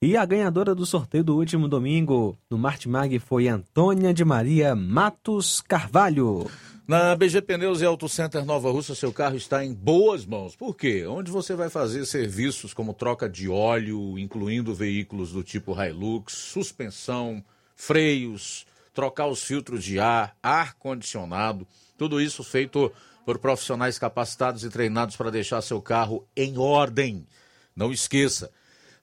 E 0.00 0.16
a 0.16 0.24
ganhadora 0.24 0.76
do 0.76 0.86
sorteio 0.86 1.24
do 1.24 1.34
último 1.34 1.66
domingo 1.66 2.38
no 2.48 2.56
Martimag 2.56 3.18
foi 3.18 3.48
Antônia 3.48 4.14
de 4.14 4.24
Maria 4.24 4.76
Matos 4.76 5.60
Carvalho. 5.60 6.48
Na 6.86 7.16
BG 7.16 7.42
Pneus 7.42 7.80
e 7.80 7.84
Auto 7.84 8.08
Center 8.08 8.44
Nova 8.44 8.70
Russa, 8.70 8.94
seu 8.94 9.12
carro 9.12 9.36
está 9.36 9.64
em 9.64 9.74
boas 9.74 10.24
mãos. 10.24 10.54
Por 10.54 10.76
quê? 10.76 11.04
Onde 11.04 11.32
você 11.32 11.56
vai 11.56 11.68
fazer 11.68 12.06
serviços 12.06 12.72
como 12.72 12.94
troca 12.94 13.28
de 13.28 13.48
óleo, 13.48 14.16
incluindo 14.16 14.72
veículos 14.72 15.32
do 15.32 15.42
tipo 15.42 15.74
Hilux, 15.74 16.32
suspensão, 16.32 17.44
freios, 17.74 18.68
trocar 18.94 19.26
os 19.26 19.42
filtros 19.42 19.82
de 19.82 19.98
ar, 19.98 20.36
ar-condicionado, 20.40 21.66
tudo 21.96 22.20
isso 22.20 22.44
feito 22.44 22.92
por 23.26 23.40
profissionais 23.40 23.98
capacitados 23.98 24.62
e 24.62 24.70
treinados 24.70 25.16
para 25.16 25.32
deixar 25.32 25.60
seu 25.60 25.82
carro 25.82 26.24
em 26.36 26.56
ordem. 26.56 27.26
Não 27.74 27.90
esqueça, 27.90 28.48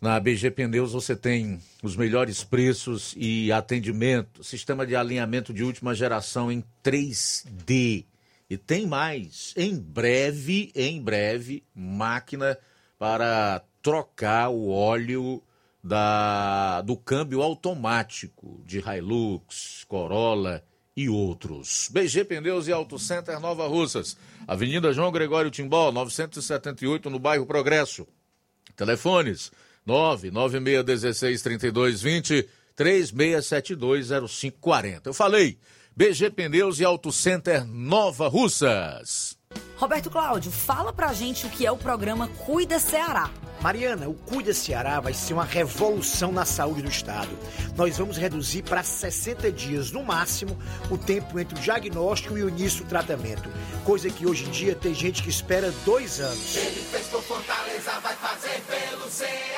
na 0.05 0.19
BG 0.19 0.51
Pneus 0.51 0.91
você 0.91 1.15
tem 1.15 1.59
os 1.81 1.95
melhores 1.95 2.43
preços 2.43 3.15
e 3.17 3.51
atendimento, 3.51 4.43
sistema 4.43 4.85
de 4.85 4.95
alinhamento 4.95 5.51
de 5.51 5.63
última 5.63 5.95
geração 5.95 6.51
em 6.51 6.63
3D. 6.83 8.05
E 8.47 8.55
tem 8.55 8.85
mais, 8.85 9.51
em 9.57 9.75
breve, 9.75 10.71
em 10.75 11.01
breve, 11.01 11.63
máquina 11.73 12.55
para 12.99 13.63
trocar 13.81 14.49
o 14.49 14.69
óleo 14.69 15.41
da, 15.83 16.81
do 16.81 16.95
câmbio 16.95 17.41
automático 17.41 18.61
de 18.63 18.83
Hilux, 18.87 19.85
Corolla 19.87 20.63
e 20.95 21.09
outros. 21.09 21.89
BG 21.91 22.25
Pneus 22.25 22.67
e 22.67 22.71
Auto 22.71 22.99
Center 22.99 23.39
Nova 23.39 23.67
Russas, 23.67 24.15
Avenida 24.47 24.93
João 24.93 25.11
Gregório 25.11 25.49
Timbó, 25.49 25.91
978, 25.91 27.09
no 27.09 27.17
bairro 27.17 27.47
Progresso. 27.47 28.07
Telefones 28.75 29.51
996163220, 29.87 32.45
36720540. 32.77 35.01
Eu 35.05 35.13
falei, 35.13 35.57
BG 35.95 36.29
Pneus 36.31 36.79
e 36.79 36.85
Auto 36.85 37.11
Center 37.11 37.63
Nova 37.65 38.27
Russas. 38.27 39.37
Roberto 39.77 40.09
Cláudio, 40.09 40.51
fala 40.51 40.91
pra 40.91 41.13
gente 41.13 41.45
o 41.45 41.49
que 41.49 41.65
é 41.65 41.71
o 41.71 41.77
programa 41.77 42.27
Cuida 42.27 42.79
Ceará. 42.79 43.29
Mariana, 43.61 44.07
o 44.07 44.13
Cuida 44.13 44.53
Ceará 44.53 44.99
vai 44.99 45.13
ser 45.13 45.33
uma 45.33 45.43
revolução 45.43 46.31
na 46.31 46.45
saúde 46.45 46.81
do 46.81 46.89
estado. 46.89 47.29
Nós 47.75 47.97
vamos 47.97 48.17
reduzir 48.17 48.63
para 48.63 48.83
60 48.83 49.51
dias 49.51 49.91
no 49.91 50.03
máximo 50.03 50.57
o 50.89 50.97
tempo 50.97 51.39
entre 51.39 51.57
o 51.57 51.61
diagnóstico 51.61 52.37
e 52.37 52.43
o 52.43 52.49
início 52.49 52.83
do 52.83 52.89
tratamento, 52.89 53.49
coisa 53.83 54.09
que 54.09 54.27
hoje 54.27 54.45
em 54.45 54.51
dia 54.51 54.75
tem 54.75 54.93
gente 54.93 55.23
que 55.23 55.29
espera 55.29 55.71
dois 55.83 56.19
anos. 56.19 56.57
Ele 56.57 56.81
fez 56.91 57.07
por 57.07 57.23
Fortaleza, 57.23 57.91
vai 58.01 58.15
fazer 58.15 58.61
pelo 58.61 59.09
Ceará. 59.09 59.54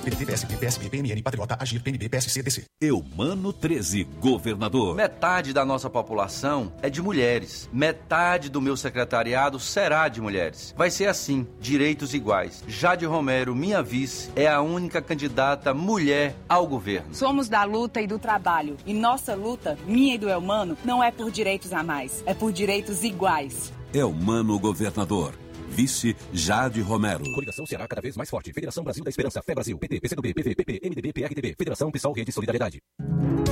PDT, 0.00 0.56
PSB, 0.56 0.88
PMN, 0.88 1.22
Patriota, 1.22 1.56
Agir, 1.60 1.82
PNB, 1.82 2.08
PSC, 2.08 2.42
DC. 2.42 2.64
Eumano 2.80 3.52
13, 3.52 4.04
governador. 4.18 4.94
Metade 4.96 5.52
da 5.52 5.64
nossa 5.64 5.90
população 5.90 6.72
é 6.80 6.88
de 6.88 7.02
mulheres. 7.02 7.68
Metade 7.72 8.48
do 8.48 8.60
meu 8.60 8.76
secretariado 8.76 9.58
será 9.60 10.08
de 10.08 10.20
mulheres. 10.20 10.74
Vai 10.76 10.90
ser 10.90 11.06
assim, 11.06 11.46
direitos 11.60 12.14
iguais. 12.14 12.64
Jade 12.66 13.04
Romero, 13.04 13.54
minha 13.54 13.82
vice, 13.82 14.30
é 14.34 14.48
a 14.48 14.60
única 14.60 15.02
candidata 15.02 15.74
mulher 15.74 16.34
ao 16.48 16.66
governo. 16.66 17.14
Somos 17.14 17.48
da 17.48 17.64
luta 17.64 18.00
e 18.00 18.06
do 18.06 18.18
trabalho. 18.18 18.76
E 18.86 18.94
nossa 18.94 19.34
luta, 19.34 19.78
minha 19.86 20.14
e 20.14 20.18
do 20.18 20.28
Elmano, 20.28 20.76
não 20.84 21.02
é 21.02 21.10
por 21.10 21.30
direitos 21.30 21.72
a 21.72 21.82
mais, 21.82 22.22
é 22.24 22.32
por 22.32 22.52
direitos 22.52 23.04
iguais. 23.04 23.72
Eumano 23.92 24.58
governador. 24.58 25.34
Vice 25.70 26.16
Jade 26.32 26.80
Romero. 26.80 27.24
Coligação 27.34 27.64
Ceará 27.66 27.86
cada 27.88 28.02
vez 28.02 28.16
mais 28.16 28.28
forte. 28.28 28.52
Federação 28.52 28.84
Brasil 28.84 29.02
da 29.04 29.10
Esperança. 29.10 29.42
Fé 29.42 29.54
Brasil. 29.54 29.78
PT, 29.78 30.00
PCdoB, 30.00 30.34
PV, 30.34 30.54
PP, 30.54 30.80
MDB, 30.84 31.12
PRTB. 31.12 31.54
Federação 31.56 31.90
Pessoal 31.90 32.14
Rede 32.14 32.32
Solidariedade. 32.32 32.82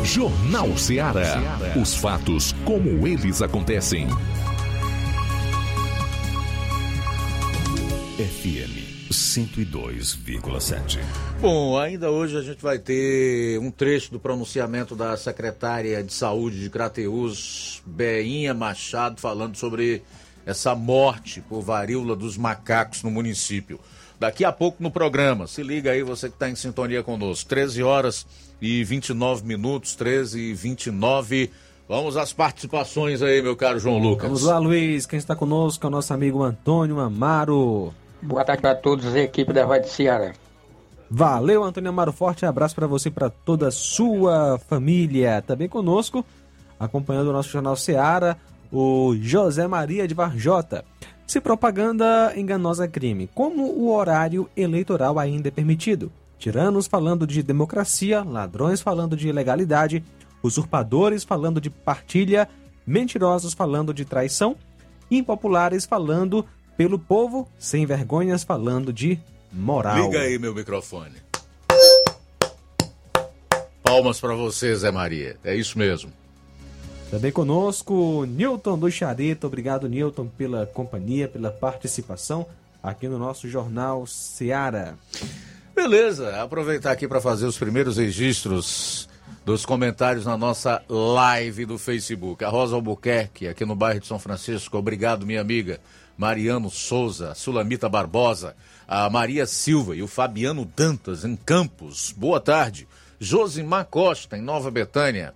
Jornal 0.04 0.76
Ceará. 0.76 1.58
Os 1.80 1.94
fatos 1.94 2.52
como 2.64 3.06
eles 3.06 3.40
acontecem. 3.42 4.06
FM 8.18 8.88
102,7. 9.12 10.98
Bom, 11.40 11.78
ainda 11.78 12.10
hoje 12.10 12.36
a 12.36 12.42
gente 12.42 12.60
vai 12.60 12.78
ter 12.78 13.58
um 13.60 13.70
trecho 13.70 14.10
do 14.10 14.18
pronunciamento 14.18 14.96
da 14.96 15.16
secretária 15.16 16.02
de 16.02 16.12
Saúde 16.12 16.60
de 16.60 16.68
Crateús, 16.68 17.80
Beinha 17.86 18.52
Machado, 18.52 19.20
falando 19.20 19.56
sobre 19.56 20.02
essa 20.48 20.74
morte 20.74 21.42
por 21.42 21.60
varíola 21.60 22.16
dos 22.16 22.38
macacos 22.38 23.02
no 23.02 23.10
município. 23.10 23.78
Daqui 24.18 24.46
a 24.46 24.50
pouco 24.50 24.82
no 24.82 24.90
programa, 24.90 25.46
se 25.46 25.62
liga 25.62 25.90
aí 25.90 26.02
você 26.02 26.30
que 26.30 26.36
está 26.36 26.48
em 26.48 26.56
sintonia 26.56 27.02
conosco. 27.02 27.46
13 27.50 27.82
horas 27.82 28.26
e 28.60 28.82
29 28.82 29.46
minutos, 29.46 29.94
13 29.94 30.40
e 30.40 30.54
29. 30.54 31.50
Vamos 31.86 32.16
às 32.16 32.32
participações 32.32 33.20
aí, 33.20 33.42
meu 33.42 33.54
caro 33.54 33.78
João 33.78 33.98
Lucas. 33.98 34.24
Vamos 34.24 34.42
lá, 34.42 34.58
Luiz. 34.58 35.04
Quem 35.04 35.18
está 35.18 35.36
conosco 35.36 35.84
é 35.84 35.88
o 35.88 35.90
nosso 35.90 36.14
amigo 36.14 36.42
Antônio 36.42 36.98
Amaro. 36.98 37.92
Boa 38.22 38.42
tarde 38.42 38.62
para 38.62 38.74
todos 38.74 39.14
a 39.14 39.20
equipe 39.20 39.52
da 39.52 39.66
Rádio 39.66 39.90
Ceará. 39.90 40.32
Valeu, 41.10 41.62
Antônio 41.62 41.90
Amaro. 41.90 42.10
Forte 42.12 42.46
abraço 42.46 42.74
para 42.74 42.86
você 42.86 43.10
e 43.10 43.12
para 43.12 43.28
toda 43.28 43.68
a 43.68 43.70
sua 43.70 44.58
família. 44.66 45.42
Também 45.46 45.68
conosco, 45.68 46.24
acompanhando 46.80 47.28
o 47.28 47.32
nosso 47.34 47.50
Jornal 47.50 47.76
Ceará, 47.76 48.34
o 48.72 49.14
José 49.20 49.66
Maria 49.66 50.06
de 50.06 50.14
Varjota. 50.14 50.84
Se 51.26 51.40
propaganda 51.40 52.32
enganosa 52.36 52.84
é 52.84 52.88
crime, 52.88 53.28
como 53.34 53.64
o 53.64 53.92
horário 53.92 54.48
eleitoral 54.56 55.18
ainda 55.18 55.48
é 55.48 55.50
permitido? 55.50 56.10
Tiranos 56.38 56.86
falando 56.86 57.26
de 57.26 57.42
democracia, 57.42 58.22
ladrões 58.22 58.80
falando 58.80 59.16
de 59.16 59.28
ilegalidade, 59.28 60.02
usurpadores 60.42 61.24
falando 61.24 61.60
de 61.60 61.68
partilha, 61.68 62.48
mentirosos 62.86 63.52
falando 63.52 63.92
de 63.92 64.04
traição, 64.04 64.56
impopulares 65.10 65.84
falando 65.84 66.46
pelo 66.76 66.98
povo, 66.98 67.48
sem 67.58 67.84
vergonhas 67.84 68.44
falando 68.44 68.92
de 68.92 69.18
moral. 69.52 70.06
Liga 70.06 70.20
aí 70.20 70.38
meu 70.38 70.54
microfone. 70.54 71.16
Palmas 73.82 74.20
para 74.20 74.34
você, 74.34 74.74
Zé 74.76 74.90
Maria. 74.90 75.36
É 75.42 75.54
isso 75.56 75.78
mesmo. 75.78 76.12
Também 77.10 77.32
conosco, 77.32 78.26
Newton 78.26 78.78
do 78.78 78.90
Charito. 78.90 79.46
Obrigado, 79.46 79.88
Newton, 79.88 80.28
pela 80.28 80.66
companhia, 80.66 81.26
pela 81.26 81.50
participação 81.50 82.46
aqui 82.82 83.08
no 83.08 83.18
nosso 83.18 83.48
Jornal 83.48 84.06
Seara. 84.06 84.94
Beleza, 85.74 86.42
aproveitar 86.42 86.92
aqui 86.92 87.08
para 87.08 87.20
fazer 87.20 87.46
os 87.46 87.56
primeiros 87.56 87.96
registros 87.96 89.08
dos 89.42 89.64
comentários 89.64 90.26
na 90.26 90.36
nossa 90.36 90.82
live 90.86 91.64
do 91.64 91.78
Facebook. 91.78 92.44
A 92.44 92.50
Rosa 92.50 92.74
Albuquerque, 92.74 93.48
aqui 93.48 93.64
no 93.64 93.74
bairro 93.74 94.00
de 94.00 94.06
São 94.06 94.18
Francisco. 94.18 94.76
Obrigado, 94.76 95.24
minha 95.24 95.40
amiga. 95.40 95.80
Mariano 96.16 96.68
Souza, 96.68 97.34
Sulamita 97.34 97.88
Barbosa, 97.88 98.54
a 98.86 99.08
Maria 99.08 99.46
Silva 99.46 99.96
e 99.96 100.02
o 100.02 100.08
Fabiano 100.08 100.70
Dantas, 100.76 101.24
em 101.24 101.36
Campos. 101.36 102.12
Boa 102.14 102.40
tarde. 102.40 102.86
Josimar 103.18 103.86
Costa, 103.86 104.36
em 104.36 104.42
Nova 104.42 104.70
Betânia. 104.70 105.32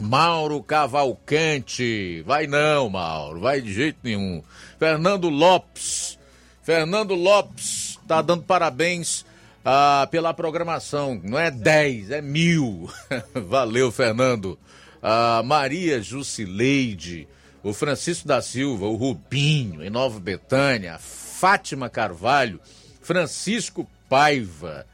Mauro 0.00 0.62
Cavalcante. 0.62 2.22
Vai 2.26 2.46
não, 2.46 2.88
Mauro, 2.88 3.40
vai 3.40 3.60
de 3.60 3.72
jeito 3.72 3.98
nenhum. 4.02 4.42
Fernando 4.78 5.28
Lopes. 5.28 6.18
Fernando 6.62 7.14
Lopes 7.14 7.98
tá 8.06 8.22
dando 8.22 8.42
parabéns 8.42 9.24
ah, 9.64 10.06
pela 10.10 10.34
programação. 10.34 11.20
Não 11.22 11.38
é 11.38 11.50
10, 11.50 12.10
é 12.10 12.22
mil. 12.22 12.90
Valeu, 13.34 13.90
Fernando. 13.90 14.58
A 15.02 15.42
Maria 15.44 16.00
Jusileide, 16.02 17.28
o 17.62 17.72
Francisco 17.74 18.26
da 18.26 18.40
Silva, 18.40 18.86
o 18.86 18.94
Rubinho, 18.94 19.82
em 19.82 19.90
Nova 19.90 20.18
Betânia, 20.18 20.98
Fátima 20.98 21.90
Carvalho, 21.90 22.58
Francisco 23.02 23.86
Paiva, 24.08 24.86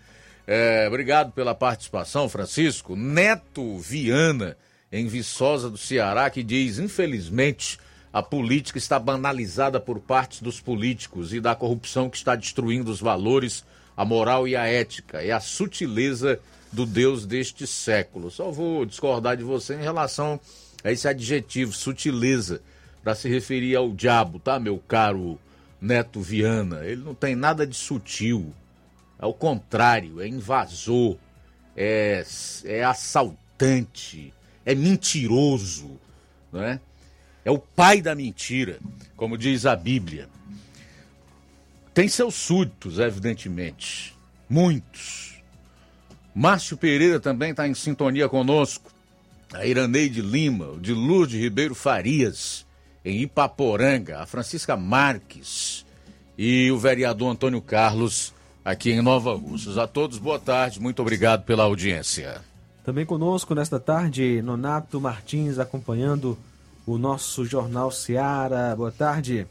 É, 0.46 0.86
obrigado 0.88 1.30
pela 1.30 1.54
participação, 1.54 2.28
Francisco. 2.28 2.96
Neto 2.96 3.78
Viana, 3.78 4.56
em 4.92 5.06
Viçosa 5.06 5.70
do 5.70 5.78
Ceará, 5.78 6.28
que 6.30 6.42
diz: 6.42 6.78
infelizmente, 6.78 7.78
a 8.12 8.22
política 8.22 8.78
está 8.78 8.98
banalizada 8.98 9.78
por 9.78 10.00
parte 10.00 10.42
dos 10.42 10.60
políticos 10.60 11.32
e 11.32 11.40
da 11.40 11.54
corrupção 11.54 12.10
que 12.10 12.16
está 12.16 12.34
destruindo 12.34 12.90
os 12.90 13.00
valores, 13.00 13.64
a 13.96 14.04
moral 14.04 14.48
e 14.48 14.56
a 14.56 14.66
ética. 14.66 15.22
É 15.22 15.30
a 15.30 15.40
sutileza 15.40 16.40
do 16.72 16.84
Deus 16.84 17.24
deste 17.24 17.66
século. 17.66 18.30
Só 18.30 18.50
vou 18.50 18.84
discordar 18.84 19.36
de 19.36 19.44
você 19.44 19.74
em 19.74 19.82
relação 19.82 20.40
a 20.82 20.90
esse 20.90 21.06
adjetivo, 21.06 21.72
sutileza, 21.72 22.60
para 23.02 23.14
se 23.14 23.28
referir 23.28 23.76
ao 23.76 23.90
diabo, 23.92 24.38
tá, 24.38 24.58
meu 24.58 24.78
caro 24.78 25.38
Neto 25.80 26.20
Viana? 26.20 26.84
Ele 26.84 27.02
não 27.02 27.14
tem 27.14 27.34
nada 27.34 27.66
de 27.66 27.76
sutil. 27.76 28.52
É 29.18 29.26
o 29.26 29.34
contrário, 29.34 30.20
é 30.20 30.26
invasor, 30.26 31.16
é, 31.76 32.24
é 32.64 32.82
assaltante, 32.82 34.32
é 34.64 34.74
mentiroso, 34.74 35.98
não 36.52 36.62
é? 36.62 36.80
É 37.44 37.50
o 37.50 37.58
pai 37.58 38.02
da 38.02 38.14
mentira, 38.14 38.78
como 39.16 39.38
diz 39.38 39.64
a 39.64 39.74
Bíblia. 39.74 40.28
Tem 41.94 42.08
seus 42.08 42.34
súditos, 42.34 42.98
evidentemente. 42.98 44.14
Muitos. 44.48 45.42
Márcio 46.34 46.76
Pereira 46.76 47.18
também 47.18 47.50
está 47.50 47.66
em 47.66 47.74
sintonia 47.74 48.28
conosco. 48.28 48.90
A 49.52 49.66
Iraneide 49.66 50.20
Lima, 50.20 50.68
o 50.68 50.80
de 50.80 50.92
Lourdes 50.92 51.40
Ribeiro 51.40 51.74
Farias, 51.74 52.64
em 53.04 53.22
Ipaporanga. 53.22 54.20
A 54.20 54.26
Francisca 54.26 54.76
Marques 54.76 55.84
e 56.38 56.70
o 56.70 56.78
vereador 56.78 57.32
Antônio 57.32 57.60
Carlos, 57.60 58.32
aqui 58.64 58.92
em 58.92 59.02
Nova 59.02 59.34
Russas. 59.34 59.76
A 59.76 59.86
todos, 59.86 60.18
boa 60.18 60.38
tarde. 60.38 60.80
Muito 60.80 61.02
obrigado 61.02 61.44
pela 61.44 61.64
audiência. 61.64 62.40
Também 62.84 63.04
conosco 63.04 63.54
nesta 63.54 63.78
tarde, 63.78 64.40
Nonato 64.40 65.00
Martins 65.00 65.58
acompanhando 65.58 66.38
o 66.86 66.96
nosso 66.96 67.44
Jornal 67.44 67.90
Seara. 67.90 68.74
Boa 68.74 68.90
tarde. 68.90 69.46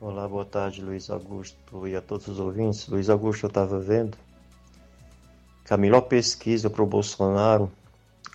Olá, 0.00 0.26
boa 0.26 0.44
tarde, 0.44 0.82
Luiz 0.82 1.08
Augusto 1.08 1.86
e 1.86 1.94
a 1.94 2.02
todos 2.02 2.26
os 2.26 2.40
ouvintes. 2.40 2.88
Luiz 2.88 3.08
Augusto, 3.08 3.44
eu 3.44 3.48
estava 3.48 3.78
vendo 3.78 4.18
que 5.64 5.72
a 5.72 5.76
melhor 5.76 6.00
pesquisa 6.00 6.68
para 6.68 6.82
o 6.82 6.86
Bolsonaro 6.86 7.70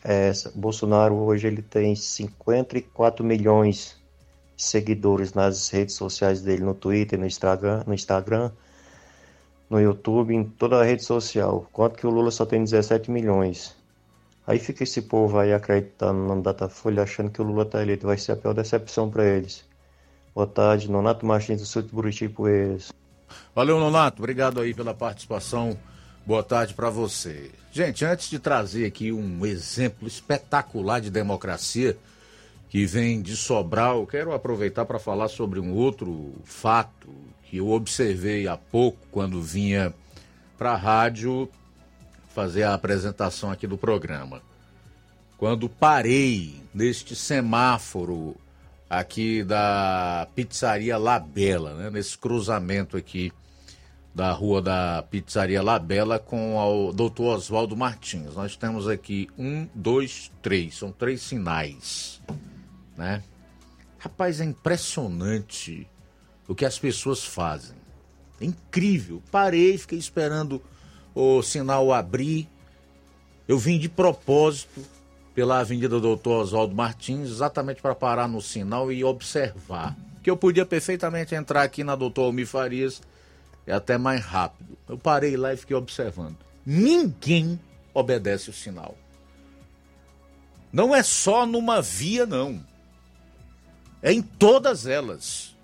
é 0.02 0.30
essa. 0.30 0.50
Bolsonaro 0.56 1.16
hoje 1.16 1.48
ele 1.48 1.62
tem 1.62 1.94
54 1.94 3.26
milhões 3.26 3.98
de 4.56 4.64
seguidores 4.64 5.34
nas 5.34 5.70
redes 5.70 5.96
sociais 5.96 6.42
dele, 6.42 6.64
no 6.64 6.74
Twitter, 6.74 7.20
no 7.20 7.26
Instagram, 7.26 7.84
no 7.86 7.94
Instagram, 7.94 8.50
no 9.70 9.80
YouTube, 9.80 10.34
em 10.34 10.44
toda 10.44 10.80
a 10.80 10.84
rede 10.84 11.04
social. 11.04 11.68
Quanto 11.72 11.98
que 11.98 12.08
o 12.08 12.10
Lula 12.10 12.32
só 12.32 12.46
tem 12.46 12.64
17 12.64 13.12
milhões. 13.12 13.76
Aí 14.46 14.60
fica 14.60 14.84
esse 14.84 15.02
povo 15.02 15.38
aí 15.38 15.54
acreditando 15.54 16.20
no 16.20 16.42
Datafolha, 16.42 17.04
achando 17.04 17.30
que 17.30 17.42
o 17.42 17.46
Lula 17.46 17.66
tá 17.66 17.82
eleito. 17.82 18.08
Vai 18.08 18.18
ser 18.18 18.32
a 18.32 18.36
pior 18.38 18.54
decepção 18.54 19.10
para 19.10 19.26
eles. 19.26 19.66
Boa 20.34 20.48
tarde, 20.48 20.90
Nonato 20.90 21.26
Martins 21.26 21.60
do 21.60 21.66
Sul 21.66 21.82
de 21.82 21.90
Buriti 21.90 22.30
Poeiras. 22.30 22.94
Valeu, 23.54 23.80
Nonato. 23.80 24.22
Obrigado 24.22 24.62
aí 24.62 24.74
pela 24.74 24.94
participação. 24.94 25.78
Boa 26.26 26.44
tarde 26.44 26.74
para 26.74 26.90
você. 26.90 27.52
Gente, 27.72 28.06
antes 28.06 28.30
de 28.30 28.40
trazer 28.40 28.86
aqui 28.86 29.12
um 29.12 29.46
exemplo 29.46 30.08
espetacular 30.08 31.02
de 31.02 31.10
democracia 31.10 31.98
que 32.70 32.86
vem 32.86 33.22
de 33.22 33.36
Sobral, 33.36 34.06
quero 34.06 34.34
aproveitar 34.34 34.86
para 34.86 35.00
falar 35.00 35.28
sobre 35.28 35.60
um 35.60 35.74
outro 35.74 36.34
fato 36.44 37.10
que 37.50 37.58
eu 37.58 37.70
observei 37.70 38.48
há 38.48 38.58
pouco 38.58 39.00
quando 39.12 39.42
vinha 39.42 39.94
para 40.58 40.74
a 40.74 40.78
rádio 40.78 41.50
fazer 42.34 42.64
a 42.64 42.74
apresentação 42.74 43.50
aqui 43.50 43.66
do 43.66 43.78
programa. 43.78 44.42
Quando 45.38 45.70
parei 45.70 46.62
neste 46.74 47.16
semáforo 47.16 48.36
aqui 48.90 49.44
da 49.44 50.28
pizzaria 50.36 50.98
Labela, 50.98 51.74
né, 51.74 51.90
nesse 51.90 52.18
cruzamento 52.18 52.98
aqui 52.98 53.32
da 54.14 54.32
rua 54.32 54.62
da 54.62 55.04
pizzaria 55.04 55.62
Labela 55.62 56.18
com 56.18 56.58
o 56.58 56.92
doutor 56.92 57.38
Oswaldo 57.38 57.78
Martins. 57.78 58.34
Nós 58.36 58.56
temos 58.56 58.88
aqui 58.88 59.30
um, 59.38 59.68
dois, 59.76 60.32
três, 60.42 60.76
são 60.76 60.92
três 60.92 61.22
sinais, 61.22 62.20
né? 62.98 63.22
Rapaz, 64.00 64.42
é 64.42 64.46
impressionante 64.46 65.88
o 66.48 66.56
que 66.56 66.66
as 66.66 66.80
pessoas 66.80 67.24
fazem. 67.24 67.76
É 68.40 68.46
incrível. 68.46 69.22
Parei, 69.32 69.78
fiquei 69.78 69.98
esperando 69.98 70.62
o 71.14 71.42
sinal 71.42 71.92
abrir. 71.92 72.48
Eu 73.48 73.58
vim 73.58 73.80
de 73.80 73.90
propósito 73.90 74.82
pela 75.34 75.60
Avenida 75.60 76.00
Doutor 76.00 76.42
Oswaldo 76.42 76.76
Martins, 76.76 77.30
exatamente 77.30 77.82
para 77.82 77.96
parar 77.96 78.28
no 78.28 78.42
sinal 78.42 78.92
e 78.92 79.04
observar. 79.04 79.96
Que 80.24 80.30
eu 80.30 80.38
podia 80.38 80.66
perfeitamente 80.66 81.36
entrar 81.36 81.64
aqui 81.64 81.84
na 81.84 81.96
Doutor 81.96 82.24
Almir 82.24 82.48
Farias, 82.48 83.02
é 83.66 83.74
até 83.74 83.98
mais 83.98 84.24
rápido. 84.24 84.78
Eu 84.88 84.98
parei 84.98 85.36
lá 85.38 85.54
e 85.54 85.58
fiquei 85.58 85.76
observando. 85.76 86.38
Ninguém 86.66 87.60
obedece 87.94 88.50
o 88.50 88.54
sinal. 88.54 88.98
Não 90.72 90.96
é 90.96 91.02
só 91.02 91.46
numa 91.46 91.82
via, 91.82 92.26
não. 92.26 92.64
É 94.02 94.12
em 94.12 94.22
todas 94.22 94.86
elas. 94.86 95.56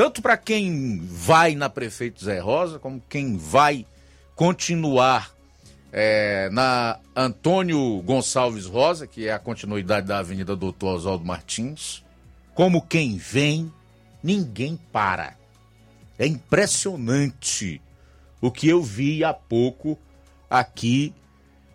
Tanto 0.00 0.22
para 0.22 0.38
quem 0.38 0.98
vai 1.04 1.54
na 1.54 1.68
Prefeito 1.68 2.24
Zé 2.24 2.38
Rosa, 2.38 2.78
como 2.78 3.02
quem 3.06 3.36
vai 3.36 3.84
continuar 4.34 5.30
é, 5.92 6.48
na 6.52 6.98
Antônio 7.14 8.00
Gonçalves 8.00 8.64
Rosa, 8.64 9.06
que 9.06 9.28
é 9.28 9.32
a 9.34 9.38
continuidade 9.38 10.06
da 10.06 10.16
Avenida 10.20 10.56
Doutor 10.56 10.94
Oswaldo 10.94 11.26
Martins, 11.26 12.02
como 12.54 12.80
quem 12.80 13.18
vem, 13.18 13.70
ninguém 14.22 14.80
para. 14.90 15.36
É 16.18 16.26
impressionante 16.26 17.78
o 18.40 18.50
que 18.50 18.70
eu 18.70 18.82
vi 18.82 19.22
há 19.22 19.34
pouco 19.34 19.98
aqui 20.48 21.12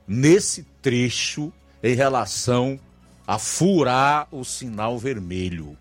nesse 0.07 0.63
trecho 0.81 1.53
em 1.83 1.93
relação 1.93 2.79
a 3.27 3.37
furar 3.37 4.27
o 4.31 4.43
sinal 4.43 4.97
vermelho. 4.97 5.77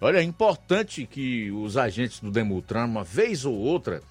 Olha, 0.00 0.18
é 0.18 0.22
importante 0.22 1.06
que 1.06 1.50
os 1.50 1.76
agentes 1.76 2.20
do 2.20 2.30
Demutran, 2.30 2.84
uma 2.84 3.02
vez 3.02 3.44
ou 3.44 3.54
outra, 3.54 4.02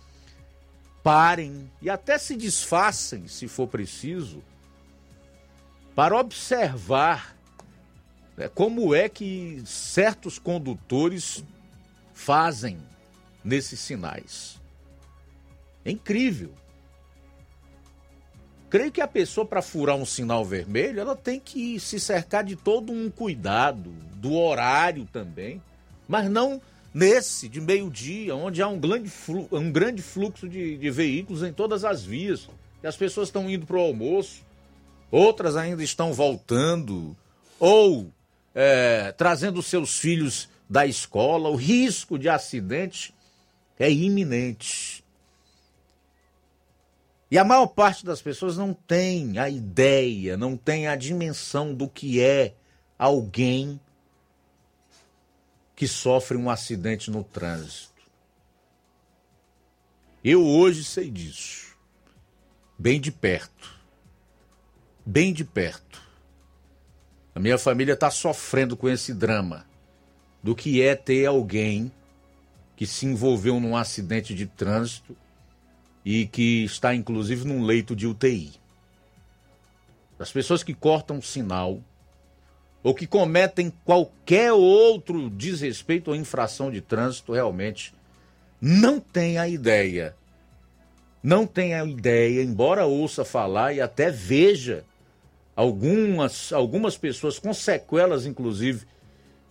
parem 1.04 1.70
e 1.82 1.90
até 1.90 2.18
se 2.18 2.36
disfarcem, 2.36 3.28
se 3.28 3.48
for 3.48 3.68
preciso, 3.68 4.44
para 5.94 6.18
observar 6.18 7.38
né, 8.36 8.50
como 8.50 8.96
é 8.96 9.08
que 9.08 9.62
certos 9.66 10.40
condutores 10.40 11.44
fazem 12.14 12.80
nesses 13.44 13.80
sinais. 13.80 14.60
É 15.84 15.92
incrível. 15.92 16.52
Creio 18.68 18.92
que 18.92 19.00
a 19.00 19.08
pessoa, 19.08 19.46
para 19.46 19.62
furar 19.62 19.96
um 19.96 20.06
sinal 20.06 20.44
vermelho, 20.44 21.00
ela 21.00 21.16
tem 21.16 21.40
que 21.40 21.80
se 21.80 22.00
cercar 22.00 22.44
de 22.44 22.56
todo 22.56 22.92
um 22.92 23.12
cuidado, 23.12 23.92
do 24.16 24.34
horário 24.34 25.06
também, 25.06 25.62
mas 26.08 26.30
não 26.30 26.62
nesse 26.94 27.50
de 27.50 27.60
meio-dia, 27.60 28.36
onde 28.36 28.62
há 28.62 28.68
um 28.68 28.80
grande, 28.80 29.10
fluxo, 29.10 29.56
um 29.56 29.70
grande 29.72 30.02
fluxo 30.02 30.48
de, 30.48 30.78
de 30.78 30.90
veículos 30.90 31.44
em 31.44 31.52
todas 31.52 31.84
as 31.84 32.04
vias, 32.04 32.50
e 32.82 32.88
as 32.88 32.96
pessoas 32.96 33.28
estão 33.28 33.50
indo 33.50 33.66
para 33.66 33.76
o 33.76 33.82
almoço, 33.82 34.44
outras 35.12 35.58
ainda 35.58 35.84
estão 35.84 36.14
voltando, 36.14 37.16
ou 37.60 38.10
é, 38.54 39.12
trazendo 39.12 39.62
seus 39.62 39.98
filhos 40.00 40.48
da 40.70 40.86
escola, 40.86 41.50
o 41.50 41.56
risco 41.56 42.18
de 42.18 42.30
acidente 42.30 43.14
é 43.78 43.92
iminente. 43.92 45.04
E 47.30 47.38
a 47.38 47.44
maior 47.44 47.68
parte 47.68 48.06
das 48.06 48.22
pessoas 48.22 48.56
não 48.56 48.74
tem 48.74 49.38
a 49.38 49.50
ideia, 49.50 50.38
não 50.38 50.56
tem 50.56 50.88
a 50.88 50.96
dimensão 50.96 51.74
do 51.74 51.90
que 51.90 52.22
é 52.22 52.54
alguém 52.98 53.80
que 55.76 55.88
sofre 55.88 56.38
um 56.38 56.50
acidente 56.50 57.12
no 57.12 57.24
trânsito. 57.24 57.94
Eu 60.24 60.44
hoje 60.46 60.84
sei 60.84 61.12
disso, 61.12 61.76
bem 62.80 63.00
de 63.00 63.12
perto. 63.12 63.76
Bem 65.06 65.32
de 65.32 65.46
perto. 65.46 66.02
A 67.36 67.40
minha 67.40 67.60
família 67.60 67.94
está 67.94 68.10
sofrendo 68.10 68.76
com 68.76 68.90
esse 68.90 69.14
drama 69.14 69.68
do 70.42 70.56
que 70.56 70.82
é 70.82 70.96
ter 70.96 71.26
alguém 71.26 71.92
que 72.76 72.88
se 72.88 73.06
envolveu 73.06 73.60
num 73.60 73.78
acidente 73.78 74.34
de 74.34 74.48
trânsito 74.48 75.16
e 76.04 76.26
que 76.26 76.64
está 76.64 76.96
inclusive 76.96 77.46
num 77.46 77.64
leito 77.64 77.96
de 77.96 78.08
UTI. 78.08 78.54
As 80.18 80.32
pessoas 80.32 80.64
que 80.64 80.74
cortam 80.74 81.22
sinal 81.22 81.82
ou 82.86 82.94
que 82.94 83.08
cometem 83.08 83.74
qualquer 83.84 84.54
outro 84.54 85.28
desrespeito 85.28 86.12
ou 86.12 86.16
infração 86.16 86.70
de 86.70 86.82
trânsito 86.82 87.34
realmente 87.34 87.92
não 88.62 89.00
têm 89.00 89.40
a 89.40 89.48
ideia, 89.48 90.16
não 91.24 91.48
tem 91.48 91.74
a 91.74 91.84
ideia, 91.84 92.44
embora 92.44 92.86
ouça 92.86 93.26
falar 93.26 93.74
e 93.74 93.82
até 93.82 94.12
veja 94.12 94.86
algumas, 95.56 96.54
algumas 96.54 96.96
pessoas 96.96 97.40
com 97.40 97.56
sequelas, 97.56 98.28
inclusive, 98.28 98.86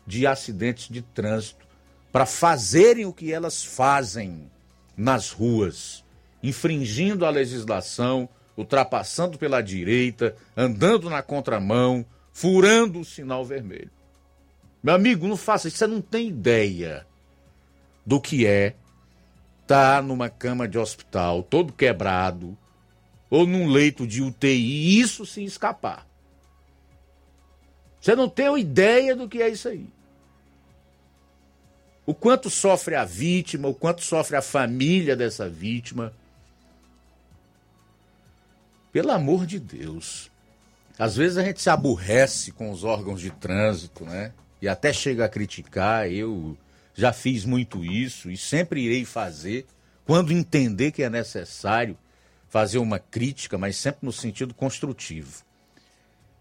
de 0.06 0.28
acidentes 0.28 0.88
de 0.88 1.02
trânsito, 1.02 1.66
para 2.12 2.26
fazerem 2.26 3.04
o 3.04 3.12
que 3.12 3.32
elas 3.32 3.64
fazem 3.64 4.48
nas 4.96 5.32
ruas, 5.32 6.04
infringindo 6.40 7.26
a 7.26 7.30
legislação, 7.30 8.28
ultrapassando 8.56 9.36
pela 9.36 9.60
direita, 9.60 10.36
andando 10.56 11.10
na 11.10 11.20
contramão, 11.20 12.06
furando 12.34 13.00
o 13.00 13.04
sinal 13.04 13.44
vermelho. 13.44 13.90
Meu 14.82 14.94
amigo, 14.94 15.26
não 15.26 15.36
faça 15.36 15.68
isso, 15.68 15.78
você 15.78 15.86
não 15.86 16.02
tem 16.02 16.28
ideia 16.28 17.06
do 18.04 18.20
que 18.20 18.44
é 18.44 18.74
estar 19.62 19.96
tá 19.96 20.02
numa 20.02 20.28
cama 20.28 20.68
de 20.68 20.76
hospital, 20.76 21.42
todo 21.44 21.72
quebrado, 21.72 22.58
ou 23.30 23.46
num 23.46 23.68
leito 23.68 24.06
de 24.06 24.20
UTI, 24.20 25.00
isso 25.00 25.24
se 25.24 25.42
escapar. 25.42 26.06
Você 28.00 28.14
não 28.14 28.28
tem 28.28 28.58
ideia 28.58 29.16
do 29.16 29.28
que 29.28 29.40
é 29.40 29.48
isso 29.48 29.68
aí. 29.68 29.88
O 32.04 32.12
quanto 32.12 32.50
sofre 32.50 32.96
a 32.96 33.04
vítima, 33.04 33.68
o 33.68 33.74
quanto 33.74 34.02
sofre 34.02 34.36
a 34.36 34.42
família 34.42 35.16
dessa 35.16 35.48
vítima. 35.48 36.12
Pelo 38.92 39.10
amor 39.10 39.46
de 39.46 39.58
Deus. 39.58 40.30
Às 40.98 41.16
vezes 41.16 41.36
a 41.38 41.42
gente 41.42 41.60
se 41.60 41.68
aborrece 41.68 42.52
com 42.52 42.70
os 42.70 42.84
órgãos 42.84 43.20
de 43.20 43.30
trânsito, 43.30 44.04
né? 44.04 44.32
E 44.62 44.68
até 44.68 44.92
chega 44.92 45.24
a 45.24 45.28
criticar. 45.28 46.10
Eu 46.10 46.56
já 46.94 47.12
fiz 47.12 47.44
muito 47.44 47.84
isso 47.84 48.30
e 48.30 48.36
sempre 48.36 48.82
irei 48.82 49.04
fazer 49.04 49.66
quando 50.04 50.32
entender 50.32 50.92
que 50.92 51.02
é 51.02 51.10
necessário 51.10 51.98
fazer 52.48 52.78
uma 52.78 52.98
crítica, 52.98 53.58
mas 53.58 53.76
sempre 53.76 54.00
no 54.02 54.12
sentido 54.12 54.54
construtivo. 54.54 55.42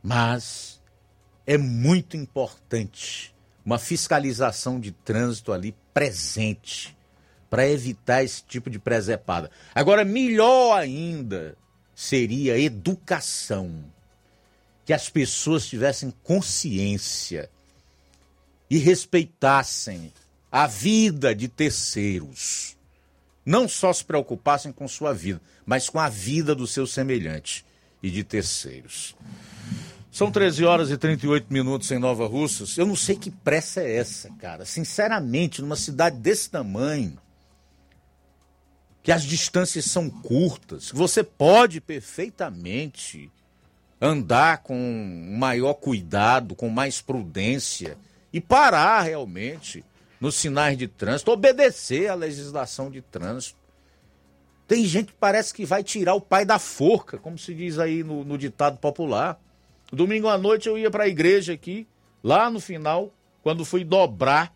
Mas 0.02 0.80
é 1.48 1.58
muito 1.58 2.16
importante 2.16 3.34
uma 3.66 3.80
fiscalização 3.80 4.80
de 4.80 4.92
trânsito 4.92 5.52
ali 5.52 5.76
presente 5.94 6.96
para 7.50 7.68
evitar 7.68 8.24
esse 8.24 8.44
tipo 8.44 8.70
de 8.70 8.78
presepada. 8.78 9.50
Agora, 9.74 10.04
melhor 10.04 10.78
ainda 10.78 11.58
seria 11.96 12.60
educação. 12.60 13.84
Que 14.86 14.94
as 14.94 15.10
pessoas 15.10 15.66
tivessem 15.66 16.12
consciência 16.24 17.50
e 18.70 18.78
respeitassem 18.78 20.12
a 20.52 20.68
vida 20.68 21.34
de 21.34 21.48
terceiros. 21.48 22.76
Não 23.46 23.68
só 23.68 23.92
se 23.92 24.04
preocupassem 24.04 24.72
com 24.72 24.88
sua 24.88 25.14
vida, 25.14 25.42
mas 25.66 25.90
com 25.90 26.00
a 26.00 26.10
vida 26.10 26.54
do 26.54 26.68
seu 26.68 26.86
semelhante 26.86 27.66
e 28.02 28.10
de 28.12 28.24
terceiros. 28.24 29.16
São 30.12 30.32
13 30.32 30.64
horas 30.64 30.92
e 30.92 30.98
38 30.98 31.52
minutos 31.52 31.90
em 31.90 31.98
Nova 31.98 32.28
Russas. 32.28 32.78
Eu 32.78 32.86
não 32.86 32.96
sei 32.96 33.16
que 33.16 33.32
pressa 33.32 33.82
é 33.82 33.96
essa, 33.96 34.30
cara. 34.40 34.64
Sinceramente, 34.64 35.60
numa 35.60 35.76
cidade 35.76 36.18
desse 36.18 36.52
tamanho, 36.52 37.18
que 39.02 39.12
as 39.12 39.24
distâncias 39.24 39.86
são 39.86 40.10
curtas, 40.10 40.92
você 40.92 41.24
pode 41.24 41.82
perfeitamente 41.82 43.32
andar 44.04 44.64
com 44.64 44.76
maior 45.38 45.76
cuidado, 45.76 46.56
com 46.56 46.68
mais 46.68 47.02
prudência 47.02 47.98
e 48.34 48.42
parar 48.42 49.02
realmente 49.02 49.84
nos 50.20 50.36
sinais 50.36 50.78
de 50.78 50.90
trânsito, 50.90 51.32
obedecer 51.32 52.10
à 52.10 52.14
legislação 52.14 52.92
de 52.92 53.02
trânsito. 53.02 53.58
Tem 54.68 54.84
gente 54.86 55.08
que 55.08 55.18
parece 55.18 55.54
que 55.54 55.66
vai 55.66 55.84
tirar 55.84 56.16
o 56.16 56.22
pai 56.22 56.44
da 56.44 56.60
forca, 56.60 57.18
como 57.18 57.38
se 57.38 57.54
diz 57.54 57.80
aí 57.80 58.04
no, 58.04 58.26
no 58.26 58.38
ditado 58.38 58.78
popular. 58.78 59.40
Domingo 59.92 60.28
à 60.28 60.38
noite 60.38 60.68
eu 60.68 60.78
ia 60.78 60.92
para 60.92 61.06
a 61.06 61.08
igreja 61.08 61.54
aqui, 61.54 61.88
lá 62.22 62.50
no 62.50 62.60
final, 62.60 63.14
quando 63.42 63.64
fui 63.64 63.86
dobrar 63.86 64.54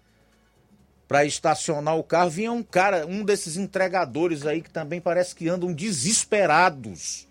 para 1.07 1.23
estacionar 1.23 1.97
o 1.97 2.03
carro, 2.03 2.29
vinha 2.29 2.51
um 2.51 2.63
cara, 2.63 3.05
um 3.05 3.23
desses 3.23 3.55
entregadores 3.55 4.45
aí 4.45 4.61
que 4.61 4.69
também 4.69 4.99
parece 4.99 5.33
que 5.33 5.47
andam 5.47 5.71
desesperados. 5.71 7.26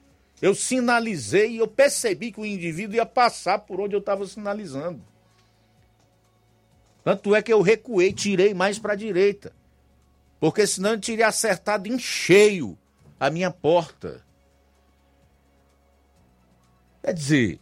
Eu 0.46 0.54
sinalizei 0.54 1.54
e 1.54 1.56
eu 1.56 1.66
percebi 1.66 2.30
que 2.30 2.38
o 2.38 2.46
indivíduo 2.46 2.94
ia 2.94 3.04
passar 3.04 3.58
por 3.58 3.80
onde 3.80 3.96
eu 3.96 3.98
estava 3.98 4.24
sinalizando. 4.24 5.02
Tanto 7.02 7.34
é 7.34 7.42
que 7.42 7.52
eu 7.52 7.60
recuei, 7.60 8.12
tirei 8.12 8.54
mais 8.54 8.78
para 8.78 8.92
a 8.92 8.96
direita. 8.96 9.52
Porque 10.38 10.64
senão 10.64 10.90
eu 10.90 11.00
teria 11.00 11.26
acertado 11.26 11.88
em 11.88 11.98
cheio 11.98 12.78
a 13.18 13.28
minha 13.28 13.50
porta. 13.50 14.24
Quer 17.02 17.12
dizer, 17.12 17.58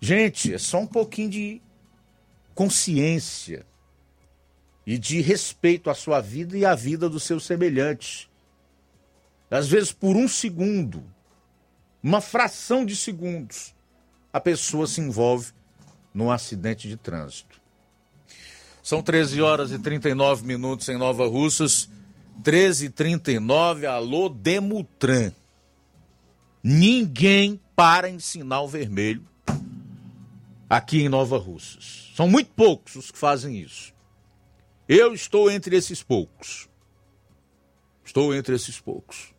gente, 0.00 0.54
é 0.54 0.58
só 0.58 0.78
um 0.78 0.86
pouquinho 0.86 1.28
de 1.28 1.62
consciência 2.54 3.66
e 4.86 4.96
de 4.96 5.20
respeito 5.20 5.90
à 5.90 5.94
sua 5.94 6.22
vida 6.22 6.56
e 6.56 6.64
à 6.64 6.74
vida 6.74 7.06
do 7.06 7.20
seu 7.20 7.38
semelhante. 7.38 8.29
Às 9.50 9.68
vezes, 9.68 9.90
por 9.90 10.16
um 10.16 10.28
segundo, 10.28 11.02
uma 12.02 12.20
fração 12.20 12.86
de 12.86 12.94
segundos, 12.94 13.74
a 14.32 14.40
pessoa 14.40 14.86
se 14.86 15.00
envolve 15.00 15.52
num 16.14 16.30
acidente 16.30 16.88
de 16.88 16.96
trânsito. 16.96 17.60
São 18.82 19.02
13 19.02 19.42
horas 19.42 19.72
e 19.72 19.78
39 19.78 20.46
minutos 20.46 20.88
em 20.88 20.96
Nova 20.96 21.26
Russas. 21.26 21.88
13 22.42 22.86
e 22.86 22.90
39 22.90 23.86
alô 23.86 24.28
Demutran. 24.28 25.32
Ninguém 26.62 27.60
para 27.76 28.08
em 28.08 28.18
sinal 28.18 28.68
vermelho 28.68 29.26
aqui 30.68 31.02
em 31.02 31.08
Nova 31.08 31.36
Russas. 31.36 32.12
São 32.14 32.28
muito 32.28 32.50
poucos 32.52 32.94
os 32.94 33.10
que 33.10 33.18
fazem 33.18 33.58
isso. 33.58 33.92
Eu 34.88 35.12
estou 35.12 35.50
entre 35.50 35.76
esses 35.76 36.02
poucos. 36.02 36.68
Estou 38.04 38.34
entre 38.34 38.54
esses 38.54 38.80
poucos. 38.80 39.34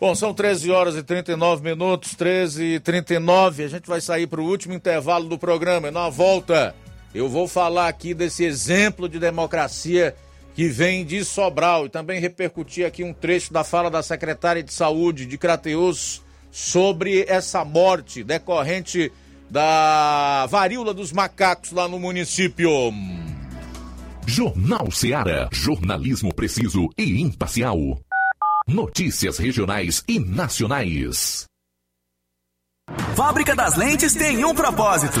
Bom, 0.00 0.14
são 0.14 0.32
13 0.32 0.70
horas 0.70 0.94
e 0.94 1.02
39 1.02 1.62
minutos, 1.62 2.14
13 2.14 2.64
e 2.64 2.80
39. 2.80 3.64
A 3.64 3.68
gente 3.68 3.88
vai 3.88 4.00
sair 4.00 4.28
para 4.28 4.40
o 4.40 4.44
último 4.44 4.72
intervalo 4.72 5.28
do 5.28 5.36
programa. 5.36 5.88
E 5.88 5.90
na 5.90 6.08
volta, 6.08 6.72
eu 7.12 7.28
vou 7.28 7.48
falar 7.48 7.88
aqui 7.88 8.14
desse 8.14 8.44
exemplo 8.44 9.08
de 9.08 9.18
democracia 9.18 10.14
que 10.54 10.68
vem 10.68 11.04
de 11.04 11.24
Sobral 11.24 11.86
e 11.86 11.88
também 11.88 12.20
repercutir 12.20 12.86
aqui 12.86 13.02
um 13.02 13.12
trecho 13.12 13.52
da 13.52 13.64
fala 13.64 13.90
da 13.90 14.00
secretária 14.00 14.62
de 14.62 14.72
Saúde 14.72 15.26
de 15.26 15.36
Crateus 15.36 16.22
sobre 16.50 17.24
essa 17.28 17.64
morte 17.64 18.22
decorrente 18.22 19.12
da 19.50 20.46
varíola 20.46 20.94
dos 20.94 21.12
macacos 21.12 21.72
lá 21.72 21.88
no 21.88 21.98
município. 21.98 22.70
Jornal 24.26 24.90
Seara. 24.90 25.48
Jornalismo 25.52 26.34
preciso 26.34 26.88
e 26.98 27.20
imparcial. 27.20 27.98
Notícias 28.68 29.38
regionais 29.38 30.04
e 30.06 30.20
nacionais. 30.20 31.46
Fábrica 33.16 33.56
das 33.56 33.76
Lentes 33.78 34.12
tem 34.12 34.44
um 34.44 34.54
propósito 34.54 35.20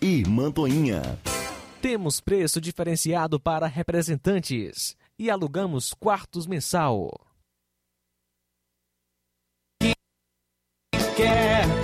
e 0.00 0.22
Mantoinha. 0.28 1.18
Temos 1.80 2.20
preço 2.20 2.60
diferenciado 2.60 3.40
para 3.40 3.66
representantes 3.66 4.96
e 5.18 5.30
alugamos 5.30 5.94
quartos 5.94 6.46
mensal. 6.46 7.10
Quer 11.16 11.83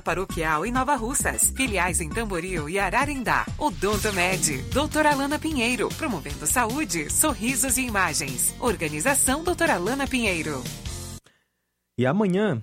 Paroquial 0.00 0.64
em 0.64 0.72
Nova 0.72 0.94
Russas. 0.94 1.52
Filiais 1.56 2.00
em 2.00 2.08
Tamboril 2.08 2.68
e 2.68 2.78
Ararendá. 2.78 3.46
Odonto 3.58 4.12
Med. 4.12 4.62
Doutora 4.72 5.10
Alana 5.10 5.38
Pinheiro. 5.38 5.88
Promovendo 5.90 6.46
saúde, 6.46 7.10
sorrisos 7.10 7.76
e 7.76 7.82
imagens. 7.82 8.54
Organização 8.60 9.42
Doutora 9.42 9.74
Alana 9.74 10.06
Pinheiro. 10.06 10.62
E 11.98 12.06
amanhã, 12.06 12.62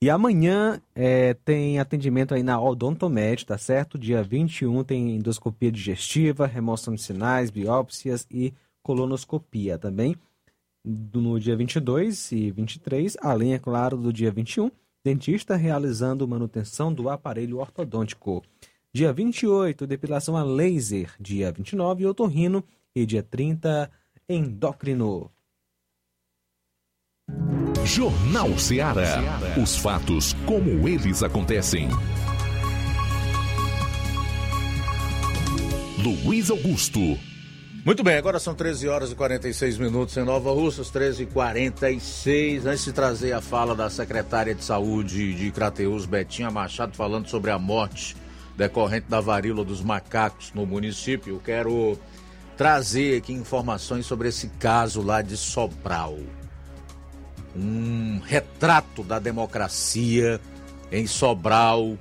E 0.00 0.08
amanhã 0.08 0.80
é, 0.94 1.34
tem 1.34 1.80
atendimento 1.80 2.32
aí 2.32 2.42
na 2.42 2.60
Odontomed, 2.60 3.44
tá 3.44 3.58
certo? 3.58 3.98
Dia 3.98 4.22
21 4.22 4.84
tem 4.84 5.16
endoscopia 5.16 5.72
digestiva, 5.72 6.46
remoção 6.46 6.94
de 6.94 7.02
sinais, 7.02 7.50
biópsias 7.50 8.24
e 8.30 8.54
colonoscopia 8.80 9.76
também. 9.76 10.14
No 10.84 11.40
dia 11.40 11.56
22 11.56 12.30
e 12.30 12.50
23, 12.52 13.16
além, 13.20 13.54
é 13.54 13.58
claro, 13.58 13.96
do 13.96 14.12
dia 14.12 14.30
21, 14.30 14.70
dentista 15.04 15.56
realizando 15.56 16.28
manutenção 16.28 16.94
do 16.94 17.10
aparelho 17.10 17.58
ortodôntico. 17.58 18.44
Dia 18.94 19.12
28, 19.12 19.84
depilação 19.84 20.36
a 20.36 20.44
laser. 20.44 21.12
Dia 21.20 21.50
29, 21.50 22.06
otorrino. 22.06 22.62
E 22.94 23.04
dia 23.04 23.22
30, 23.22 23.90
endócrino. 24.28 25.30
Jornal 27.84 28.58
Ceará. 28.58 29.22
Os 29.60 29.76
fatos 29.76 30.34
como 30.46 30.88
eles 30.88 31.22
acontecem. 31.22 31.88
Luiz 35.98 36.50
Augusto. 36.50 37.00
Muito 37.84 38.02
bem, 38.02 38.16
agora 38.16 38.38
são 38.38 38.54
13 38.54 38.88
horas 38.88 39.12
e 39.12 39.14
46 39.14 39.78
minutos 39.78 40.16
em 40.16 40.24
Nova 40.24 40.52
Russas, 40.52 40.90
13 40.90 41.22
e 41.22 41.26
46 41.26 42.66
Antes 42.66 42.84
de 42.84 42.92
trazer 42.92 43.32
a 43.32 43.40
fala 43.40 43.74
da 43.74 43.88
secretária 43.88 44.54
de 44.54 44.62
saúde 44.62 45.34
de 45.34 45.50
Crateus, 45.50 46.04
Betinha 46.04 46.50
Machado, 46.50 46.94
falando 46.94 47.28
sobre 47.28 47.50
a 47.50 47.58
morte 47.58 48.14
decorrente 48.56 49.06
da 49.08 49.20
varíola 49.20 49.64
dos 49.64 49.80
macacos 49.80 50.52
no 50.52 50.66
município, 50.66 51.36
eu 51.36 51.40
quero 51.40 51.98
trazer 52.56 53.16
aqui 53.16 53.32
informações 53.32 54.04
sobre 54.04 54.28
esse 54.28 54.48
caso 54.58 55.00
lá 55.00 55.22
de 55.22 55.36
Sobral. 55.36 56.18
Um 57.56 58.20
retrato 58.20 59.02
da 59.02 59.18
democracia 59.18 60.40
em 60.90 61.06
Sobral 61.06 61.96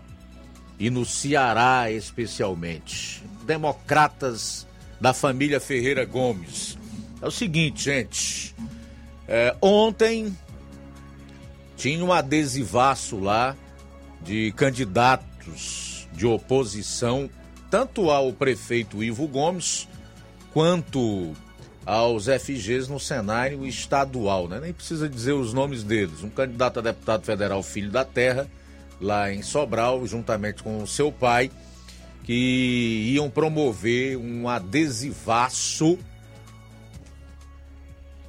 e 0.79 0.89
no 0.89 1.05
Ceará 1.05 1.91
especialmente. 1.91 3.23
democratas 3.45 4.67
da 4.99 5.13
família 5.13 5.59
Ferreira 5.59 6.03
Gomes. 6.05 6.77
É 7.21 7.27
o 7.27 7.31
seguinte, 7.31 7.85
gente. 7.85 8.55
É, 9.27 9.55
ontem 9.61 10.35
tinha 11.75 12.03
um 12.03 12.11
adesivaço 12.11 13.19
lá 13.19 13.55
de 14.21 14.51
candidatos 14.53 16.07
de 16.13 16.25
oposição, 16.25 17.29
tanto 17.69 18.09
ao 18.09 18.33
prefeito 18.33 19.03
Ivo 19.03 19.27
Gomes 19.27 19.87
quanto 20.51 21.33
aos 21.87 22.25
FGs 22.25 22.89
no 22.89 22.99
cenário 22.99 23.65
estadual, 23.65 24.49
né? 24.49 24.59
Nem 24.59 24.73
precisa 24.73 25.07
dizer 25.07 25.31
os 25.31 25.53
nomes 25.53 25.83
deles. 25.83 26.21
Um 26.21 26.29
candidato 26.29 26.79
a 26.79 26.81
deputado 26.81 27.23
federal 27.23 27.63
Filho 27.63 27.89
da 27.89 28.03
Terra, 28.03 28.45
lá 28.99 29.31
em 29.31 29.41
Sobral, 29.41 30.05
juntamente 30.05 30.61
com 30.61 30.83
o 30.83 30.87
seu 30.87 31.13
pai, 31.13 31.49
que 32.25 33.13
iam 33.13 33.29
promover 33.29 34.17
um 34.17 34.49
adesivaço 34.49 35.97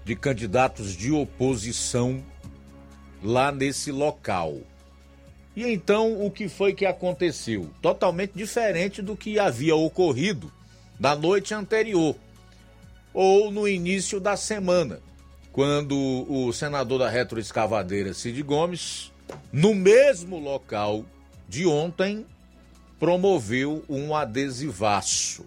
de 0.04 0.14
candidatos 0.14 0.92
de 0.92 1.10
oposição 1.10 2.22
lá 3.20 3.50
nesse 3.50 3.90
local. 3.90 4.58
E 5.56 5.64
então 5.64 6.24
o 6.24 6.30
que 6.30 6.48
foi 6.48 6.74
que 6.74 6.86
aconteceu? 6.86 7.68
Totalmente 7.82 8.34
diferente 8.36 9.02
do 9.02 9.16
que 9.16 9.36
havia 9.36 9.74
ocorrido 9.74 10.52
na 11.00 11.16
noite 11.16 11.52
anterior 11.52 12.14
ou 13.12 13.50
no 13.50 13.66
início 13.66 14.20
da 14.20 14.36
semana, 14.36 15.00
quando 15.52 15.96
o 16.28 16.52
senador 16.52 16.98
da 17.00 17.08
retroescavadeira 17.08 18.14
Cid 18.14 18.42
Gomes, 18.42 19.12
no 19.52 19.74
mesmo 19.74 20.38
local 20.38 21.04
de 21.48 21.66
ontem, 21.66 22.24
promoveu 22.98 23.84
um 23.88 24.14
adesivaço. 24.14 25.44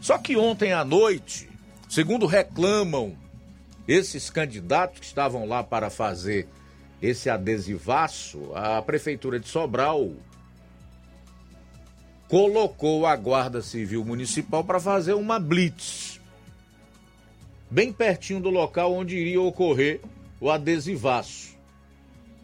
Só 0.00 0.18
que 0.18 0.36
ontem 0.36 0.72
à 0.72 0.84
noite, 0.84 1.48
segundo 1.88 2.26
reclamam 2.26 3.16
esses 3.86 4.30
candidatos 4.30 5.00
que 5.00 5.06
estavam 5.06 5.46
lá 5.46 5.62
para 5.62 5.90
fazer 5.90 6.48
esse 7.00 7.30
adesivaço, 7.30 8.52
a 8.54 8.82
Prefeitura 8.82 9.38
de 9.38 9.48
Sobral 9.48 10.10
colocou 12.28 13.06
a 13.06 13.16
Guarda 13.16 13.62
Civil 13.62 14.04
Municipal 14.04 14.62
para 14.62 14.78
fazer 14.78 15.14
uma 15.14 15.38
blitz. 15.38 16.17
Bem 17.70 17.92
pertinho 17.92 18.40
do 18.40 18.48
local 18.48 18.92
onde 18.94 19.16
iria 19.16 19.40
ocorrer 19.40 20.00
o 20.40 20.50
adesivaço. 20.50 21.56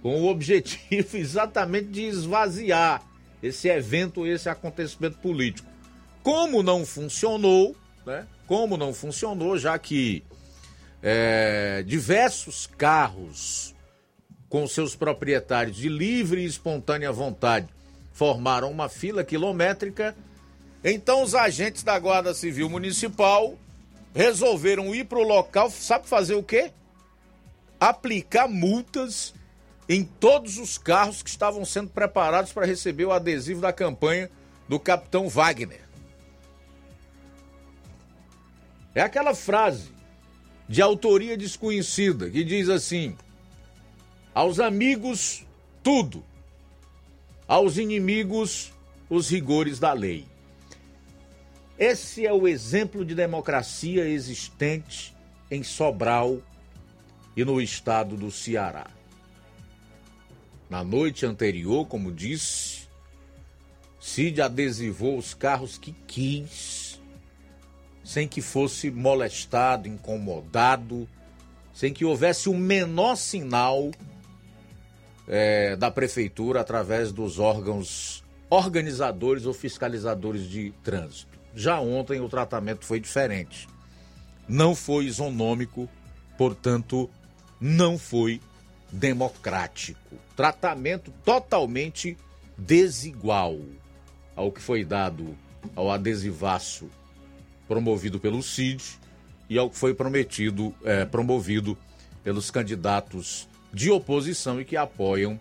Com 0.02 0.20
o 0.20 0.28
objetivo 0.28 1.16
exatamente 1.16 1.88
de 1.88 2.02
esvaziar 2.02 3.02
esse 3.42 3.68
evento, 3.68 4.26
esse 4.26 4.48
acontecimento 4.48 5.18
político. 5.18 5.68
Como 6.22 6.62
não 6.62 6.84
funcionou, 6.84 7.74
né? 8.05 8.26
Como 8.46 8.76
não 8.76 8.92
funcionou, 8.92 9.56
já 9.59 9.78
que 9.78 10.22
é, 11.02 11.82
diversos 11.86 12.66
carros 12.66 13.74
com 14.48 14.66
seus 14.66 14.94
proprietários 14.94 15.76
de 15.76 15.88
livre 15.88 16.42
e 16.42 16.46
espontânea 16.46 17.10
vontade 17.10 17.68
formaram 18.12 18.70
uma 18.70 18.88
fila 18.88 19.24
quilométrica. 19.24 20.14
Então 20.82 21.22
os 21.22 21.34
agentes 21.34 21.82
da 21.82 21.98
Guarda 21.98 22.32
Civil 22.34 22.68
Municipal 22.68 23.59
resolveram 24.15 24.95
ir 24.95 25.05
para 25.05 25.19
o 25.19 25.23
local, 25.23 25.70
sabe 25.70 26.07
fazer 26.07 26.35
o 26.35 26.43
quê? 26.43 26.70
Aplicar 27.81 28.49
multas 28.49 29.35
em 29.89 30.05
todos 30.05 30.57
os 30.57 30.78
carros 30.78 31.23
que 31.23 31.28
estavam 31.28 31.65
sendo 31.65 31.91
preparados 31.91 32.53
para 32.53 32.65
receber 32.65 33.05
o 33.05 33.12
adesivo 33.12 33.61
da 33.61 33.73
campanha 33.73 34.31
do 34.69 34.78
capitão 34.78 35.28
Wagner. 35.28 35.82
É 38.95 39.03
aquela 39.03 39.35
frase 39.35 39.91
de 40.69 40.81
autoria 40.81 41.36
desconhecida, 41.36 42.31
que 42.31 42.45
diz 42.45 42.69
assim: 42.69 43.16
aos 44.32 44.61
amigos, 44.61 45.45
tudo, 45.82 46.24
aos 47.47 47.77
inimigos, 47.77 48.73
os 49.11 49.28
rigores 49.28 49.78
da 49.78 49.93
lei. 49.93 50.24
Esse 51.78 52.26
é 52.26 52.32
o 52.32 52.46
exemplo 52.46 53.05
de 53.05 53.14
democracia 53.14 54.09
existente 54.09 55.14
em 55.51 55.62
Sobral 55.62 56.40
e 57.36 57.44
no 57.44 57.60
estado 57.60 58.16
do 58.16 58.30
Ceará. 58.30 58.86
Na 60.70 60.84
noite 60.84 61.26
anterior, 61.26 61.86
como 61.86 62.12
disse, 62.12 62.88
Cid 63.98 64.40
adesivou 64.40 65.18
os 65.18 65.34
carros 65.34 65.76
que 65.76 65.92
quis 66.06 67.01
sem 68.05 68.28
que 68.28 68.42
fosse 68.42 68.90
molestado, 68.90 69.88
incomodado, 69.88 71.09
sem 71.72 71.92
que 71.92 72.05
houvesse 72.05 72.51
o 72.51 72.55
menor 72.55 73.16
sinal 73.16 73.90
é, 75.26 75.74
da 75.74 75.90
prefeitura 75.90 76.60
através 76.60 77.10
dos 77.10 77.38
órgãos 77.38 78.22
organizadores 78.51 79.46
ou 79.46 79.55
fiscalizadores 79.55 80.48
de 80.48 80.72
trânsito. 80.82 81.34
Já 81.55 81.81
ontem 81.81 82.20
o 82.20 82.28
tratamento 82.28 82.85
foi 82.85 82.98
diferente. 82.98 83.68
Não 84.48 84.74
foi 84.74 85.06
isonômico, 85.06 85.89
portanto, 86.36 87.09
não 87.60 87.97
foi 87.97 88.40
democrático. 88.90 90.16
Tratamento 90.36 91.12
totalmente 91.24 92.16
desigual 92.56 93.59
ao 94.36 94.51
que 94.51 94.60
foi 94.60 94.85
dado 94.85 95.36
ao 95.74 95.90
adesivaço 95.90 96.89
promovido 97.66 98.20
pelo 98.20 98.43
CID 98.43 98.82
e 99.48 99.59
ao 99.59 99.70
que 99.70 99.76
foi 99.76 99.94
prometido, 99.94 100.74
é, 100.85 101.05
promovido 101.05 101.76
pelos 102.22 102.51
candidatos 102.51 103.48
de 103.72 103.90
oposição 103.90 104.60
e 104.60 104.64
que 104.64 104.76
apoiam 104.76 105.39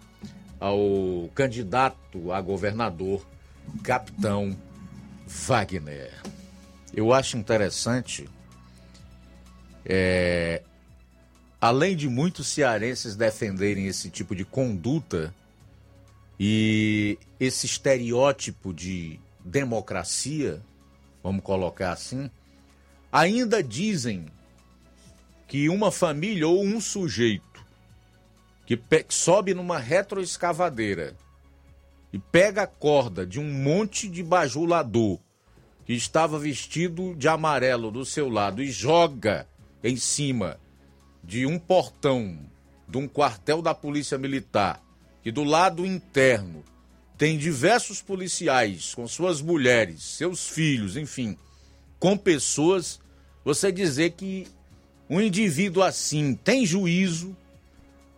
ao 0.59 1.29
candidato 1.35 2.31
a 2.31 2.39
governador, 2.41 3.25
capitão 3.83 4.55
Wagner. 5.27 6.11
Eu 6.93 7.11
acho 7.11 7.37
interessante, 7.37 8.29
é, 9.85 10.61
além 11.59 11.95
de 11.95 12.07
muitos 12.07 12.47
cearenses 12.47 13.15
defenderem 13.15 13.87
esse 13.87 14.09
tipo 14.09 14.35
de 14.35 14.45
conduta 14.45 15.33
e 16.39 17.17
esse 17.39 17.65
estereótipo 17.65 18.73
de 18.73 19.19
democracia, 19.43 20.61
vamos 21.23 21.43
colocar 21.43 21.91
assim, 21.91 22.29
ainda 23.11 23.63
dizem 23.63 24.25
que 25.47 25.69
uma 25.69 25.91
família 25.91 26.47
ou 26.47 26.63
um 26.63 26.79
sujeito 26.79 27.63
que 28.65 28.79
sobe 29.09 29.53
numa 29.53 29.77
retroescavadeira 29.77 31.15
e 32.13 32.19
pega 32.19 32.61
a 32.61 32.67
corda 32.67 33.25
de 33.25 33.39
um 33.39 33.51
monte 33.51 34.07
de 34.07 34.21
bajulador 34.21 35.19
que 35.83 35.93
estava 35.93 36.37
vestido 36.37 37.15
de 37.15 37.27
amarelo 37.27 37.89
do 37.89 38.05
seu 38.05 38.29
lado 38.29 38.61
e 38.61 38.71
joga 38.71 39.47
em 39.83 39.97
cima 39.97 40.59
de 41.23 41.45
um 41.47 41.57
portão 41.57 42.39
de 42.87 42.97
um 42.99 43.07
quartel 43.07 43.61
da 43.61 43.73
Polícia 43.73 44.17
Militar, 44.17 44.79
que 45.23 45.31
do 45.31 45.43
lado 45.43 45.85
interno 45.85 46.63
tem 47.17 47.37
diversos 47.37 48.01
policiais 48.01 48.93
com 48.93 49.07
suas 49.07 49.41
mulheres, 49.41 50.03
seus 50.03 50.47
filhos, 50.47 50.95
enfim, 50.95 51.35
com 51.99 52.15
pessoas, 52.15 52.99
você 53.43 53.71
dizer 53.71 54.11
que 54.11 54.45
um 55.09 55.19
indivíduo 55.19 55.81
assim 55.81 56.35
tem 56.35 56.65
juízo, 56.65 57.35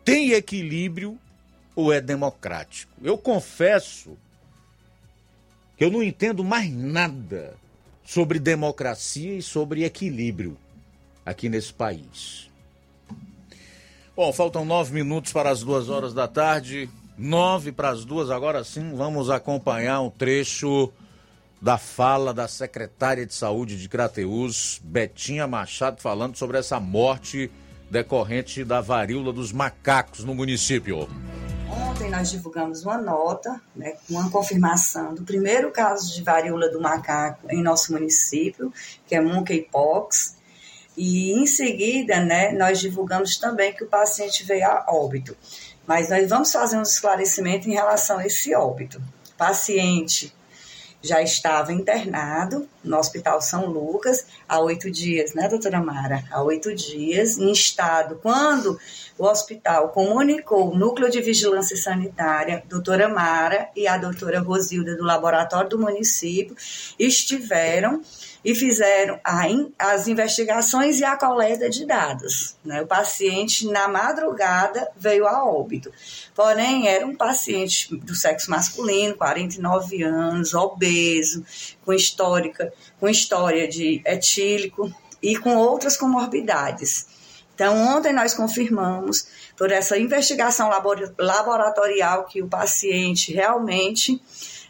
tem 0.03 0.31
equilíbrio 0.31 1.17
ou 1.75 1.91
é 1.91 1.99
democrático? 1.99 2.91
Eu 3.03 3.17
confesso 3.17 4.17
que 5.77 5.83
eu 5.83 5.91
não 5.91 6.01
entendo 6.01 6.43
mais 6.43 6.71
nada 6.71 7.55
sobre 8.05 8.39
democracia 8.39 9.35
e 9.37 9.41
sobre 9.41 9.83
equilíbrio 9.83 10.57
aqui 11.25 11.49
nesse 11.49 11.73
país. 11.73 12.49
Bom, 14.15 14.31
faltam 14.31 14.63
nove 14.63 14.93
minutos 14.93 15.33
para 15.33 15.49
as 15.49 15.61
duas 15.61 15.89
horas 15.89 16.13
da 16.13 16.27
tarde. 16.27 16.89
Nove 17.17 17.71
para 17.71 17.89
as 17.89 18.05
duas, 18.05 18.29
agora 18.29 18.63
sim, 18.63 18.93
vamos 18.93 19.29
acompanhar 19.29 20.01
um 20.01 20.09
trecho 20.09 20.91
da 21.61 21.77
fala 21.77 22.33
da 22.33 22.47
secretária 22.47 23.25
de 23.25 23.33
saúde 23.33 23.79
de 23.79 23.87
Crateús, 23.87 24.79
Betinha 24.83 25.47
Machado, 25.47 26.01
falando 26.01 26.35
sobre 26.35 26.57
essa 26.57 26.79
morte 26.79 27.49
decorrente 27.89 28.63
da 28.63 28.81
varíola 28.81 29.31
dos 29.31 29.51
macacos 29.51 30.23
no 30.23 30.33
município. 30.35 31.07
Ontem 31.69 32.09
nós 32.09 32.29
divulgamos 32.29 32.83
uma 32.83 32.97
nota, 32.97 33.61
né, 33.75 33.95
uma 34.09 34.29
confirmação 34.29 35.13
do 35.13 35.23
primeiro 35.23 35.71
caso 35.71 36.13
de 36.13 36.21
varíola 36.21 36.69
do 36.69 36.79
macaco 36.79 37.47
em 37.49 37.61
nosso 37.61 37.91
município, 37.91 38.71
que 39.07 39.15
é 39.15 39.21
monkeypox, 39.21 40.35
e 40.97 41.31
em 41.33 41.45
seguida, 41.45 42.19
né, 42.23 42.51
nós 42.51 42.79
divulgamos 42.79 43.37
também 43.37 43.73
que 43.73 43.83
o 43.83 43.87
paciente 43.87 44.43
veio 44.45 44.65
a 44.65 44.85
óbito. 44.87 45.35
Mas 45.85 46.09
nós 46.09 46.29
vamos 46.29 46.51
fazer 46.51 46.77
um 46.77 46.81
esclarecimento 46.81 47.69
em 47.69 47.73
relação 47.73 48.17
a 48.17 48.25
esse 48.25 48.55
óbito. 48.55 49.01
Paciente 49.37 50.33
já 51.05 51.21
estava 51.21 51.71
internado 51.71 52.67
no 52.83 52.97
Hospital 52.97 53.39
São 53.41 53.67
Lucas 53.67 54.25
há 54.49 54.59
oito 54.59 54.89
dias, 54.89 55.33
né, 55.33 55.47
doutora 55.47 55.79
Mara? 55.79 56.23
Há 56.31 56.41
oito 56.41 56.73
dias, 56.73 57.37
em 57.37 57.51
estado. 57.51 58.19
Quando 58.21 58.79
o 59.17 59.25
hospital 59.25 59.89
comunicou 59.89 60.71
o 60.71 60.77
núcleo 60.77 61.09
de 61.09 61.21
vigilância 61.21 61.77
sanitária, 61.77 62.63
doutora 62.67 63.07
Mara 63.07 63.69
e 63.75 63.87
a 63.87 63.97
doutora 63.97 64.39
Rosilda 64.39 64.95
do 64.95 65.03
laboratório 65.03 65.69
do 65.69 65.79
município 65.79 66.55
estiveram 66.97 68.01
e 68.45 68.53
fizeram 68.53 69.19
a, 69.23 69.47
as 69.79 70.07
investigações 70.07 70.99
e 70.99 71.03
a 71.03 71.17
coleta 71.17 71.67
de 71.67 71.83
dados. 71.83 72.55
Né? 72.63 72.79
O 72.83 72.85
paciente, 72.85 73.65
na 73.65 73.87
madrugada, 73.87 74.87
veio 74.95 75.25
a 75.25 75.43
óbito. 75.43 75.91
Porém, 76.35 76.87
era 76.87 77.07
um 77.07 77.15
paciente 77.15 77.95
do 77.97 78.13
sexo 78.13 78.51
masculino, 78.51 79.15
49 79.15 80.03
anos, 80.03 80.53
obeso, 80.53 81.43
com, 81.83 81.91
histórica, 81.91 82.71
com 82.99 83.09
história 83.09 83.67
de 83.67 84.03
etílico 84.05 84.93
e 85.19 85.35
com 85.37 85.57
outras 85.57 85.97
comorbidades. 85.97 87.07
Então, 87.55 87.75
ontem 87.97 88.13
nós 88.13 88.35
confirmamos, 88.35 89.27
por 89.57 89.71
essa 89.71 89.97
investigação 89.97 90.69
laboratorial, 91.17 92.25
que 92.25 92.43
o 92.43 92.47
paciente 92.47 93.33
realmente 93.33 94.21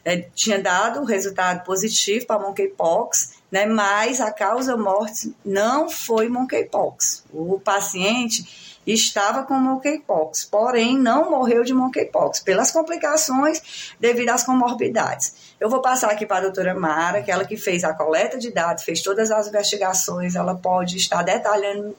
é, 0.06 0.18
tinha 0.34 0.62
dado 0.62 1.04
resultado 1.04 1.66
positivo 1.66 2.28
para 2.28 2.40
monkeypox 2.40 3.35
né? 3.52 3.66
Mas 3.66 4.20
a 4.20 4.32
causa 4.32 4.76
morte 4.76 5.36
não 5.46 5.90
foi 5.90 6.28
monkeypox. 6.30 7.24
O 7.32 7.60
paciente 7.60 8.76
estava 8.86 9.44
com 9.44 9.56
monkeypox, 9.56 10.46
porém 10.46 10.98
não 10.98 11.32
morreu 11.32 11.64
de 11.64 11.74
monkeypox 11.74 12.40
pelas 12.42 12.72
complicações 12.72 13.94
devido 14.00 14.30
às 14.30 14.44
comorbidades. 14.44 15.56
Eu 15.60 15.70
vou 15.70 15.82
passar 15.82 16.12
aqui 16.12 16.26
para 16.26 16.38
a 16.38 16.42
doutora 16.42 16.76
Mara, 16.76 17.22
que 17.24 17.32
ela 17.32 17.46
que 17.46 17.58
fez 17.58 17.84
a 17.84 17.94
coleta 17.94 18.38
de 18.38 18.52
dados, 18.52 18.84
fez 18.84 19.02
todas 19.02 19.32
as 19.32 19.48
investigações, 19.48 20.36
ela 20.36 20.56
pode 20.56 20.98
estar 20.98 21.24
detalhando 21.24 21.96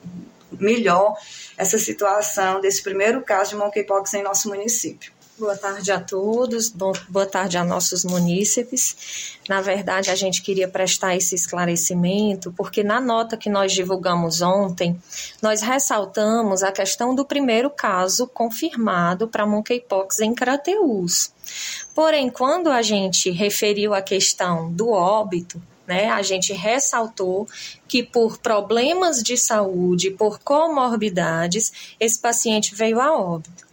melhor 0.52 1.16
essa 1.56 1.78
situação 1.78 2.60
desse 2.60 2.82
primeiro 2.82 3.20
caso 3.22 3.50
de 3.50 3.56
monkeypox 3.56 4.14
em 4.14 4.22
nosso 4.22 4.48
município. 4.48 5.15
Boa 5.38 5.54
tarde 5.54 5.92
a 5.92 6.00
todos, 6.00 6.70
boa 6.70 7.26
tarde 7.26 7.58
a 7.58 7.64
nossos 7.64 8.06
munícipes. 8.06 9.36
Na 9.46 9.60
verdade, 9.60 10.10
a 10.10 10.14
gente 10.14 10.40
queria 10.40 10.66
prestar 10.66 11.14
esse 11.14 11.34
esclarecimento, 11.34 12.50
porque 12.56 12.82
na 12.82 13.02
nota 13.02 13.36
que 13.36 13.50
nós 13.50 13.74
divulgamos 13.74 14.40
ontem, 14.40 14.98
nós 15.42 15.60
ressaltamos 15.60 16.62
a 16.62 16.72
questão 16.72 17.14
do 17.14 17.22
primeiro 17.22 17.68
caso 17.68 18.26
confirmado 18.26 19.28
para 19.28 19.44
monkeypox 19.44 20.20
em 20.20 20.34
Crateus. 20.34 21.30
Porém, 21.94 22.30
quando 22.30 22.70
a 22.70 22.80
gente 22.80 23.30
referiu 23.30 23.92
a 23.92 24.00
questão 24.00 24.72
do 24.72 24.88
óbito, 24.88 25.60
né, 25.86 26.08
a 26.08 26.22
gente 26.22 26.54
ressaltou 26.54 27.46
que 27.86 28.02
por 28.02 28.38
problemas 28.38 29.22
de 29.22 29.36
saúde, 29.36 30.10
por 30.10 30.38
comorbidades, 30.38 31.94
esse 32.00 32.18
paciente 32.18 32.74
veio 32.74 32.98
a 33.02 33.14
óbito. 33.14 33.65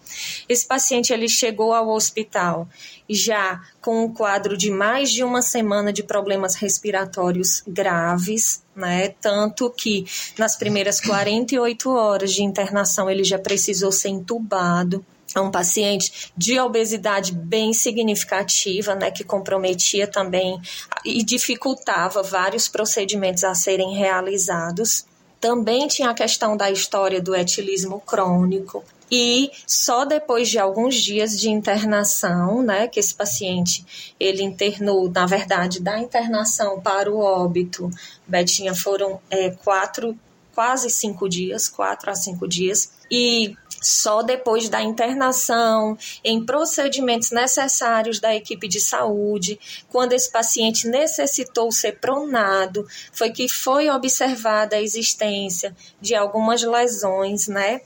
Esse 0.47 0.65
paciente 0.65 1.13
ele 1.13 1.27
chegou 1.27 1.73
ao 1.73 1.89
hospital 1.89 2.67
já 3.09 3.61
com 3.81 4.05
um 4.05 4.13
quadro 4.13 4.57
de 4.57 4.71
mais 4.71 5.11
de 5.11 5.23
uma 5.23 5.41
semana 5.41 5.91
de 5.91 6.03
problemas 6.03 6.55
respiratórios 6.55 7.63
graves, 7.67 8.63
né? 8.75 9.09
Tanto 9.21 9.69
que 9.69 10.05
nas 10.37 10.55
primeiras 10.55 10.99
48 11.01 11.89
horas 11.91 12.33
de 12.33 12.43
internação 12.43 13.09
ele 13.09 13.23
já 13.23 13.37
precisou 13.37 13.91
ser 13.91 14.09
entubado. 14.09 15.05
É 15.35 15.39
um 15.39 15.49
paciente 15.49 16.31
de 16.37 16.59
obesidade 16.59 17.31
bem 17.31 17.73
significativa, 17.73 18.93
né, 18.93 19.09
que 19.09 19.23
comprometia 19.23 20.05
também 20.05 20.61
e 21.03 21.23
dificultava 21.23 22.21
vários 22.21 22.67
procedimentos 22.67 23.43
a 23.43 23.55
serem 23.55 23.95
realizados. 23.95 25.05
Também 25.41 25.87
tinha 25.87 26.11
a 26.11 26.13
questão 26.13 26.55
da 26.55 26.69
história 26.69 27.19
do 27.19 27.35
etilismo 27.35 27.99
crônico, 27.99 28.83
e 29.11 29.51
só 29.67 30.05
depois 30.05 30.49
de 30.49 30.57
alguns 30.57 30.95
dias 30.95 31.39
de 31.39 31.49
internação, 31.49 32.61
né, 32.61 32.87
que 32.87 32.99
esse 32.99 33.13
paciente 33.13 34.13
ele 34.19 34.43
internou, 34.43 35.09
na 35.09 35.25
verdade, 35.25 35.79
da 35.79 35.99
internação 35.99 36.79
para 36.81 37.11
o 37.11 37.19
óbito, 37.19 37.89
Betinha, 38.27 38.73
foram 38.73 39.19
é, 39.29 39.51
quatro, 39.51 40.17
quase 40.53 40.89
cinco 40.89 41.27
dias, 41.27 41.67
quatro 41.67 42.09
a 42.09 42.15
cinco 42.15 42.47
dias, 42.47 42.91
e 43.09 43.55
só 43.83 44.21
depois 44.21 44.69
da 44.69 44.81
internação, 44.81 45.97
em 46.23 46.45
procedimentos 46.45 47.31
necessários 47.31 48.19
da 48.19 48.33
equipe 48.35 48.67
de 48.67 48.79
saúde, 48.79 49.59
quando 49.89 50.13
esse 50.13 50.31
paciente 50.31 50.87
necessitou 50.87 51.71
ser 51.71 51.99
pronado, 51.99 52.87
foi 53.11 53.31
que 53.31 53.47
foi 53.47 53.89
observada 53.89 54.75
a 54.75 54.81
existência 54.81 55.75
de 55.99 56.15
algumas 56.15 56.63
lesões, 56.63 57.47
né? 57.47 57.81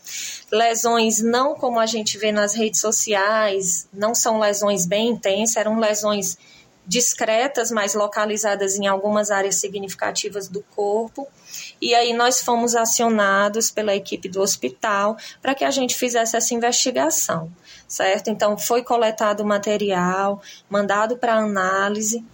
Lesões 0.51 1.21
não 1.21 1.55
como 1.55 1.79
a 1.79 1.85
gente 1.85 2.17
vê 2.17 2.31
nas 2.31 2.53
redes 2.53 2.79
sociais, 2.79 3.87
não 3.91 4.13
são 4.15 4.39
lesões 4.39 4.85
bem 4.85 5.09
intensas, 5.09 5.57
eram 5.57 5.79
lesões 5.79 6.37
discretas, 6.87 7.69
mas 7.69 7.93
localizadas 7.93 8.77
em 8.77 8.87
algumas 8.87 9.29
áreas 9.29 9.55
significativas 9.55 10.47
do 10.47 10.63
corpo. 10.73 11.27
E 11.81 11.93
aí 11.93 12.13
nós 12.13 12.41
fomos 12.41 12.75
acionados 12.75 13.69
pela 13.69 13.95
equipe 13.95 14.27
do 14.27 14.41
hospital 14.41 15.17
para 15.41 15.53
que 15.53 15.63
a 15.63 15.71
gente 15.71 15.95
fizesse 15.95 16.35
essa 16.35 16.53
investigação, 16.53 17.51
certo? 17.87 18.29
Então 18.29 18.57
foi 18.57 18.83
coletado 18.83 19.41
o 19.41 19.45
material, 19.45 20.41
mandado 20.69 21.17
para 21.17 21.35
análise. 21.35 22.25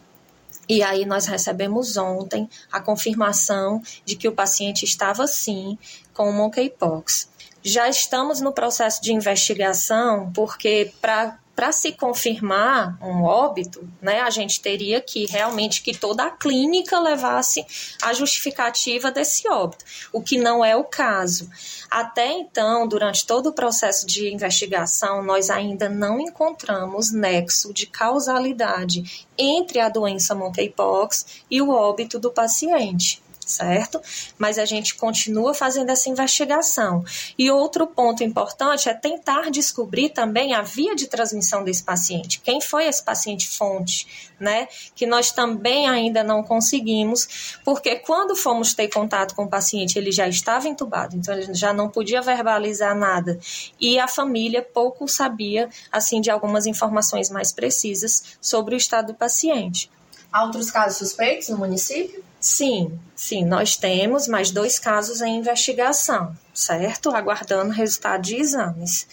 E 0.68 0.82
aí 0.82 1.06
nós 1.06 1.26
recebemos 1.26 1.98
ontem 1.98 2.49
a 2.72 2.80
confirmação 2.80 3.82
de 4.06 4.15
que 4.15 4.28
o 4.28 4.32
paciente 4.32 4.86
estava 4.86 5.28
sim 5.28 5.78
com 6.14 6.32
monkeypox. 6.32 7.28
Já 7.61 7.90
estamos 7.90 8.40
no 8.40 8.53
processo 8.53 9.02
de 9.02 9.14
investigação, 9.14 10.32
porque 10.34 10.94
para 11.02 11.38
para 11.55 11.71
se 11.71 11.91
confirmar 11.91 12.97
um 13.01 13.23
óbito, 13.23 13.88
né, 14.01 14.21
a 14.21 14.30
gente 14.30 14.59
teria 14.59 14.99
que 14.99 15.25
realmente 15.25 15.81
que 15.84 15.95
toda 15.95 16.23
a 16.23 16.31
clínica 16.31 16.99
levasse 16.99 17.65
a 18.01 18.13
justificativa 18.13 19.11
desse 19.11 19.47
óbito, 19.47 19.85
o 20.11 20.21
que 20.21 20.38
não 20.38 20.65
é 20.65 20.75
o 20.75 20.84
caso. 20.84 21.49
Até 21.89 22.31
então, 22.31 22.88
durante 22.88 23.25
todo 23.25 23.47
o 23.47 23.53
processo 23.53 24.05
de 24.05 24.34
investigação, 24.34 25.23
nós 25.23 25.49
ainda 25.49 25.88
não 25.88 26.19
encontramos 26.19 27.11
nexo 27.11 27.73
de 27.73 27.85
causalidade 27.85 29.27
entre 29.38 29.80
a 29.80 29.89
doença 29.89 30.35
monkeypox 30.35 31.43
e 31.49 31.61
o 31.61 31.69
óbito 31.69 32.19
do 32.19 32.31
paciente 32.31 33.23
certo? 33.49 34.02
Mas 34.38 34.57
a 34.57 34.65
gente 34.65 34.95
continua 34.95 35.53
fazendo 35.53 35.90
essa 35.90 36.10
investigação. 36.10 37.03
E 37.38 37.49
outro 37.52 37.88
ponto 37.88 38.24
importante 38.24 38.90
é 38.90 38.94
tentar 38.94 39.49
descobrir 39.52 40.10
também 40.10 40.53
a 40.53 40.61
via 40.61 40.95
de 40.95 41.07
transmissão 41.07 41.64
desse 41.64 41.84
paciente. 41.84 42.41
Quem 42.41 42.61
foi 42.61 42.86
esse 42.86 43.03
paciente 43.03 43.48
fonte, 43.48 44.32
né? 44.40 44.68
Que 44.95 45.06
nós 45.06 45.32
também 45.32 45.88
ainda 45.88 46.24
não 46.24 46.44
conseguimos, 46.44 47.57
porque 47.64 47.95
quando 47.98 48.36
fomos 48.36 48.74
ter 48.74 48.88
contato 48.90 49.36
com 49.36 49.45
o 49.45 49.49
paciente, 49.49 49.98
ele 49.98 50.11
já 50.11 50.28
estava 50.28 50.68
entubado, 50.68 51.15
então 51.15 51.34
ele 51.34 51.53
já 51.53 51.74
não 51.74 51.90
podia 51.90 52.22
verbalizar 52.22 52.95
nada. 52.95 53.40
E 53.80 53.99
a 53.99 54.07
família 54.07 54.61
pouco 54.61 55.07
sabia, 55.07 55.70
assim, 55.91 56.22
de 56.22 56.30
algumas 56.30 56.65
informações 56.65 57.30
mais 57.30 57.52
precisas 57.52 58.38
sobre 58.41 58.76
o 58.76 58.78
estado 58.78 59.07
do 59.07 59.14
paciente. 59.14 59.90
Há 60.32 60.45
outros 60.45 60.72
casos 60.72 60.98
suspeitos 60.98 61.49
no 61.49 61.57
município? 61.57 62.24
Sim, 62.44 62.99
sim, 63.15 63.45
nós 63.45 63.78
temos 63.78 64.28
mais 64.28 64.52
dois 64.52 64.78
casos 64.78 65.22
em 65.22 65.38
investigação, 65.38 66.38
certo? 66.53 67.15
Aguardando 67.15 67.72
resultado 67.72 68.22
de 68.22 68.36
exames. 68.36 69.07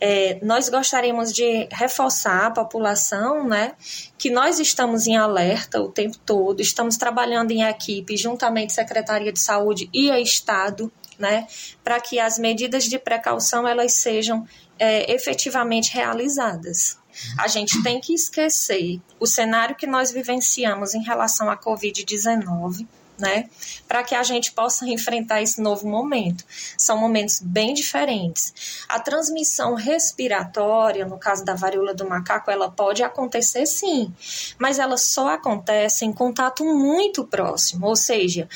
É, 0.00 0.38
nós 0.42 0.70
gostaríamos 0.70 1.30
de 1.30 1.68
reforçar 1.70 2.46
a 2.46 2.50
população, 2.50 3.46
né, 3.46 3.74
que 4.16 4.30
nós 4.30 4.58
estamos 4.58 5.06
em 5.06 5.14
alerta 5.14 5.78
o 5.78 5.92
tempo 5.92 6.16
todo, 6.24 6.62
estamos 6.62 6.96
trabalhando 6.96 7.50
em 7.50 7.64
equipe, 7.64 8.16
juntamente 8.16 8.72
Secretaria 8.72 9.30
de 9.30 9.40
Saúde 9.40 9.90
e 9.92 10.08
Estado, 10.22 10.90
né, 11.18 11.46
para 11.84 12.00
que 12.00 12.18
as 12.18 12.38
medidas 12.38 12.84
de 12.84 12.98
precaução 12.98 13.68
elas 13.68 13.92
sejam 13.92 14.46
é, 14.78 15.12
efetivamente 15.12 15.92
realizadas. 15.92 16.99
A 17.38 17.48
gente 17.48 17.82
tem 17.82 18.00
que 18.00 18.14
esquecer 18.14 19.00
o 19.18 19.26
cenário 19.26 19.76
que 19.76 19.86
nós 19.86 20.10
vivenciamos 20.10 20.94
em 20.94 21.02
relação 21.02 21.50
à 21.50 21.56
Covid-19, 21.56 22.86
né? 23.20 23.48
Para 23.86 24.02
que 24.02 24.14
a 24.14 24.22
gente 24.22 24.52
possa 24.52 24.86
enfrentar 24.86 25.42
esse 25.42 25.60
novo 25.60 25.86
momento. 25.86 26.44
São 26.76 26.96
momentos 26.96 27.40
bem 27.40 27.74
diferentes. 27.74 28.82
A 28.88 28.98
transmissão 28.98 29.74
respiratória, 29.74 31.04
no 31.04 31.18
caso 31.18 31.44
da 31.44 31.54
varíola 31.54 31.94
do 31.94 32.08
macaco, 32.08 32.50
ela 32.50 32.70
pode 32.70 33.02
acontecer 33.02 33.66
sim, 33.66 34.12
mas 34.58 34.78
ela 34.78 34.96
só 34.96 35.28
acontece 35.34 36.04
em 36.04 36.12
contato 36.12 36.64
muito 36.64 37.24
próximo, 37.24 37.86
ou 37.86 37.94
seja, 37.94 38.48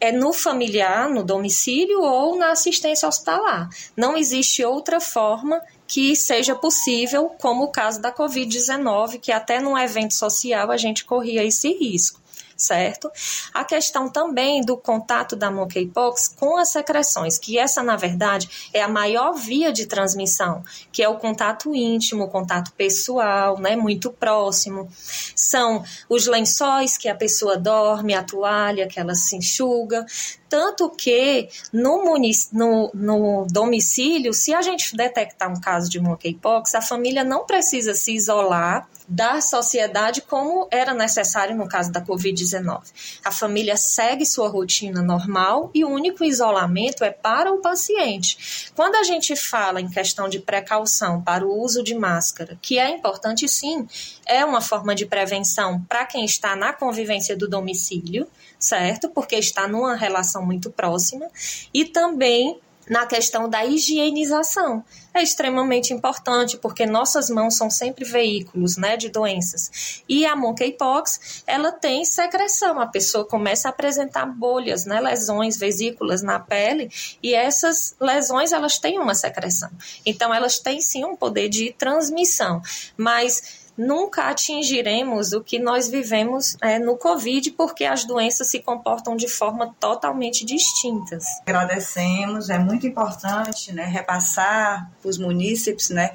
é 0.00 0.10
no 0.10 0.32
familiar, 0.32 1.10
no 1.10 1.22
domicílio 1.22 2.00
ou 2.00 2.36
na 2.36 2.52
assistência 2.52 3.06
hospitalar. 3.06 3.68
Não 3.94 4.16
existe 4.16 4.64
outra 4.64 4.98
forma 4.98 5.60
que 5.90 6.14
seja 6.14 6.54
possível, 6.54 7.30
como 7.40 7.64
o 7.64 7.68
caso 7.68 8.00
da 8.00 8.12
Covid-19, 8.12 9.18
que 9.18 9.32
até 9.32 9.58
num 9.58 9.76
evento 9.76 10.14
social 10.14 10.70
a 10.70 10.76
gente 10.76 11.04
corria 11.04 11.42
esse 11.42 11.68
risco 11.72 12.19
certo? 12.60 13.10
A 13.52 13.64
questão 13.64 14.08
também 14.08 14.60
do 14.60 14.76
contato 14.76 15.34
da 15.34 15.50
monkeypox 15.50 16.28
com 16.28 16.58
as 16.58 16.68
secreções, 16.70 17.38
que 17.38 17.58
essa, 17.58 17.82
na 17.82 17.96
verdade, 17.96 18.70
é 18.72 18.82
a 18.82 18.88
maior 18.88 19.32
via 19.32 19.72
de 19.72 19.86
transmissão, 19.86 20.62
que 20.92 21.02
é 21.02 21.08
o 21.08 21.16
contato 21.16 21.74
íntimo, 21.74 22.24
o 22.24 22.28
contato 22.28 22.72
pessoal, 22.72 23.58
né, 23.58 23.76
muito 23.76 24.10
próximo. 24.10 24.88
São 25.34 25.82
os 26.08 26.26
lençóis 26.26 26.96
que 26.96 27.08
a 27.08 27.14
pessoa 27.14 27.56
dorme, 27.56 28.14
a 28.14 28.22
toalha 28.22 28.86
que 28.86 29.00
ela 29.00 29.14
se 29.14 29.36
enxuga, 29.36 30.04
tanto 30.48 30.90
que 30.90 31.48
no, 31.72 32.18
no, 32.52 32.90
no, 32.92 33.46
domicílio, 33.48 34.34
se 34.34 34.52
a 34.52 34.60
gente 34.60 34.96
detectar 34.96 35.50
um 35.50 35.60
caso 35.60 35.88
de 35.88 36.00
monkeypox, 36.00 36.74
a 36.74 36.82
família 36.82 37.22
não 37.22 37.46
precisa 37.46 37.94
se 37.94 38.12
isolar 38.12 38.88
da 39.10 39.40
sociedade 39.40 40.22
como 40.22 40.68
era 40.70 40.94
necessário 40.94 41.56
no 41.56 41.68
caso 41.68 41.90
da 41.90 42.00
Covid-19. 42.00 42.80
A 43.24 43.32
família 43.32 43.76
segue 43.76 44.24
sua 44.24 44.48
rotina 44.48 45.02
normal 45.02 45.68
e 45.74 45.84
o 45.84 45.88
único 45.88 46.22
isolamento 46.22 47.02
é 47.02 47.10
para 47.10 47.52
o 47.52 47.60
paciente. 47.60 48.70
Quando 48.76 48.94
a 48.94 49.02
gente 49.02 49.34
fala 49.34 49.80
em 49.80 49.90
questão 49.90 50.28
de 50.28 50.38
precaução 50.38 51.20
para 51.20 51.44
o 51.44 51.60
uso 51.60 51.82
de 51.82 51.92
máscara, 51.92 52.56
que 52.62 52.78
é 52.78 52.88
importante 52.88 53.48
sim, 53.48 53.88
é 54.24 54.44
uma 54.44 54.60
forma 54.60 54.94
de 54.94 55.04
prevenção 55.04 55.84
para 55.88 56.06
quem 56.06 56.24
está 56.24 56.54
na 56.54 56.72
convivência 56.72 57.36
do 57.36 57.48
domicílio, 57.48 58.28
certo? 58.60 59.08
Porque 59.08 59.34
está 59.34 59.66
numa 59.66 59.96
relação 59.96 60.46
muito 60.46 60.70
próxima, 60.70 61.26
e 61.74 61.84
também 61.84 62.60
na 62.88 63.06
questão 63.06 63.48
da 63.48 63.64
higienização. 63.64 64.84
É 65.12 65.22
extremamente 65.22 65.92
importante 65.92 66.56
porque 66.56 66.86
nossas 66.86 67.28
mãos 67.28 67.56
são 67.56 67.68
sempre 67.68 68.04
veículos, 68.04 68.76
né, 68.76 68.96
de 68.96 69.08
doenças. 69.08 70.02
E 70.08 70.24
a 70.24 70.36
monkeypox, 70.36 71.42
ela 71.46 71.72
tem 71.72 72.04
secreção. 72.04 72.78
A 72.78 72.86
pessoa 72.86 73.24
começa 73.24 73.68
a 73.68 73.70
apresentar 73.70 74.26
bolhas, 74.26 74.84
né, 74.84 75.00
lesões, 75.00 75.56
vesículas 75.56 76.22
na 76.22 76.38
pele, 76.38 76.90
e 77.22 77.34
essas 77.34 77.96
lesões 78.00 78.52
elas 78.52 78.78
têm 78.78 79.00
uma 79.00 79.14
secreção. 79.14 79.70
Então 80.06 80.32
elas 80.32 80.58
têm 80.60 80.80
sim 80.80 81.04
um 81.04 81.16
poder 81.16 81.48
de 81.48 81.72
transmissão, 81.72 82.62
mas 82.96 83.59
nunca 83.80 84.24
atingiremos 84.24 85.32
o 85.32 85.40
que 85.40 85.58
nós 85.58 85.88
vivemos 85.88 86.56
é, 86.60 86.78
no 86.78 86.96
Covid, 86.96 87.50
porque 87.52 87.84
as 87.84 88.04
doenças 88.04 88.50
se 88.50 88.60
comportam 88.60 89.16
de 89.16 89.26
forma 89.26 89.74
totalmente 89.80 90.44
distintas. 90.44 91.24
Agradecemos, 91.46 92.50
é 92.50 92.58
muito 92.58 92.86
importante 92.86 93.72
né, 93.72 93.84
repassar 93.84 94.90
para 95.00 95.08
os 95.08 95.16
munícipes 95.16 95.88
né, 95.88 96.12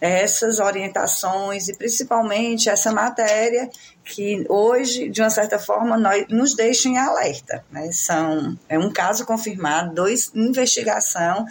essas 0.00 0.58
orientações 0.58 1.68
e 1.68 1.76
principalmente 1.76 2.68
essa 2.68 2.92
matéria 2.92 3.70
que 4.04 4.44
hoje, 4.48 5.08
de 5.08 5.20
uma 5.20 5.30
certa 5.30 5.58
forma, 5.58 5.96
nós, 5.98 6.26
nos 6.28 6.54
deixa 6.54 6.88
em 6.88 6.96
alerta. 6.96 7.64
Né? 7.70 7.90
São, 7.92 8.56
é 8.68 8.78
um 8.78 8.90
caso 8.92 9.26
confirmado, 9.26 9.94
dois 9.94 10.30
investigação, 10.34 11.44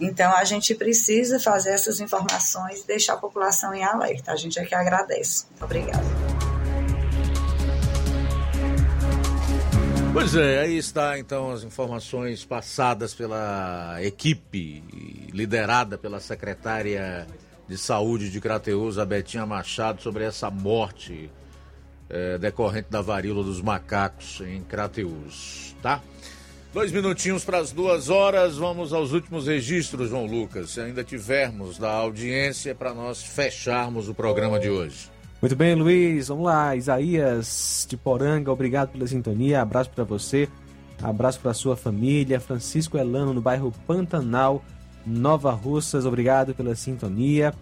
então 0.00 0.34
a 0.34 0.44
gente 0.44 0.74
precisa 0.74 1.38
fazer 1.38 1.70
essas 1.70 2.00
informações 2.00 2.80
e 2.80 2.86
deixar 2.86 3.14
a 3.14 3.18
população 3.18 3.74
em 3.74 3.84
alerta. 3.84 4.32
A 4.32 4.36
gente 4.36 4.58
é 4.58 4.64
que 4.64 4.74
agradece. 4.74 5.44
Obrigada. 5.60 6.04
Pois 10.10 10.34
é, 10.34 10.60
aí 10.60 10.76
está 10.78 11.18
então 11.18 11.52
as 11.52 11.62
informações 11.62 12.44
passadas 12.44 13.14
pela 13.14 13.98
equipe 14.00 14.82
liderada 15.32 15.98
pela 15.98 16.18
secretária 16.18 17.26
de 17.68 17.76
Saúde 17.76 18.30
de 18.30 18.40
Crateus, 18.40 18.98
a 18.98 19.04
Betinha 19.04 19.44
Machado, 19.44 20.02
sobre 20.02 20.24
essa 20.24 20.50
morte 20.50 21.30
é, 22.08 22.38
decorrente 22.38 22.88
da 22.90 23.02
varíola 23.02 23.44
dos 23.44 23.60
macacos 23.60 24.40
em 24.40 24.62
Crateus, 24.62 25.76
tá? 25.82 26.00
Dois 26.72 26.92
minutinhos 26.92 27.44
para 27.44 27.58
as 27.58 27.72
duas 27.72 28.08
horas, 28.08 28.56
vamos 28.56 28.92
aos 28.92 29.12
últimos 29.12 29.46
registros, 29.46 30.10
João 30.10 30.26
Lucas. 30.26 30.70
Se 30.70 30.80
ainda 30.80 31.02
tivermos 31.02 31.78
da 31.78 31.90
audiência 31.90 32.74
para 32.74 32.92
nós 32.92 33.22
fecharmos 33.22 34.08
o 34.08 34.14
programa 34.14 34.60
de 34.60 34.68
hoje. 34.68 35.10
Muito 35.40 35.56
bem, 35.56 35.74
Luiz. 35.74 36.28
Vamos 36.28 36.44
lá. 36.44 36.76
Isaías 36.76 37.86
de 37.88 37.96
Poranga, 37.96 38.52
obrigado 38.52 38.90
pela 38.90 39.06
sintonia. 39.06 39.62
Abraço 39.62 39.90
para 39.90 40.04
você. 40.04 40.48
Abraço 41.02 41.40
para 41.40 41.54
sua 41.54 41.76
família. 41.76 42.40
Francisco 42.40 42.98
Elano, 42.98 43.32
no 43.32 43.40
bairro 43.40 43.72
Pantanal, 43.86 44.62
Nova 45.08 45.50
Russas, 45.52 46.04
obrigado 46.04 46.54
pela 46.54 46.74
sintonia. 46.74 47.54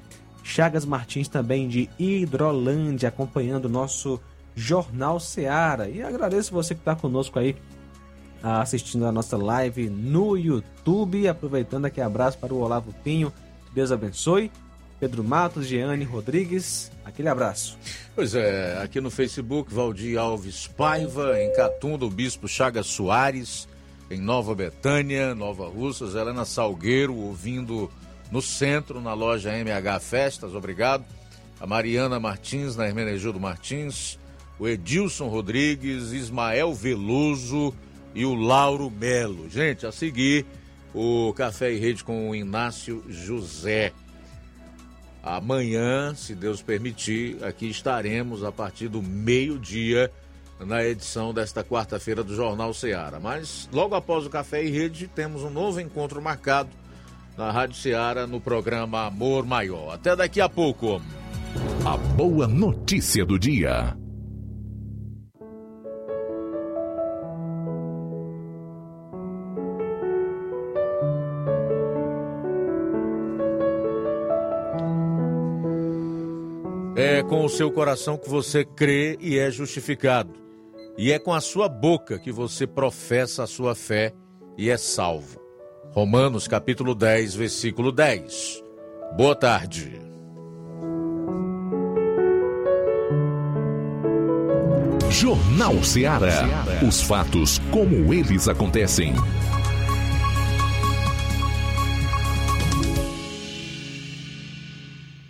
Chagas 0.42 0.84
Martins 0.84 1.28
também 1.28 1.68
de 1.68 1.88
Hidrolândia, 1.98 3.08
acompanhando 3.08 3.64
o 3.64 3.70
nosso 3.70 4.20
Jornal 4.54 5.18
Seara. 5.18 5.88
E 5.88 6.02
agradeço 6.02 6.52
você 6.52 6.74
que 6.74 6.80
está 6.80 6.94
conosco 6.94 7.38
aí, 7.38 7.56
assistindo 8.42 9.06
a 9.06 9.12
nossa 9.12 9.36
live 9.36 9.88
no 9.88 10.36
YouTube. 10.36 11.26
Aproveitando 11.28 11.86
aqui, 11.86 12.00
abraço 12.00 12.38
para 12.38 12.54
o 12.54 12.60
Olavo 12.60 12.94
Pinho. 13.02 13.32
Deus 13.74 13.90
abençoe. 13.90 14.50
Pedro 14.98 15.22
Matos, 15.22 15.66
Jeane 15.66 16.04
Rodrigues, 16.04 16.90
aquele 17.04 17.28
abraço. 17.28 17.76
Pois 18.14 18.34
é, 18.34 18.78
aqui 18.82 18.98
no 18.98 19.10
Facebook, 19.10 19.72
Valdir 19.72 20.18
Alves 20.18 20.66
Paiva, 20.66 21.38
em 21.38 21.52
Catunda, 21.52 22.06
o 22.06 22.10
Bispo 22.10 22.48
Chagas 22.48 22.86
Soares, 22.86 23.68
em 24.10 24.20
Nova 24.20 24.54
Betânia, 24.54 25.34
Nova 25.34 25.68
Russas, 25.68 26.14
Helena 26.14 26.44
Salgueiro, 26.44 27.14
ouvindo 27.14 27.90
no 28.30 28.40
centro, 28.40 29.00
na 29.00 29.14
loja 29.14 29.56
MH 29.56 30.00
Festas, 30.00 30.54
obrigado. 30.54 31.04
A 31.60 31.66
Mariana 31.66 32.20
Martins, 32.20 32.76
na 32.76 32.86
Hermenegildo 32.86 33.40
Martins, 33.40 34.18
o 34.58 34.68
Edilson 34.68 35.28
Rodrigues, 35.28 36.12
Ismael 36.12 36.74
Veloso 36.74 37.74
e 38.14 38.24
o 38.24 38.34
Lauro 38.34 38.90
Melo. 38.90 39.48
Gente, 39.48 39.86
a 39.86 39.92
seguir, 39.92 40.46
o 40.94 41.32
Café 41.34 41.72
e 41.72 41.78
Rede 41.78 42.04
com 42.04 42.30
o 42.30 42.34
Inácio 42.34 43.04
José. 43.08 43.92
Amanhã, 45.22 46.14
se 46.14 46.34
Deus 46.34 46.62
permitir, 46.62 47.42
aqui 47.42 47.68
estaremos 47.68 48.44
a 48.44 48.52
partir 48.52 48.88
do 48.88 49.02
meio-dia 49.02 50.10
na 50.60 50.84
edição 50.84 51.34
desta 51.34 51.62
quarta-feira 51.62 52.24
do 52.24 52.34
Jornal 52.34 52.72
Ceará. 52.72 53.20
Mas 53.20 53.68
logo 53.72 53.94
após 53.94 54.24
o 54.24 54.30
Café 54.30 54.64
e 54.64 54.70
Rede, 54.70 55.08
temos 55.08 55.42
um 55.42 55.50
novo 55.50 55.80
encontro 55.80 56.20
marcado 56.22 56.70
na 57.36 57.50
Rádio 57.50 57.76
Ceará 57.76 58.26
no 58.26 58.40
programa 58.40 59.06
Amor 59.06 59.44
Maior. 59.44 59.94
Até 59.94 60.16
daqui 60.16 60.40
a 60.40 60.48
pouco. 60.48 61.00
A 61.84 61.96
boa 61.96 62.46
notícia 62.46 63.24
do 63.24 63.38
dia. 63.38 63.96
É 76.96 77.22
com 77.22 77.44
o 77.44 77.48
seu 77.48 77.70
coração 77.70 78.16
que 78.16 78.28
você 78.28 78.64
crê 78.64 79.18
e 79.20 79.38
é 79.38 79.50
justificado. 79.50 80.45
E 80.98 81.12
é 81.12 81.18
com 81.18 81.32
a 81.34 81.40
sua 81.42 81.68
boca 81.68 82.18
que 82.18 82.32
você 82.32 82.66
professa 82.66 83.42
a 83.42 83.46
sua 83.46 83.74
fé 83.74 84.14
e 84.56 84.70
é 84.70 84.78
salvo. 84.78 85.38
Romanos 85.92 86.48
capítulo 86.48 86.94
10, 86.94 87.34
versículo 87.34 87.92
10. 87.92 88.64
Boa 89.14 89.34
tarde. 89.34 90.00
Jornal 95.10 95.82
Ceará. 95.82 96.44
Os 96.86 97.02
fatos 97.02 97.58
como 97.70 98.12
eles 98.12 98.48
acontecem. 98.48 99.14